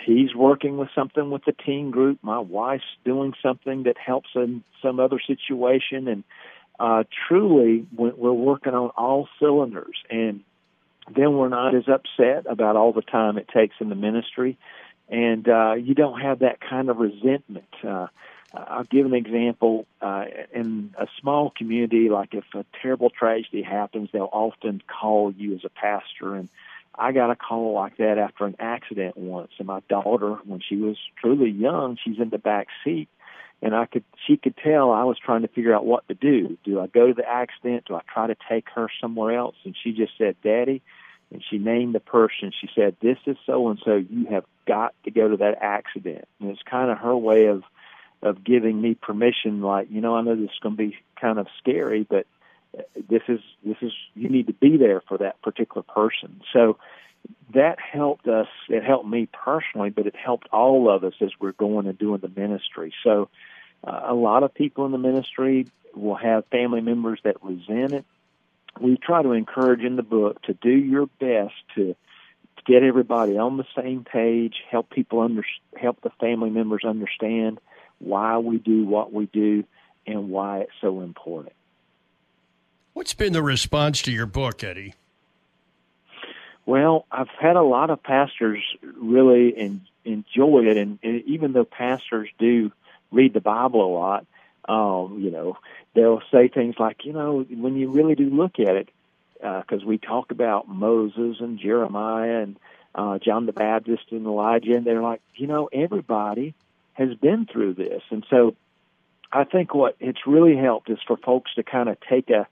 he's 0.00 0.34
working 0.34 0.76
with 0.76 0.88
something 0.94 1.30
with 1.30 1.44
the 1.44 1.52
teen 1.52 1.90
group. 1.90 2.18
My 2.22 2.38
wife's 2.38 2.84
doing 3.04 3.34
something 3.42 3.84
that 3.84 3.98
helps 3.98 4.30
in 4.34 4.62
some 4.80 5.00
other 5.00 5.20
situation, 5.20 6.08
and 6.08 6.24
uh, 6.80 7.04
truly, 7.28 7.86
we're 7.94 8.32
working 8.32 8.74
on 8.74 8.90
all 8.90 9.28
cylinders. 9.38 9.96
And 10.10 10.42
then 11.14 11.36
we're 11.36 11.48
not 11.48 11.74
as 11.74 11.84
upset 11.88 12.50
about 12.50 12.76
all 12.76 12.92
the 12.92 13.02
time 13.02 13.36
it 13.36 13.48
takes 13.48 13.76
in 13.80 13.88
the 13.88 13.94
ministry, 13.94 14.56
and 15.08 15.48
uh, 15.48 15.74
you 15.74 15.94
don't 15.94 16.20
have 16.20 16.40
that 16.40 16.60
kind 16.60 16.88
of 16.88 16.96
resentment. 16.98 17.68
Uh, 17.86 18.06
I'll 18.54 18.84
give 18.84 19.06
an 19.06 19.14
example. 19.14 19.86
Uh, 20.00 20.24
in 20.52 20.94
a 20.98 21.06
small 21.20 21.50
community, 21.50 22.08
like 22.08 22.34
if 22.34 22.44
a 22.54 22.64
terrible 22.80 23.10
tragedy 23.10 23.62
happens, 23.62 24.10
they'll 24.12 24.28
often 24.32 24.82
call 24.86 25.32
you 25.32 25.54
as 25.54 25.64
a 25.64 25.70
pastor. 25.70 26.34
And 26.34 26.48
I 26.94 27.12
got 27.12 27.30
a 27.30 27.36
call 27.36 27.72
like 27.72 27.96
that 27.96 28.18
after 28.18 28.44
an 28.44 28.56
accident 28.58 29.16
once. 29.16 29.52
And 29.58 29.66
my 29.66 29.80
daughter, 29.88 30.34
when 30.44 30.60
she 30.60 30.76
was 30.76 30.96
truly 31.16 31.50
young, 31.50 31.98
she's 32.02 32.18
in 32.18 32.30
the 32.30 32.38
back 32.38 32.68
seat. 32.84 33.08
And 33.62 33.76
I 33.76 33.86
could, 33.86 34.04
she 34.26 34.36
could 34.36 34.56
tell 34.56 34.90
I 34.90 35.04
was 35.04 35.18
trying 35.18 35.42
to 35.42 35.48
figure 35.48 35.74
out 35.74 35.86
what 35.86 36.06
to 36.08 36.14
do. 36.14 36.58
Do 36.64 36.80
I 36.80 36.88
go 36.88 37.06
to 37.06 37.14
the 37.14 37.28
accident? 37.28 37.84
Do 37.86 37.94
I 37.94 38.00
try 38.12 38.26
to 38.26 38.36
take 38.48 38.68
her 38.74 38.88
somewhere 39.00 39.38
else? 39.38 39.54
And 39.64 39.76
she 39.80 39.92
just 39.92 40.18
said, 40.18 40.36
Daddy, 40.42 40.82
and 41.32 41.42
she 41.48 41.58
named 41.58 41.94
the 41.94 42.00
person. 42.00 42.52
She 42.60 42.68
said, 42.74 42.96
"This 43.00 43.18
is 43.26 43.36
so 43.46 43.68
and 43.68 43.80
so. 43.84 43.96
You 43.96 44.26
have 44.26 44.44
got 44.66 44.94
to 45.04 45.10
go 45.10 45.28
to 45.28 45.36
that 45.38 45.58
accident." 45.60 46.26
And 46.40 46.50
it's 46.50 46.62
kind 46.62 46.90
of 46.90 46.98
her 46.98 47.16
way 47.16 47.46
of 47.46 47.62
of 48.22 48.44
giving 48.44 48.80
me 48.80 48.94
permission 48.94 49.60
like 49.60 49.88
you 49.90 50.00
know 50.00 50.14
i 50.14 50.22
know 50.22 50.36
this 50.36 50.44
is 50.44 50.58
going 50.62 50.76
to 50.76 50.88
be 50.90 50.96
kind 51.20 51.38
of 51.38 51.46
scary 51.58 52.06
but 52.08 52.26
this 53.08 53.22
is 53.28 53.40
this 53.64 53.76
is 53.82 53.92
you 54.14 54.28
need 54.28 54.46
to 54.46 54.52
be 54.52 54.76
there 54.76 55.02
for 55.06 55.18
that 55.18 55.40
particular 55.42 55.82
person. 55.82 56.40
So 56.52 56.78
that 57.54 57.78
helped 57.80 58.26
us 58.26 58.48
it 58.68 58.82
helped 58.82 59.06
me 59.06 59.28
personally 59.32 59.90
but 59.90 60.06
it 60.06 60.16
helped 60.16 60.48
all 60.52 60.90
of 60.90 61.04
us 61.04 61.14
as 61.20 61.30
we're 61.38 61.52
going 61.52 61.86
and 61.86 61.98
doing 61.98 62.20
the 62.20 62.32
ministry. 62.40 62.92
So 63.04 63.28
uh, 63.84 64.02
a 64.06 64.14
lot 64.14 64.42
of 64.42 64.54
people 64.54 64.86
in 64.86 64.92
the 64.92 64.98
ministry 64.98 65.66
will 65.94 66.16
have 66.16 66.46
family 66.46 66.80
members 66.80 67.20
that 67.24 67.42
resent 67.42 67.92
it. 67.92 68.04
We 68.80 68.96
try 68.96 69.22
to 69.22 69.32
encourage 69.32 69.82
in 69.82 69.96
the 69.96 70.02
book 70.02 70.40
to 70.42 70.54
do 70.54 70.70
your 70.70 71.06
best 71.20 71.54
to 71.74 71.94
get 72.66 72.82
everybody 72.82 73.36
on 73.36 73.56
the 73.56 73.66
same 73.76 74.04
page 74.04 74.54
help 74.70 74.88
people 74.88 75.20
under 75.20 75.44
help 75.76 76.00
the 76.00 76.10
family 76.20 76.48
members 76.48 76.84
understand 76.84 77.60
why 78.02 78.38
we 78.38 78.58
do 78.58 78.84
what 78.84 79.12
we 79.12 79.26
do 79.26 79.64
and 80.06 80.30
why 80.30 80.60
it's 80.60 80.72
so 80.80 81.00
important. 81.00 81.54
What's 82.92 83.14
been 83.14 83.32
the 83.32 83.42
response 83.42 84.02
to 84.02 84.12
your 84.12 84.26
book, 84.26 84.62
Eddie? 84.62 84.94
Well, 86.66 87.06
I've 87.10 87.28
had 87.28 87.56
a 87.56 87.62
lot 87.62 87.90
of 87.90 88.02
pastors 88.02 88.62
really 88.82 89.48
in, 89.48 89.82
enjoy 90.04 90.66
it, 90.66 90.76
and, 90.76 90.98
and 91.02 91.22
even 91.24 91.52
though 91.52 91.64
pastors 91.64 92.28
do 92.38 92.70
read 93.10 93.32
the 93.32 93.40
Bible 93.40 93.84
a 93.84 93.92
lot, 93.92 94.26
um, 94.68 95.18
you 95.20 95.30
know, 95.30 95.58
they'll 95.94 96.22
say 96.30 96.48
things 96.48 96.76
like, 96.78 97.04
you 97.04 97.12
know, 97.12 97.40
when 97.42 97.76
you 97.76 97.90
really 97.90 98.14
do 98.14 98.30
look 98.30 98.60
at 98.60 98.76
it, 98.76 98.88
because 99.34 99.82
uh, 99.82 99.86
we 99.86 99.98
talk 99.98 100.30
about 100.30 100.68
Moses 100.68 101.40
and 101.40 101.58
Jeremiah 101.58 102.42
and 102.42 102.56
uh, 102.94 103.18
John 103.18 103.46
the 103.46 103.52
Baptist 103.52 104.04
and 104.12 104.24
Elijah, 104.24 104.76
and 104.76 104.86
they're 104.86 105.02
like, 105.02 105.20
you 105.34 105.48
know, 105.48 105.68
everybody 105.72 106.54
has 106.94 107.14
been 107.14 107.46
through 107.46 107.74
this. 107.74 108.02
And 108.10 108.24
so 108.28 108.54
I 109.32 109.44
think 109.44 109.74
what 109.74 109.96
it's 110.00 110.26
really 110.26 110.56
helped 110.56 110.90
is 110.90 110.98
for 111.06 111.16
folks 111.16 111.54
to 111.54 111.62
kind 111.62 111.88
of 111.88 111.96
take 112.08 112.30
a 112.30 112.46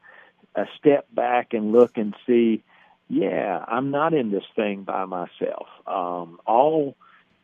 a 0.57 0.65
step 0.79 1.07
back 1.15 1.53
and 1.53 1.71
look 1.71 1.97
and 1.97 2.13
see, 2.27 2.65
yeah, 3.09 3.65
I'm 3.69 3.93
not 3.93 4.15
in 4.15 4.33
this 4.33 4.45
thing 4.57 4.83
by 4.83 5.05
myself. 5.05 5.69
Um, 5.87 6.41
all 6.45 6.97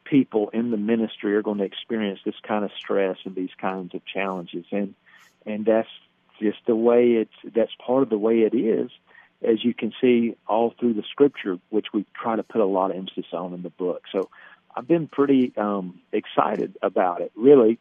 people 0.04 0.50
in 0.50 0.72
the 0.72 0.76
ministry 0.76 1.36
are 1.36 1.42
going 1.42 1.58
to 1.58 1.64
experience 1.64 2.18
this 2.24 2.34
kind 2.42 2.64
of 2.64 2.72
stress 2.76 3.16
and 3.24 3.36
these 3.36 3.54
kinds 3.60 3.94
of 3.94 4.04
challenges, 4.06 4.64
and 4.72 4.94
and 5.44 5.64
that's 5.64 5.88
just 6.40 6.58
the 6.66 6.76
way 6.76 7.12
it's 7.12 7.54
that's 7.54 7.72
part 7.84 8.02
of 8.02 8.10
the 8.10 8.18
way 8.18 8.40
it 8.40 8.54
is 8.54 8.90
as 9.42 9.64
you 9.64 9.74
can 9.74 9.92
see 10.00 10.36
all 10.46 10.74
through 10.78 10.94
the 10.94 11.02
scripture 11.10 11.58
which 11.70 11.86
we 11.92 12.04
try 12.14 12.36
to 12.36 12.42
put 12.42 12.60
a 12.60 12.66
lot 12.66 12.90
of 12.90 12.96
emphasis 12.96 13.26
on 13.32 13.54
in 13.54 13.62
the 13.62 13.70
book 13.70 14.02
so 14.12 14.28
i've 14.76 14.88
been 14.88 15.08
pretty 15.08 15.52
um 15.56 16.00
excited 16.12 16.76
about 16.82 17.20
it 17.20 17.32
really 17.34 17.78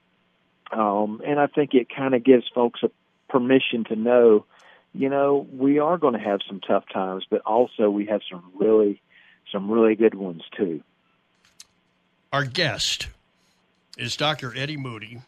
um 0.72 1.22
and 1.26 1.40
i 1.40 1.48
think 1.48 1.74
it 1.74 1.88
kind 1.96 2.14
of 2.14 2.24
gives 2.24 2.46
folks 2.54 2.82
a 2.84 2.90
permission 3.30 3.84
to 3.84 3.96
know 3.96 4.46
you 4.94 5.10
know 5.10 5.48
we 5.54 5.80
are 5.80 5.98
going 5.98 6.14
to 6.14 6.20
have 6.20 6.40
some 6.48 6.60
tough 6.60 6.86
times 6.92 7.26
but 7.30 7.42
also 7.42 7.90
we 7.90 8.06
have 8.06 8.22
some 8.30 8.44
really 8.58 9.02
some 9.52 9.70
really 9.70 9.96
good 9.96 10.16
ones 10.16 10.44
too 10.56 10.82
our 12.32 12.46
guest 12.46 13.08
is 13.98 14.16
dr 14.16 14.56
eddie 14.56 14.78
moody 14.78 15.22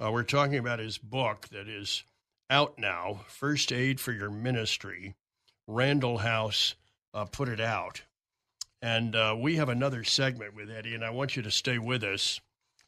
uh, 0.00 0.12
we're 0.12 0.22
talking 0.22 0.58
about 0.58 0.78
his 0.78 0.96
book 0.96 1.48
that 1.48 1.66
is 1.66 2.04
out 2.50 2.78
now 2.78 3.20
First 3.26 3.72
Aid 3.72 4.00
for 4.00 4.12
Your 4.12 4.30
Ministry. 4.30 5.14
Randall 5.66 6.18
House 6.18 6.74
uh, 7.12 7.24
put 7.26 7.48
it 7.48 7.60
out. 7.60 8.02
And 8.80 9.16
uh, 9.16 9.36
we 9.38 9.56
have 9.56 9.68
another 9.68 10.04
segment 10.04 10.54
with 10.54 10.70
Eddie, 10.70 10.94
and 10.94 11.04
I 11.04 11.10
want 11.10 11.36
you 11.36 11.42
to 11.42 11.50
stay 11.50 11.78
with 11.78 12.04
us. 12.04 12.40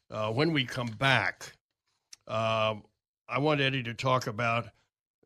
Uh, 0.09 0.31
when 0.31 0.53
we 0.53 0.65
come 0.65 0.87
back, 0.87 1.53
um, 2.27 2.83
I 3.27 3.39
want 3.39 3.61
Eddie 3.61 3.83
to 3.83 3.93
talk 3.93 4.27
about 4.27 4.67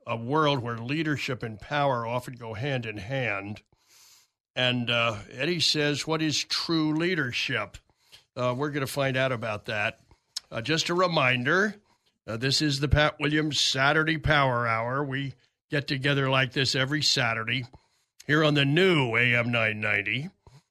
a 0.08 0.16
world 0.16 0.60
where 0.60 0.78
leadership 0.78 1.44
and 1.44 1.60
power 1.60 2.06
often 2.06 2.36
go 2.36 2.54
hand 2.54 2.86
in 2.86 2.98
hand. 2.98 3.62
And 4.56 4.90
uh, 4.90 5.18
Eddie 5.32 5.60
says, 5.60 6.08
What 6.08 6.22
is 6.22 6.44
true 6.44 6.96
leadership? 6.96 7.78
Uh, 8.36 8.54
we're 8.58 8.70
going 8.70 8.86
to 8.86 8.92
find 8.92 9.18
out 9.18 9.32
about 9.32 9.66
that. 9.66 10.00
Uh, 10.52 10.62
just 10.62 10.90
a 10.90 10.94
reminder 10.94 11.76
uh, 12.28 12.38
this 12.38 12.62
is 12.62 12.80
the 12.80 12.88
Pat 12.88 13.20
Williams 13.20 13.60
Saturday 13.60 14.18
Power 14.18 14.68
Hour. 14.68 15.04
We 15.04 15.34
get 15.70 15.88
together 15.88 16.30
like 16.30 16.54
this 16.54 16.76
every 16.76 17.04
Saturday 17.04 17.66
here 18.26 18.44
on 18.44 18.56
the 18.56 18.66
new 18.66 19.16
AM 19.16 19.52
990 19.52 20.30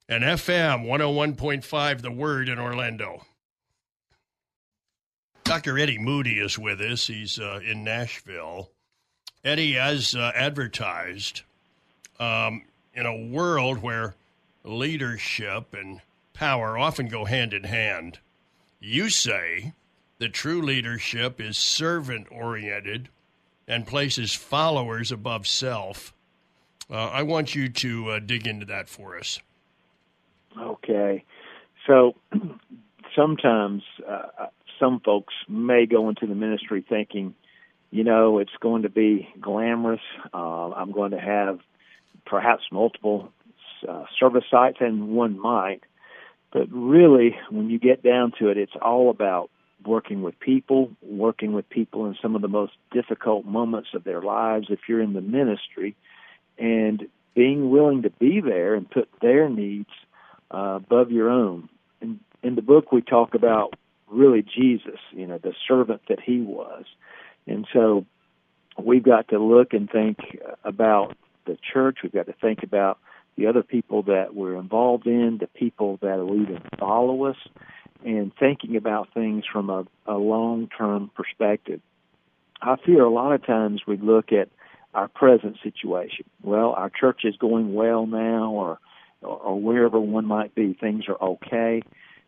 and 0.08 0.22
FM 0.22 0.86
101.5, 0.86 2.02
The 2.02 2.10
Word 2.10 2.48
in 2.48 2.58
Orlando. 2.58 3.22
Dr. 5.44 5.78
Eddie 5.78 5.98
Moody 5.98 6.38
is 6.38 6.58
with 6.58 6.80
us. 6.80 7.06
He's 7.06 7.38
uh, 7.38 7.60
in 7.64 7.84
Nashville. 7.84 8.70
Eddie, 9.42 9.78
as 9.78 10.14
uh, 10.14 10.32
advertised, 10.34 11.42
um, 12.18 12.64
in 12.94 13.06
a 13.06 13.26
world 13.26 13.82
where 13.82 14.14
leadership 14.62 15.74
and 15.74 16.00
power 16.32 16.78
often 16.78 17.08
go 17.08 17.24
hand 17.24 17.52
in 17.52 17.64
hand, 17.64 18.18
you 18.80 19.10
say 19.10 19.72
the 20.18 20.28
true 20.28 20.62
leadership 20.62 21.40
is 21.40 21.56
servant 21.56 22.26
oriented 22.30 23.08
and 23.66 23.86
places 23.86 24.34
followers 24.34 25.10
above 25.10 25.46
self. 25.46 26.12
Uh, 26.90 27.08
I 27.08 27.22
want 27.22 27.54
you 27.54 27.68
to 27.68 28.10
uh, 28.10 28.18
dig 28.18 28.46
into 28.46 28.66
that 28.66 28.88
for 28.88 29.18
us. 29.18 29.40
Okay. 30.58 31.24
So 31.86 32.14
sometimes 33.16 33.82
uh, 34.08 34.46
some 34.80 35.00
folks 35.00 35.34
may 35.48 35.86
go 35.86 36.08
into 36.08 36.26
the 36.26 36.34
ministry 36.34 36.84
thinking, 36.88 37.34
you 37.90 38.04
know, 38.04 38.38
it's 38.38 38.56
going 38.60 38.82
to 38.82 38.88
be 38.88 39.28
glamorous. 39.40 40.00
Uh, 40.32 40.70
I'm 40.72 40.92
going 40.92 41.12
to 41.12 41.20
have 41.20 41.60
perhaps 42.26 42.62
multiple 42.72 43.30
uh, 43.88 44.04
service 44.18 44.44
sites, 44.50 44.78
and 44.80 45.08
one 45.08 45.38
might. 45.38 45.80
But 46.52 46.68
really, 46.70 47.36
when 47.50 47.70
you 47.70 47.78
get 47.78 48.02
down 48.02 48.32
to 48.38 48.48
it, 48.48 48.56
it's 48.56 48.72
all 48.80 49.10
about 49.10 49.50
working 49.84 50.22
with 50.22 50.38
people, 50.40 50.90
working 51.02 51.52
with 51.52 51.68
people 51.68 52.06
in 52.06 52.16
some 52.22 52.34
of 52.34 52.42
the 52.42 52.48
most 52.48 52.72
difficult 52.92 53.44
moments 53.44 53.90
of 53.94 54.04
their 54.04 54.22
lives 54.22 54.68
if 54.70 54.80
you're 54.88 55.02
in 55.02 55.12
the 55.12 55.20
ministry, 55.20 55.94
and 56.58 57.06
being 57.34 57.70
willing 57.70 58.02
to 58.02 58.10
be 58.10 58.40
there 58.40 58.74
and 58.74 58.90
put 58.90 59.08
their 59.20 59.48
needs 59.48 59.90
uh, 60.54 60.76
above 60.76 61.10
your 61.10 61.30
own. 61.30 61.68
In, 62.00 62.20
in 62.42 62.54
the 62.54 62.62
book, 62.62 62.92
we 62.92 63.02
talk 63.02 63.34
about 63.34 63.74
really 64.08 64.42
Jesus, 64.42 65.00
you 65.10 65.26
know, 65.26 65.38
the 65.38 65.54
servant 65.66 66.02
that 66.08 66.20
he 66.20 66.40
was. 66.40 66.84
And 67.46 67.66
so 67.72 68.06
we've 68.82 69.02
got 69.02 69.28
to 69.28 69.38
look 69.38 69.72
and 69.72 69.90
think 69.90 70.18
about 70.62 71.16
the 71.46 71.58
church. 71.72 71.98
We've 72.02 72.12
got 72.12 72.26
to 72.26 72.34
think 72.34 72.62
about 72.62 72.98
the 73.36 73.46
other 73.46 73.62
people 73.62 74.02
that 74.04 74.34
we're 74.34 74.56
involved 74.56 75.06
in, 75.06 75.38
the 75.40 75.48
people 75.48 75.98
that 76.02 76.18
will 76.18 76.40
even 76.40 76.60
follow 76.78 77.24
us, 77.24 77.36
and 78.04 78.32
thinking 78.38 78.76
about 78.76 79.12
things 79.12 79.44
from 79.50 79.70
a, 79.70 79.84
a 80.06 80.14
long 80.14 80.68
term 80.76 81.10
perspective. 81.14 81.80
I 82.62 82.76
fear 82.84 83.02
a 83.02 83.10
lot 83.10 83.32
of 83.32 83.44
times 83.44 83.82
we 83.86 83.96
look 83.96 84.32
at 84.32 84.48
our 84.94 85.08
present 85.08 85.58
situation. 85.62 86.24
Well, 86.42 86.70
our 86.70 86.90
church 86.90 87.22
is 87.24 87.36
going 87.36 87.74
well 87.74 88.06
now, 88.06 88.52
or 88.52 88.78
or 89.24 89.60
wherever 89.60 89.98
one 89.98 90.26
might 90.26 90.54
be, 90.54 90.74
things 90.74 91.04
are 91.08 91.20
okay, 91.22 91.82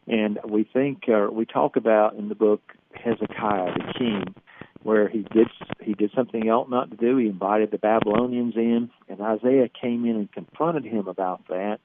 and 0.07 0.39
we 0.49 0.65
think 0.65 1.09
or 1.09 1.31
we 1.31 1.47
talk 1.47 1.77
about 1.77 2.15
in 2.15 2.29
the 2.29 2.35
book 2.35 2.63
Hezekiah 2.95 3.75
the 3.75 3.93
king, 3.99 4.35
where 4.83 5.09
he 5.09 5.23
did 5.33 5.49
he 5.83 5.95
did 5.95 6.11
something 6.15 6.43
ought 6.45 6.71
not 6.71 6.91
to 6.91 6.97
do. 6.97 7.17
He 7.17 7.27
invited 7.27 7.71
the 7.71 7.79
Babylonians 7.79 8.55
in, 8.57 8.91
and 9.09 9.21
Isaiah 9.21 9.69
came 9.69 10.05
in 10.05 10.17
and 10.17 10.33
confronted 10.33 10.85
him 10.85 11.09
about 11.09 11.47
that, 11.49 11.79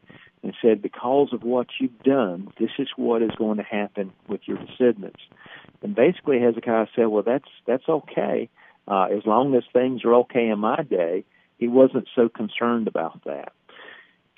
and 0.43 0.53
said, 0.61 0.81
Because 0.81 1.29
of 1.33 1.43
what 1.43 1.67
you've 1.79 1.99
done, 2.03 2.49
this 2.59 2.71
is 2.79 2.89
what 2.95 3.21
is 3.21 3.31
going 3.37 3.57
to 3.57 3.63
happen 3.63 4.11
with 4.27 4.41
your 4.45 4.57
descendants. 4.57 5.21
And 5.81 5.95
basically 5.95 6.39
Hezekiah 6.39 6.87
said, 6.95 7.07
Well 7.07 7.23
that's 7.23 7.49
that's 7.65 7.87
okay. 7.87 8.49
Uh, 8.87 9.05
as 9.05 9.25
long 9.25 9.55
as 9.55 9.63
things 9.71 10.03
are 10.03 10.15
okay 10.15 10.47
in 10.47 10.59
my 10.59 10.81
day, 10.83 11.23
he 11.57 11.67
wasn't 11.67 12.07
so 12.15 12.27
concerned 12.29 12.87
about 12.87 13.23
that. 13.25 13.53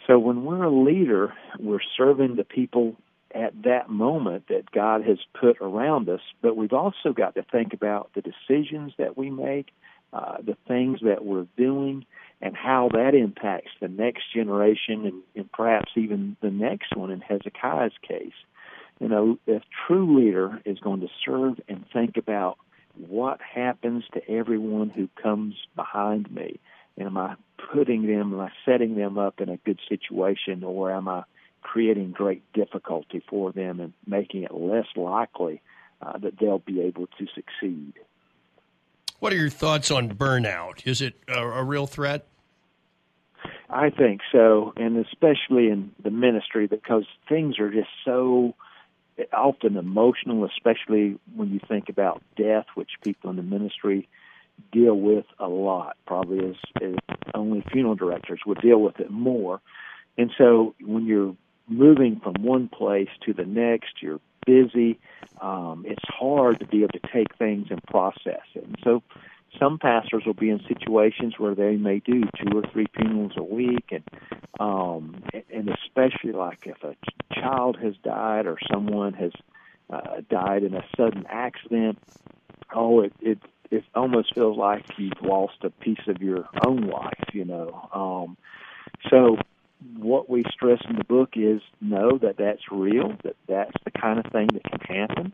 So 0.08 0.20
when 0.20 0.44
we're 0.44 0.64
a 0.64 0.72
leader, 0.72 1.34
we're 1.60 1.80
serving 1.98 2.36
the 2.36 2.44
people 2.44 2.96
at 3.34 3.54
that 3.64 3.90
moment 3.90 4.48
that 4.50 4.70
God 4.72 5.04
has 5.06 5.18
put 5.40 5.58
around 5.62 6.10
us, 6.10 6.20
but 6.42 6.56
we've 6.56 6.74
also 6.74 7.14
got 7.16 7.36
to 7.36 7.44
think 7.52 7.74
about 7.74 8.12
the 8.14 8.22
decisions 8.22 8.94
that 8.98 9.18
we 9.18 9.30
make, 9.30 9.68
uh, 10.12 10.38
the 10.46 10.58
things 10.68 11.00
that 11.04 11.26
we're 11.26 11.48
doing, 11.58 12.06
and 12.42 12.56
how 12.56 12.90
that 12.92 13.16
impacts 13.16 13.72
the 13.82 13.88
next 13.88 14.24
generation 14.34 15.06
and, 15.06 15.22
and 15.36 15.52
perhaps 15.52 15.92
even 15.96 16.36
the 16.42 16.52
next 16.52 16.96
one 16.96 17.10
in 17.10 17.22
Hezekiah's 17.22 17.94
case. 18.08 18.34
You 19.00 19.08
know, 19.08 19.38
a 19.48 19.62
true 19.88 20.20
leader 20.20 20.62
is 20.66 20.80
going 20.80 21.00
to 21.02 21.08
serve 21.26 21.60
and 21.68 21.86
think 21.92 22.18
about 22.18 22.58
what 22.96 23.40
happens 23.42 24.04
to 24.14 24.30
everyone 24.30 24.90
who 24.90 25.10
comes 25.22 25.56
behind 25.76 26.32
me. 26.32 26.60
And 26.98 27.08
am 27.08 27.18
I 27.18 27.36
putting 27.74 28.06
them, 28.06 28.34
am 28.34 28.40
I 28.40 28.50
setting 28.66 28.96
them 28.96 29.18
up 29.18 29.42
in 29.42 29.50
a 29.50 29.58
good 29.58 29.80
situation, 29.90 30.64
or 30.64 30.92
am 30.92 31.08
I 31.08 31.24
creating 31.62 32.12
great 32.12 32.44
difficulty 32.54 33.24
for 33.28 33.52
them 33.52 33.80
and 33.80 33.94
making 34.06 34.44
it 34.44 34.54
less 34.54 34.86
likely 34.96 35.62
uh, 36.02 36.18
that 36.20 36.40
they'll 36.40 36.60
be 36.60 36.82
able 36.82 37.08
to 37.18 37.28
succeed? 37.34 37.94
What 39.20 39.34
are 39.34 39.38
your 39.38 39.50
thoughts 39.50 39.90
on 39.90 40.14
burnout? 40.14 40.86
Is 40.86 41.02
it 41.02 41.16
a, 41.28 41.42
a 41.42 41.64
real 41.64 41.88
threat? 41.88 42.26
I 43.70 43.90
think 43.90 44.22
so, 44.32 44.74
and 44.76 45.04
especially 45.04 45.70
in 45.70 45.92
the 46.04 46.12
ministry 46.12 46.68
because 46.68 47.06
things 47.28 47.58
are 47.60 47.72
just 47.72 47.90
so 48.06 48.54
often 49.32 49.78
emotional, 49.78 50.46
especially 50.46 51.18
when 51.36 51.52
you 51.52 51.60
think 51.68 51.90
about 51.90 52.22
death, 52.36 52.66
which 52.76 52.92
people 53.02 53.30
in 53.30 53.36
the 53.36 53.44
ministry 53.44 54.08
deal 54.72 54.96
with 54.96 55.26
a 55.40 55.48
lot. 55.48 55.98
Probably 56.06 56.50
as, 56.50 56.56
as 56.82 56.96
only 57.34 57.64
funeral 57.72 57.96
directors 57.96 58.42
would 58.46 58.62
deal 58.62 58.80
with 58.80 59.00
it 59.00 59.12
more. 59.12 59.62
And 60.18 60.32
so 60.38 60.76
when 60.82 61.06
you're 61.06 61.36
moving 61.68 62.20
from 62.20 62.36
one 62.42 62.68
place 62.68 63.10
to 63.26 63.34
the 63.34 63.46
next, 63.46 64.02
you're 64.02 64.20
busy. 64.46 65.00
Um, 65.42 65.86
it's 65.88 66.04
hard 66.08 66.60
to 66.60 66.68
be 66.68 66.80
able 66.80 67.00
to 67.00 67.08
take 67.14 67.36
things 67.38 67.68
and 67.70 67.82
process 67.84 68.42
it. 68.56 68.64
And 68.64 68.78
so 68.84 69.02
some 69.60 69.78
pastors 69.78 70.24
will 70.26 70.34
be 70.34 70.50
in 70.50 70.62
situations 70.68 71.36
where 71.38 71.56
they 71.56 71.76
may 71.76 72.00
do 72.00 72.24
two 72.24 72.58
or 72.58 72.64
three 72.72 72.88
funerals 72.96 73.34
a 73.38 73.44
week 73.44 73.92
and 73.92 74.04
um 74.60 75.24
and 75.52 75.70
especially 75.70 76.32
like 76.32 76.66
if 76.66 76.84
a 76.84 76.96
child 77.34 77.78
has 77.82 77.94
died 78.04 78.46
or 78.46 78.58
someone 78.72 79.14
has 79.14 79.32
uh, 79.90 80.22
died 80.30 80.64
in 80.64 80.74
a 80.74 80.84
sudden 80.98 81.26
accident 81.30 81.98
oh 82.74 83.02
it 83.02 83.14
it 83.22 83.40
it 83.72 83.84
almost 83.96 84.34
feels 84.34 84.58
like 84.58 84.86
you've 84.98 85.22
lost 85.22 85.58
a 85.64 85.70
piece 85.70 86.08
of 86.08 86.22
your 86.22 86.48
own 86.66 86.88
life 86.88 87.24
you 87.34 87.46
know 87.46 87.90
um 87.94 88.38
so 89.10 89.38
what 89.98 90.30
we 90.30 90.44
stress 90.52 90.80
in 90.90 90.96
the 90.96 91.04
book 91.04 91.32
is 91.36 91.62
know 91.82 92.18
that 92.18 92.38
that's 92.38 92.72
real, 92.72 93.16
that 93.24 93.36
that's 93.48 93.76
the 93.84 93.92
kind 93.92 94.20
of 94.20 94.32
thing 94.32 94.48
that 94.54 94.64
can 94.64 94.80
happen. 94.80 95.32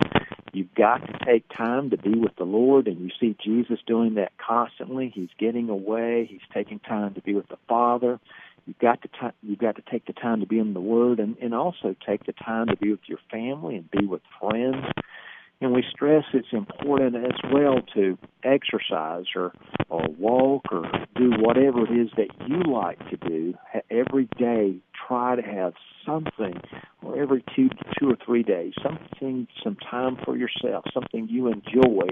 You've 0.53 0.73
got 0.73 1.05
to 1.05 1.25
take 1.25 1.45
time 1.55 1.91
to 1.91 1.97
be 1.97 2.15
with 2.15 2.35
the 2.37 2.45
Lord, 2.45 2.87
and 2.87 2.99
you 2.99 3.09
see 3.19 3.35
Jesus 3.43 3.79
doing 3.85 4.15
that 4.15 4.31
constantly. 4.37 5.11
He's 5.13 5.29
getting 5.37 5.69
away. 5.69 6.27
He's 6.29 6.41
taking 6.53 6.79
time 6.79 7.13
to 7.13 7.21
be 7.21 7.35
with 7.35 7.47
the 7.49 7.57
Father. 7.67 8.19
You've 8.65 8.79
got 8.79 9.01
to 9.03 9.07
t- 9.07 9.37
you've 9.43 9.59
got 9.59 9.75
to 9.75 9.83
take 9.89 10.05
the 10.05 10.13
time 10.13 10.39
to 10.41 10.47
be 10.47 10.59
in 10.59 10.73
the 10.73 10.81
Word, 10.81 11.19
and 11.19 11.37
and 11.41 11.53
also 11.53 11.95
take 12.05 12.25
the 12.25 12.33
time 12.33 12.67
to 12.67 12.77
be 12.77 12.91
with 12.91 13.07
your 13.07 13.19
family 13.31 13.75
and 13.75 13.89
be 13.91 14.05
with 14.05 14.21
friends 14.39 14.85
and 15.61 15.73
we 15.73 15.83
stress 15.91 16.23
it's 16.33 16.47
important 16.51 17.15
as 17.15 17.51
well 17.51 17.81
to 17.93 18.17
exercise 18.43 19.25
or 19.35 19.53
or 19.89 20.07
walk 20.17 20.65
or 20.71 20.83
do 21.15 21.31
whatever 21.39 21.83
it 21.83 21.97
is 21.97 22.09
that 22.15 22.29
you 22.47 22.61
like 22.71 22.99
to 23.09 23.17
do 23.17 23.53
every 23.89 24.29
day. 24.37 24.75
Try 25.07 25.35
to 25.35 25.41
have 25.41 25.73
something 26.05 26.61
or 27.01 27.21
every 27.21 27.43
two 27.55 27.69
two 27.99 28.09
or 28.09 28.17
three 28.25 28.43
days 28.43 28.73
something 28.81 29.47
some 29.63 29.75
time 29.77 30.17
for 30.23 30.37
yourself 30.37 30.85
something 30.93 31.27
you 31.29 31.47
enjoy 31.47 32.07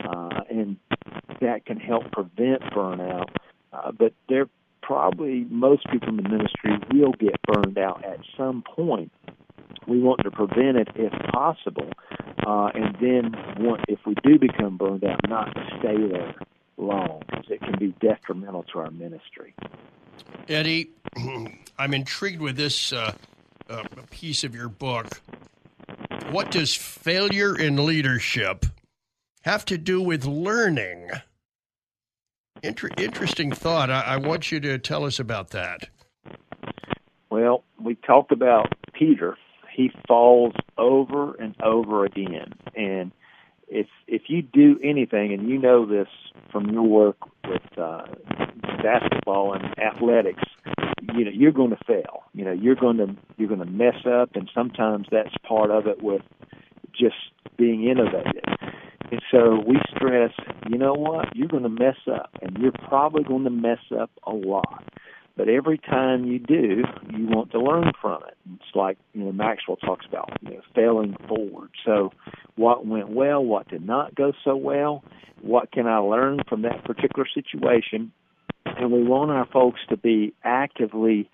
uh, 0.00 0.40
and 0.50 0.76
that 1.40 1.66
can 1.66 1.78
help 1.78 2.10
prevent 2.12 2.62
burnout. 2.74 3.28
Uh, 3.72 3.92
but 3.92 4.12
there 4.28 4.46
probably 4.82 5.46
most 5.50 5.86
people 5.92 6.08
in 6.08 6.16
the 6.16 6.22
ministry 6.22 6.72
will 6.90 7.12
get 7.12 7.36
burned 7.42 7.76
out 7.76 8.02
at 8.04 8.18
some 8.36 8.62
point 8.62 9.12
we 9.88 10.00
want 10.00 10.20
to 10.22 10.30
prevent 10.30 10.76
it 10.76 10.88
if 10.94 11.12
possible, 11.32 11.90
uh, 12.46 12.70
and 12.74 12.96
then 13.00 13.64
want, 13.64 13.84
if 13.88 13.98
we 14.06 14.14
do 14.22 14.38
become 14.38 14.76
burned 14.76 15.04
out, 15.04 15.20
not 15.28 15.54
to 15.54 15.66
stay 15.80 15.96
there 15.96 16.34
long 16.76 17.22
because 17.28 17.46
it 17.50 17.60
can 17.60 17.78
be 17.78 17.94
detrimental 18.00 18.64
to 18.64 18.78
our 18.78 18.90
ministry. 18.90 19.54
Eddie, 20.48 20.90
I'm 21.78 21.94
intrigued 21.94 22.40
with 22.40 22.56
this 22.56 22.92
uh, 22.92 23.14
uh, 23.68 23.84
piece 24.10 24.44
of 24.44 24.54
your 24.54 24.68
book. 24.68 25.20
What 26.30 26.50
does 26.50 26.74
failure 26.74 27.58
in 27.58 27.84
leadership 27.84 28.66
have 29.42 29.64
to 29.66 29.78
do 29.78 30.02
with 30.02 30.26
learning? 30.26 31.10
Inter- 32.62 32.90
interesting 32.98 33.52
thought. 33.52 33.90
I-, 33.90 34.02
I 34.02 34.16
want 34.18 34.52
you 34.52 34.60
to 34.60 34.78
tell 34.78 35.04
us 35.04 35.18
about 35.18 35.50
that. 35.50 35.88
Well, 37.30 37.64
we 37.80 37.94
talked 37.94 38.32
about 38.32 38.74
Peter 38.92 39.36
he 39.78 39.92
falls 40.08 40.54
over 40.76 41.34
and 41.34 41.54
over 41.62 42.04
again. 42.04 42.52
And 42.74 43.12
if 43.68 43.86
if 44.08 44.22
you 44.26 44.42
do 44.42 44.76
anything, 44.82 45.32
and 45.32 45.48
you 45.48 45.56
know 45.56 45.86
this 45.86 46.08
from 46.50 46.70
your 46.70 46.82
work 46.82 47.16
with 47.46 47.62
uh, 47.78 48.02
basketball 48.82 49.54
and 49.54 49.78
athletics, 49.78 50.42
you 51.14 51.24
know 51.24 51.30
you're 51.32 51.52
going 51.52 51.70
to 51.70 51.84
fail. 51.86 52.24
You 52.34 52.44
know 52.44 52.50
you're 52.50 52.74
going 52.74 52.96
to 52.96 53.14
you're 53.36 53.46
going 53.46 53.60
to 53.60 53.70
mess 53.70 54.04
up, 54.04 54.34
and 54.34 54.50
sometimes 54.52 55.06
that's 55.12 55.34
part 55.46 55.70
of 55.70 55.86
it 55.86 56.02
with 56.02 56.22
just 56.92 57.14
being 57.56 57.88
innovative. 57.88 58.42
And 59.12 59.22
so 59.30 59.62
we 59.64 59.80
stress, 59.94 60.32
you 60.68 60.76
know 60.76 60.92
what, 60.92 61.34
you're 61.34 61.48
going 61.48 61.62
to 61.62 61.68
mess 61.68 61.96
up, 62.12 62.30
and 62.42 62.58
you're 62.58 62.72
probably 62.72 63.22
going 63.22 63.44
to 63.44 63.50
mess 63.50 63.78
up 63.98 64.10
a 64.26 64.32
lot. 64.32 64.84
But 65.38 65.48
every 65.48 65.78
time 65.78 66.24
you 66.24 66.40
do, 66.40 66.82
you 67.16 67.26
want 67.28 67.52
to 67.52 67.60
learn 67.60 67.92
from 68.02 68.24
it. 68.26 68.36
It's 68.56 68.74
like 68.74 68.98
you 69.14 69.22
know 69.22 69.30
Maxwell 69.30 69.76
talks 69.76 70.04
about 70.04 70.30
you 70.42 70.54
know, 70.54 70.60
failing 70.74 71.16
forward. 71.28 71.70
So, 71.86 72.10
what 72.56 72.84
went 72.84 73.10
well, 73.10 73.44
what 73.44 73.68
did 73.68 73.86
not 73.86 74.16
go 74.16 74.32
so 74.44 74.56
well, 74.56 75.04
what 75.40 75.70
can 75.70 75.86
I 75.86 75.98
learn 75.98 76.40
from 76.48 76.62
that 76.62 76.84
particular 76.84 77.24
situation? 77.32 78.10
And 78.66 78.90
we 78.90 79.04
want 79.04 79.30
our 79.30 79.46
folks 79.46 79.78
to 79.90 79.96
be 79.96 80.34
actively 80.42 81.30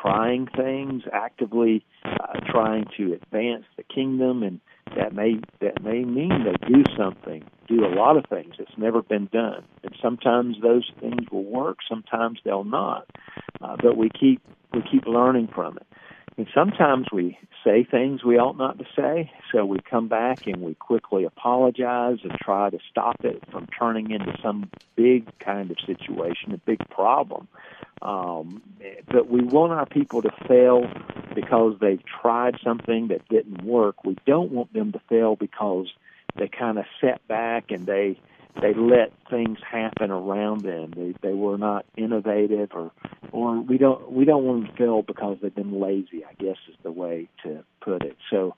trying 0.00 0.46
things, 0.56 1.02
actively 1.12 1.84
uh, 2.04 2.38
trying 2.48 2.86
to 2.96 3.14
advance 3.14 3.64
the 3.76 3.82
kingdom, 3.82 4.44
and 4.44 4.60
that 4.96 5.14
may 5.14 5.40
that 5.60 5.82
may 5.82 6.04
mean 6.04 6.44
they 6.44 6.66
do 6.66 6.84
something, 6.96 7.44
do 7.68 7.84
a 7.84 7.94
lot 7.94 8.16
of 8.16 8.24
things 8.28 8.54
that's 8.58 8.76
never 8.76 9.02
been 9.02 9.28
done. 9.32 9.64
And 9.82 9.94
sometimes 10.02 10.56
those 10.62 10.90
things 11.00 11.30
will 11.30 11.44
work, 11.44 11.78
sometimes 11.88 12.40
they'll 12.44 12.64
not. 12.64 13.06
Uh, 13.60 13.76
but 13.82 13.96
we 13.96 14.10
keep 14.10 14.40
we 14.72 14.82
keep 14.90 15.06
learning 15.06 15.48
from 15.54 15.76
it. 15.76 15.86
And 16.38 16.46
sometimes 16.54 17.08
we 17.12 17.38
say 17.62 17.84
things 17.84 18.24
we 18.24 18.38
ought 18.38 18.56
not 18.56 18.78
to 18.78 18.84
say, 18.96 19.30
so 19.52 19.66
we 19.66 19.78
come 19.80 20.08
back 20.08 20.46
and 20.46 20.62
we 20.62 20.74
quickly 20.74 21.24
apologize 21.24 22.18
and 22.22 22.32
try 22.40 22.70
to 22.70 22.78
stop 22.90 23.24
it 23.24 23.42
from 23.50 23.66
turning 23.78 24.10
into 24.10 24.34
some 24.42 24.70
big 24.96 25.26
kind 25.38 25.70
of 25.70 25.76
situation, 25.86 26.52
a 26.52 26.58
big 26.58 26.78
problem. 26.88 27.48
Um, 28.00 28.62
but 29.08 29.28
we 29.28 29.42
want 29.42 29.72
our 29.72 29.86
people 29.86 30.22
to 30.22 30.30
fail 30.48 30.90
because 31.34 31.76
they've 31.80 32.02
tried 32.04 32.56
something 32.64 33.08
that 33.08 33.28
didn't 33.28 33.62
work. 33.62 34.04
We 34.04 34.16
don't 34.26 34.50
want 34.52 34.72
them 34.72 34.92
to 34.92 35.00
fail 35.08 35.36
because 35.36 35.88
they 36.36 36.48
kind 36.48 36.78
of 36.78 36.86
set 37.00 37.26
back 37.28 37.70
and 37.70 37.86
they 37.86 38.18
they 38.60 38.74
let 38.74 39.12
things 39.30 39.58
happen 39.68 40.10
around 40.10 40.62
them. 40.62 40.92
They 40.94 41.14
they 41.22 41.34
were 41.34 41.58
not 41.58 41.86
innovative 41.96 42.70
or 42.74 42.90
or 43.30 43.60
we 43.60 43.78
don't 43.78 44.12
we 44.12 44.24
don't 44.24 44.44
want 44.44 44.66
them 44.66 44.72
to 44.72 44.76
fail 44.76 45.02
because 45.02 45.38
they've 45.40 45.54
been 45.54 45.80
lazy. 45.80 46.24
I 46.24 46.34
guess 46.34 46.56
is 46.68 46.76
the 46.82 46.92
way 46.92 47.28
to 47.44 47.64
put 47.80 48.02
it. 48.02 48.16
So 48.30 48.54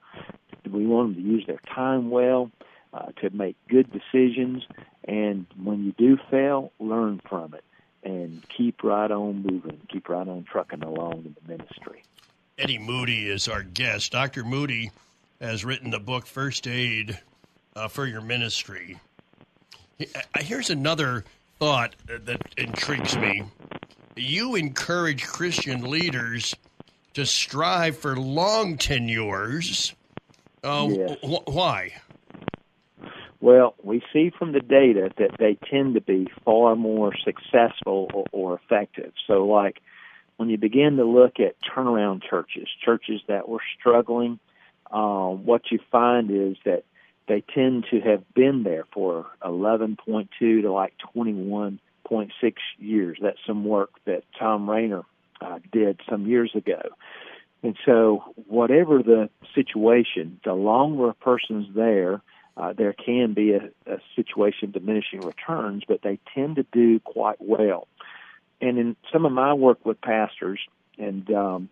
we 0.71 0.87
want 0.87 1.15
them 1.15 1.23
to 1.23 1.29
use 1.29 1.45
their 1.47 1.61
time 1.75 2.11
well, 2.11 2.51
uh, 2.93 3.13
to 3.21 3.31
make 3.31 3.57
good 3.69 3.91
decisions, 3.93 4.65
and 5.05 5.47
when 5.63 5.85
you 5.85 5.93
do 5.93 6.19
fail, 6.31 6.73
learn 6.81 7.21
from 7.29 7.55
it 7.55 7.65
and 8.03 8.47
keep 8.49 8.85
right 8.85 9.11
on 9.11 9.43
moving, 9.43 9.81
keep 9.89 10.09
right 10.09 10.29
on 10.29 10.45
trucking 10.45 10.83
along 10.83 11.25
in 11.25 11.37
the 11.41 11.57
ministry. 11.57 12.03
Eddie 12.59 12.79
Moody 12.79 13.29
is 13.29 13.49
our 13.49 13.63
guest. 13.63 14.13
Dr. 14.13 14.45
Moody 14.45 14.91
has 15.41 15.65
written 15.65 15.91
the 15.91 15.99
book 15.99 16.27
First 16.27 16.69
Aid 16.69 17.19
uh, 17.75 17.89
for 17.89 18.07
Your 18.07 18.21
Ministry. 18.21 18.99
Here's 20.41 20.71
another 20.71 21.25
thought 21.59 21.95
that 22.07 22.41
intrigues 22.57 23.17
me. 23.17 23.45
You 24.17 24.55
encourage 24.55 25.25
Christian 25.25 25.91
leaders 25.91 26.55
to 27.15 27.27
strive 27.27 27.97
for 27.99 28.17
long 28.17 28.77
tenures. 28.77 29.95
Uh, 30.63 30.89
yes. 30.91 31.19
wh- 31.23 31.49
why? 31.49 31.93
Well, 33.41 33.75
we 33.83 34.03
see 34.13 34.31
from 34.39 34.53
the 34.53 34.61
data 34.61 35.11
that 35.19 35.37
they 35.39 35.59
tend 35.71 35.95
to 35.95 36.01
be 36.01 36.29
far 36.45 36.77
more 36.77 37.13
successful 37.25 38.11
or, 38.15 38.25
or 38.33 38.55
effective. 38.55 39.13
So, 39.27 39.45
like 39.45 39.81
when 40.37 40.49
you 40.49 40.59
begin 40.59 40.97
to 40.97 41.05
look 41.05 41.39
at 41.39 41.55
turnaround 41.63 42.23
churches, 42.29 42.69
churches 42.85 43.21
that 43.29 43.49
were 43.49 43.61
struggling, 43.79 44.39
um, 44.91 45.45
what 45.45 45.63
you 45.71 45.79
find 45.91 46.31
is 46.31 46.57
that 46.65 46.85
they 47.27 47.43
tend 47.55 47.87
to 47.91 48.01
have 48.01 48.23
been 48.35 48.63
there 48.63 48.85
for 48.93 49.27
11.2 49.43 50.29
to 50.39 50.73
like 50.73 50.95
21.6 51.15 52.55
years. 52.79 53.19
That's 53.21 53.39
some 53.47 53.65
work 53.65 53.91
that 54.05 54.25
Thom 54.39 54.69
Rainer 54.69 55.03
uh, 55.41 55.59
did 55.73 56.01
some 56.09 56.27
years 56.27 56.53
ago. 56.55 56.83
And 57.63 57.77
so, 57.87 58.23
whatever 58.47 59.03
the 59.03 59.31
situation, 59.55 60.39
the 60.45 60.53
longer 60.53 61.09
a 61.09 61.15
person's 61.15 61.75
there, 61.75 62.21
uh, 62.59 62.75
there 62.75 62.93
can 62.93 63.33
be 63.33 63.53
a, 63.53 63.71
a 63.87 63.99
situation 64.15 64.71
diminishing 64.71 65.21
returns, 65.21 65.83
but 65.89 66.03
they 66.03 66.19
tend 66.35 66.57
to 66.57 66.67
do 66.73 67.01
quite 67.01 67.41
well. 67.41 67.89
And 68.61 68.79
in 68.79 68.97
some 69.11 69.25
of 69.25 69.33
my 69.33 69.55
work 69.55 69.85
with 69.85 70.01
pastors, 70.01 70.61
and 70.99 71.29
um, 71.33 71.69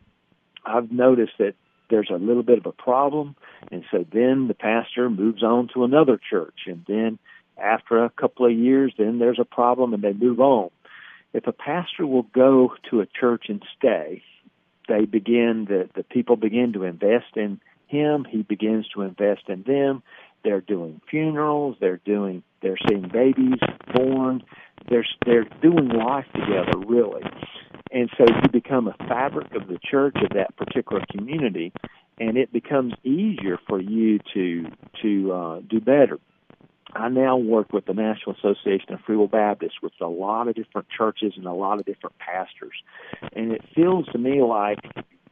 I've 0.65 0.91
noticed 0.91 1.35
that 1.39 1.55
there's 1.93 2.11
a 2.11 2.17
little 2.17 2.43
bit 2.43 2.59
of 2.59 2.67
a 2.67 2.73
problem, 2.73 3.37
and 3.71 3.85
so 3.91 4.05
then 4.13 4.49
the 4.49 4.55
pastor 4.55 5.11
moves 5.11 5.43
on 5.43 5.69
to 5.75 5.85
another 5.85 6.19
church, 6.31 6.61
and 6.67 6.85
then 6.89 7.19
after 7.63 8.03
a 8.03 8.11
couple 8.11 8.47
of 8.47 8.53
years, 8.53 8.93
then 8.97 9.19
there's 9.19 9.39
a 9.39 9.45
problem, 9.45 9.93
and 9.93 10.03
they 10.03 10.15
move 10.15 10.41
on. 10.41 10.71
If 11.35 11.47
a 11.47 11.53
pastor 11.53 12.07
will 12.07 12.27
go 12.35 12.75
to 12.91 13.01
a 13.01 13.07
church 13.07 13.45
and 13.49 13.63
stay, 13.79 14.23
they 14.89 15.05
begin 15.05 15.67
the 15.69 15.89
the 15.95 16.03
people 16.03 16.37
begin 16.37 16.73
to 16.73 16.85
invest 16.85 17.37
in 17.37 17.61
him. 17.87 18.27
He 18.29 18.43
begins 18.43 18.89
to 18.95 19.03
invest 19.03 19.43
in 19.49 19.63
them. 19.63 20.03
They're 20.45 20.61
doing 20.61 21.01
funerals. 21.11 21.77
They're 21.79 22.01
doing. 22.05 22.43
They're 22.63 22.79
seeing 22.89 23.09
babies 23.09 23.61
born. 23.95 24.43
They're 24.89 25.07
they're 25.25 25.49
doing 25.63 25.89
life 25.89 26.27
together, 26.35 26.79
really. 26.87 27.23
And 27.93 28.11
so 28.17 28.25
you 28.25 28.49
become 28.51 28.89
a 28.89 28.97
fabric 29.07 29.55
of 29.55 29.69
the 29.69 29.79
church 29.79 30.17
of 30.23 30.31
that 30.31 30.57
particular 30.57 31.03
community, 31.11 31.73
and 32.19 32.37
it 32.37 32.53
becomes 32.53 32.95
easier 33.05 33.59
for 33.69 33.81
you 33.81 34.19
to 34.35 34.67
to 35.03 35.33
uh, 35.33 35.61
do 35.69 35.81
better. 35.81 36.19
I 36.95 37.09
now 37.09 37.37
work 37.37 37.73
with 37.73 37.87
the 37.87 37.95
National 37.95 38.37
Association 38.37 38.93
of 38.93 39.01
Free 39.07 39.17
Will 39.17 39.29
Baptists 39.29 39.81
with 39.83 39.93
a 40.01 40.07
lot 40.07 40.49
of 40.49 40.55
different 40.55 40.89
churches 40.91 41.35
and 41.37 41.47
a 41.47 41.53
lot 41.53 41.79
of 41.79 41.87
different 41.87 42.19
pastors. 42.19 42.75
And 43.35 43.53
it 43.53 43.63
feels 43.75 44.07
to 44.09 44.19
me 44.19 44.43
like 44.43 44.79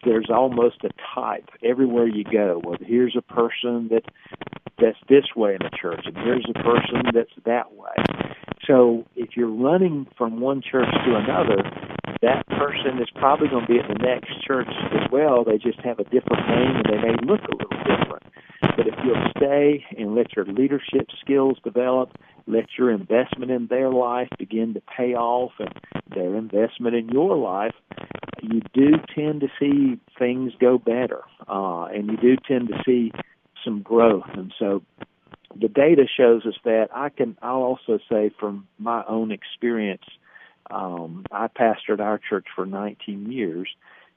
there's 0.05 0.31
almost 0.31 0.85
a 0.85 0.91
type 1.15 1.51
everywhere 1.63 2.07
you 2.07 2.25
go. 2.25 2.63
Well, 2.65 2.79
here's 2.81 3.15
a 3.17 3.23
person 3.23 3.89
that 3.89 4.05
that's 4.81 4.99
this 5.09 5.24
way 5.37 5.53
in 5.55 5.61
the 5.61 5.76
church, 5.81 6.01
and 6.05 6.16
here's 6.16 6.47
a 6.49 6.59
person 6.62 7.03
that's 7.14 7.31
that 7.45 7.72
way. 7.72 7.95
so 8.66 9.05
if 9.16 9.31
you're 9.37 9.53
running 9.53 10.07
from 10.16 10.41
one 10.41 10.62
church 10.62 10.91
to 11.05 11.16
another, 11.16 11.62
that 12.22 12.47
person 12.49 13.01
is 13.01 13.09
probably 13.14 13.49
going 13.49 13.66
to 13.66 13.72
be 13.72 13.78
at 13.78 13.89
the 13.89 14.03
next 14.03 14.45
church 14.47 14.68
as 14.93 15.11
well. 15.11 15.45
They 15.45 15.57
just 15.57 15.81
have 15.81 15.99
a 15.99 16.05
different 16.05 16.47
name 16.49 16.76
and 16.76 16.87
they 16.87 17.01
may 17.01 17.16
look 17.24 17.41
a 17.49 17.57
little 17.57 17.78
different. 17.85 18.24
But 18.76 18.87
if 18.87 18.95
you'll 19.05 19.31
stay 19.37 19.85
and 19.97 20.14
let 20.14 20.37
your 20.37 20.45
leadership 20.45 21.09
skills 21.20 21.59
develop, 21.64 22.11
let 22.47 22.66
your 22.78 22.91
investment 22.91 23.51
in 23.51 23.68
their 23.68 23.91
life 23.91 24.28
begin 24.39 24.74
to 24.74 24.83
pay 24.97 25.14
off 25.14 25.53
and 25.59 25.72
their 26.14 26.37
investment 26.37 26.95
in 26.95 27.09
your 27.09 27.37
life, 27.37 27.74
you 28.43 28.61
do 28.74 28.93
tend 29.14 29.41
to 29.41 29.49
see 29.59 29.99
things 30.18 30.53
go 30.61 30.78
better. 30.78 31.20
Uh, 31.49 31.85
and 31.87 32.11
you 32.11 32.16
do 32.16 32.37
tend 32.47 32.68
to 32.68 32.74
see 32.85 33.12
some 33.65 33.83
growth. 33.83 34.25
And 34.35 34.53
so 34.59 34.83
the 35.59 35.69
data 35.69 36.05
shows 36.17 36.47
us 36.47 36.55
that. 36.65 36.89
I 36.95 37.09
can. 37.09 37.37
I'll 37.43 37.63
also 37.63 37.99
say 38.11 38.31
from 38.39 38.67
my 38.79 39.03
own 39.09 39.33
experience, 39.33 40.05
um, 40.71 41.25
I 41.33 41.49
pastored 41.49 42.01
our 42.01 42.19
church 42.19 42.47
for 42.55 42.67
19 42.67 43.33
years, 43.33 43.69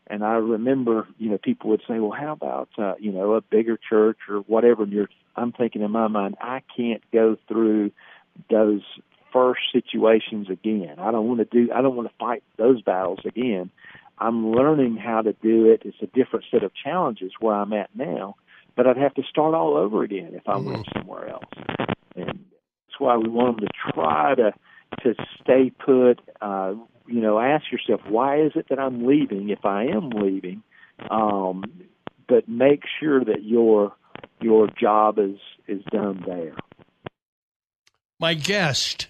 and 0.08 0.24
I 0.24 0.34
remember, 0.34 1.08
you 1.18 1.30
know, 1.30 1.38
people 1.38 1.70
would 1.72 1.82
say, 1.88 2.00
"Well, 2.00 2.12
how 2.12 2.34
about 2.34 2.70
uh, 2.78 2.96
you 3.00 3.12
know 3.12 3.34
a 3.34 3.41
bigger 3.41 3.78
church 3.78 4.18
or 4.30 4.39
whatever?" 4.39 4.84
And 4.84 4.91
you're, 4.91 5.10
I'm 5.36 5.52
thinking 5.52 5.82
in 5.82 5.91
my 5.91 6.08
mind, 6.08 6.36
I 6.39 6.62
can't 6.76 7.02
go 7.12 7.38
through 7.48 7.91
those 8.50 8.82
first 9.32 9.62
situations 9.72 10.50
again. 10.50 10.96
I 11.00 11.12
don't 11.12 11.28
want 11.28 11.39
to 11.39 11.46
do. 11.46 11.72
I 11.74 11.82
don't 11.82 11.96
want 11.96 12.10
to 12.10 12.16
fight 12.20 12.44
those 12.58 12.82
battles 12.82 13.20
again. 13.26 13.72
I'm 14.20 14.52
learning 14.52 14.98
how 14.98 15.22
to 15.22 15.34
do 15.34 15.72
it. 15.72 15.82
It's 15.86 15.98
a 16.02 16.06
different 16.06 16.46
set 16.52 16.64
of 16.64 16.72
challenges 16.76 17.32
where 17.39 17.56
I'm 17.56 17.74
at 17.74 17.89
now, 17.96 18.36
but 18.76 18.88
I'd 18.88 18.97
have 18.97 19.13
to 19.15 19.24
start 19.30 19.53
all 19.53 19.78
over 19.78 20.03
again 20.03 20.32
if 20.34 20.47
I 20.47 20.57
went 20.57 20.86
mm-hmm. 20.86 20.99
somewhere 20.99 21.30
else. 21.30 21.43
And 22.15 22.28
that's 22.28 22.99
why 22.99 23.17
we 23.17 23.30
want 23.30 23.57
them 23.57 23.67
to 23.67 23.93
try 23.93 24.36
to 24.36 24.53
to 25.01 25.15
stay 25.41 25.71
put. 25.71 26.19
Uh, 26.41 26.76
you 27.07 27.21
know, 27.21 27.39
ask 27.39 27.65
yourself 27.71 28.01
why 28.07 28.41
is 28.41 28.53
it 28.55 28.67
that 28.69 28.80
I'm 28.80 29.05
leaving 29.05 29.49
if 29.49 29.65
I 29.65 29.86
am 29.86 30.09
leaving, 30.09 30.63
um, 31.09 31.63
but 32.28 32.47
make 32.47 32.84
sure 32.99 33.24
that 33.24 33.43
your 33.43 33.93
your 34.41 34.67
job 34.67 35.19
is 35.19 35.38
is 35.67 35.84
done 35.91 36.24
there. 36.26 36.55
My 38.19 38.34
guest 38.36 39.07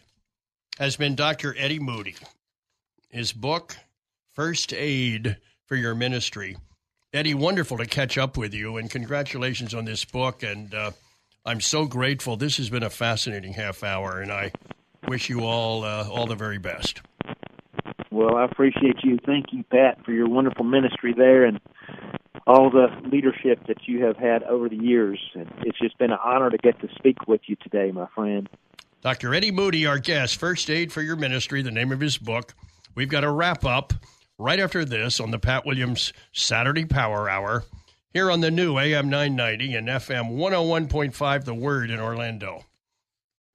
has 0.80 0.96
been 0.96 1.16
Dr. 1.16 1.56
Eddie 1.58 1.80
Moody. 1.80 2.16
His 3.10 3.32
book, 3.32 3.78
First 4.32 4.74
Aid 4.74 5.38
for 5.68 5.76
Your 5.76 5.94
Ministry 5.94 6.58
Eddie, 7.14 7.36
wonderful 7.36 7.78
to 7.78 7.86
catch 7.86 8.18
up 8.18 8.38
with 8.38 8.56
you, 8.56 8.78
and 8.78 8.90
congratulations 8.90 9.76
on 9.76 9.86
this 9.86 10.04
book. 10.04 10.42
And 10.42 10.74
uh, 10.74 10.92
I'm 11.46 11.62
so 11.62 11.86
grateful. 11.86 12.38
This 12.38 12.58
has 12.58 12.72
been 12.72 12.82
a 12.82 12.90
fascinating 12.90 13.54
half 13.54 13.84
hour, 13.84 14.20
and 14.20 14.32
I 14.32 14.52
wish 15.08 15.30
you 15.30 15.42
all 15.42 15.84
uh, 15.84 16.10
all 16.10 16.26
the 16.26 16.36
very 16.36 16.58
best. 16.58 17.02
Well, 18.10 18.36
I 18.36 18.46
appreciate 18.46 19.04
you. 19.04 19.20
Thank 19.24 19.54
you, 19.54 19.64
Pat, 19.64 20.04
for 20.04 20.12
your 20.12 20.28
wonderful 20.28 20.64
ministry 20.64 21.14
there 21.16 21.46
and 21.46 21.60
all 22.48 22.72
the 22.72 22.88
leadership 23.08 23.68
that 23.68 23.88
you 23.88 24.04
have 24.06 24.18
had 24.18 24.42
over 24.44 24.68
the 24.68 24.76
years. 24.76 25.20
And 25.36 25.52
it's 25.66 25.78
just 25.78 25.96
been 26.00 26.12
an 26.12 26.20
honor 26.24 26.50
to 26.50 26.58
get 26.58 26.82
to 26.82 26.88
speak 26.96 27.28
with 27.28 27.42
you 27.46 27.56
today, 27.58 27.92
my 27.92 28.08
friend. 28.16 28.50
Dr. 29.02 29.36
Eddie 29.36 29.52
Moody, 29.52 29.86
our 29.86 30.00
guest, 30.00 30.38
First 30.38 30.68
Aid 30.70 30.92
for 30.92 31.04
Your 31.04 31.16
Ministry, 31.16 31.62
the 31.62 31.72
name 31.72 31.92
of 31.92 32.00
his 32.00 32.18
book. 32.18 32.56
We've 32.96 33.10
got 33.10 33.22
to 33.22 33.30
wrap 33.30 33.66
up 33.66 33.94
right 34.38 34.60
after 34.60 34.84
this 34.86 35.20
on 35.20 35.32
the 35.32 35.40
Pat 35.40 35.66
Williams 35.66 36.14
Saturday 36.32 36.86
Power 36.86 37.30
Hour 37.30 37.64
here 38.12 38.32
on 38.32 38.42
the 38.42 38.52
new 38.52 38.78
AM 38.78 39.10
990 39.10 39.76
and 39.76 39.88
FM 39.88 40.36
101.5 40.36 41.44
The 41.46 41.54
Word 41.54 41.90
in 41.90 42.00
Orlando. 42.00 42.66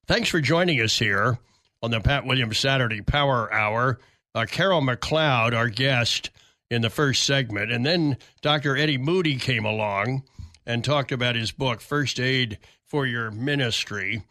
Thanks 0.07 0.29
for 0.29 0.41
joining 0.41 0.81
us 0.81 0.99
here 0.99 1.39
on 1.83 1.91
the 1.91 2.01
Pat 2.01 2.27
Williams 2.27 2.59
Saturday 2.59 3.03
Power 3.03 3.53
Hour. 3.53 3.99
Uh, 4.35 4.47
Carol 4.47 4.81
McLeod, 4.81 5.55
our 5.55 5.69
guest 5.69 6.31
in 6.71 6.83
the 6.83 6.91
first 6.91 7.25
segment, 7.25 7.73
and 7.73 7.85
then 7.85 8.17
Dr. 8.43 8.77
Eddie 8.77 8.99
Moody 8.99 9.37
came 9.37 9.65
along 9.65 10.23
and 10.67 10.85
talked 10.85 11.13
about 11.13 11.35
his 11.35 11.51
book, 11.51 11.81
First 11.81 12.21
Aid 12.21 12.59
for 12.85 13.07
Your 13.07 13.31
Ministry. 13.31 14.23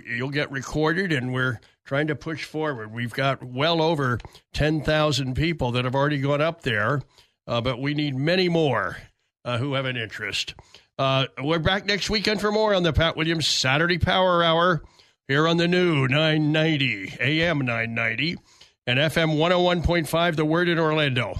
you'll 0.06 0.30
get 0.30 0.52
recorded, 0.52 1.12
and 1.12 1.34
we're 1.34 1.60
trying 1.86 2.08
to 2.08 2.16
push 2.16 2.44
forward. 2.44 2.94
We've 2.94 3.14
got 3.14 3.44
well 3.44 3.82
over 3.82 4.20
10,000 4.54 5.36
people 5.36 5.72
that 5.72 5.86
have 5.86 5.96
already 5.96 6.20
gone 6.20 6.42
up 6.42 6.62
there, 6.62 7.02
uh, 7.48 7.62
but 7.62 7.82
we 7.82 7.94
need 7.94 8.16
many 8.16 8.50
more 8.50 8.98
uh, 9.44 9.58
who 9.58 9.74
have 9.74 9.86
an 9.86 9.98
interest. 9.98 10.56
Uh, 10.98 11.26
we're 11.42 11.60
back 11.60 11.86
next 11.86 12.10
weekend 12.10 12.42
for 12.42 12.52
more 12.52 12.74
on 12.74 12.84
the 12.84 12.94
Pat 12.94 13.16
Williams 13.16 13.48
Saturday 13.48 13.98
Power 13.98 14.44
Hour 14.44 14.84
here 15.28 15.48
on 15.48 15.58
the 15.58 15.68
new 15.68 16.08
990 16.08 17.18
AM 17.20 17.60
990 17.60 18.38
and 18.86 19.00
FM 19.00 19.38
101.5 19.38 20.36
The 20.36 20.46
Word 20.46 20.68
in 20.68 20.78
Orlando. 20.78 21.40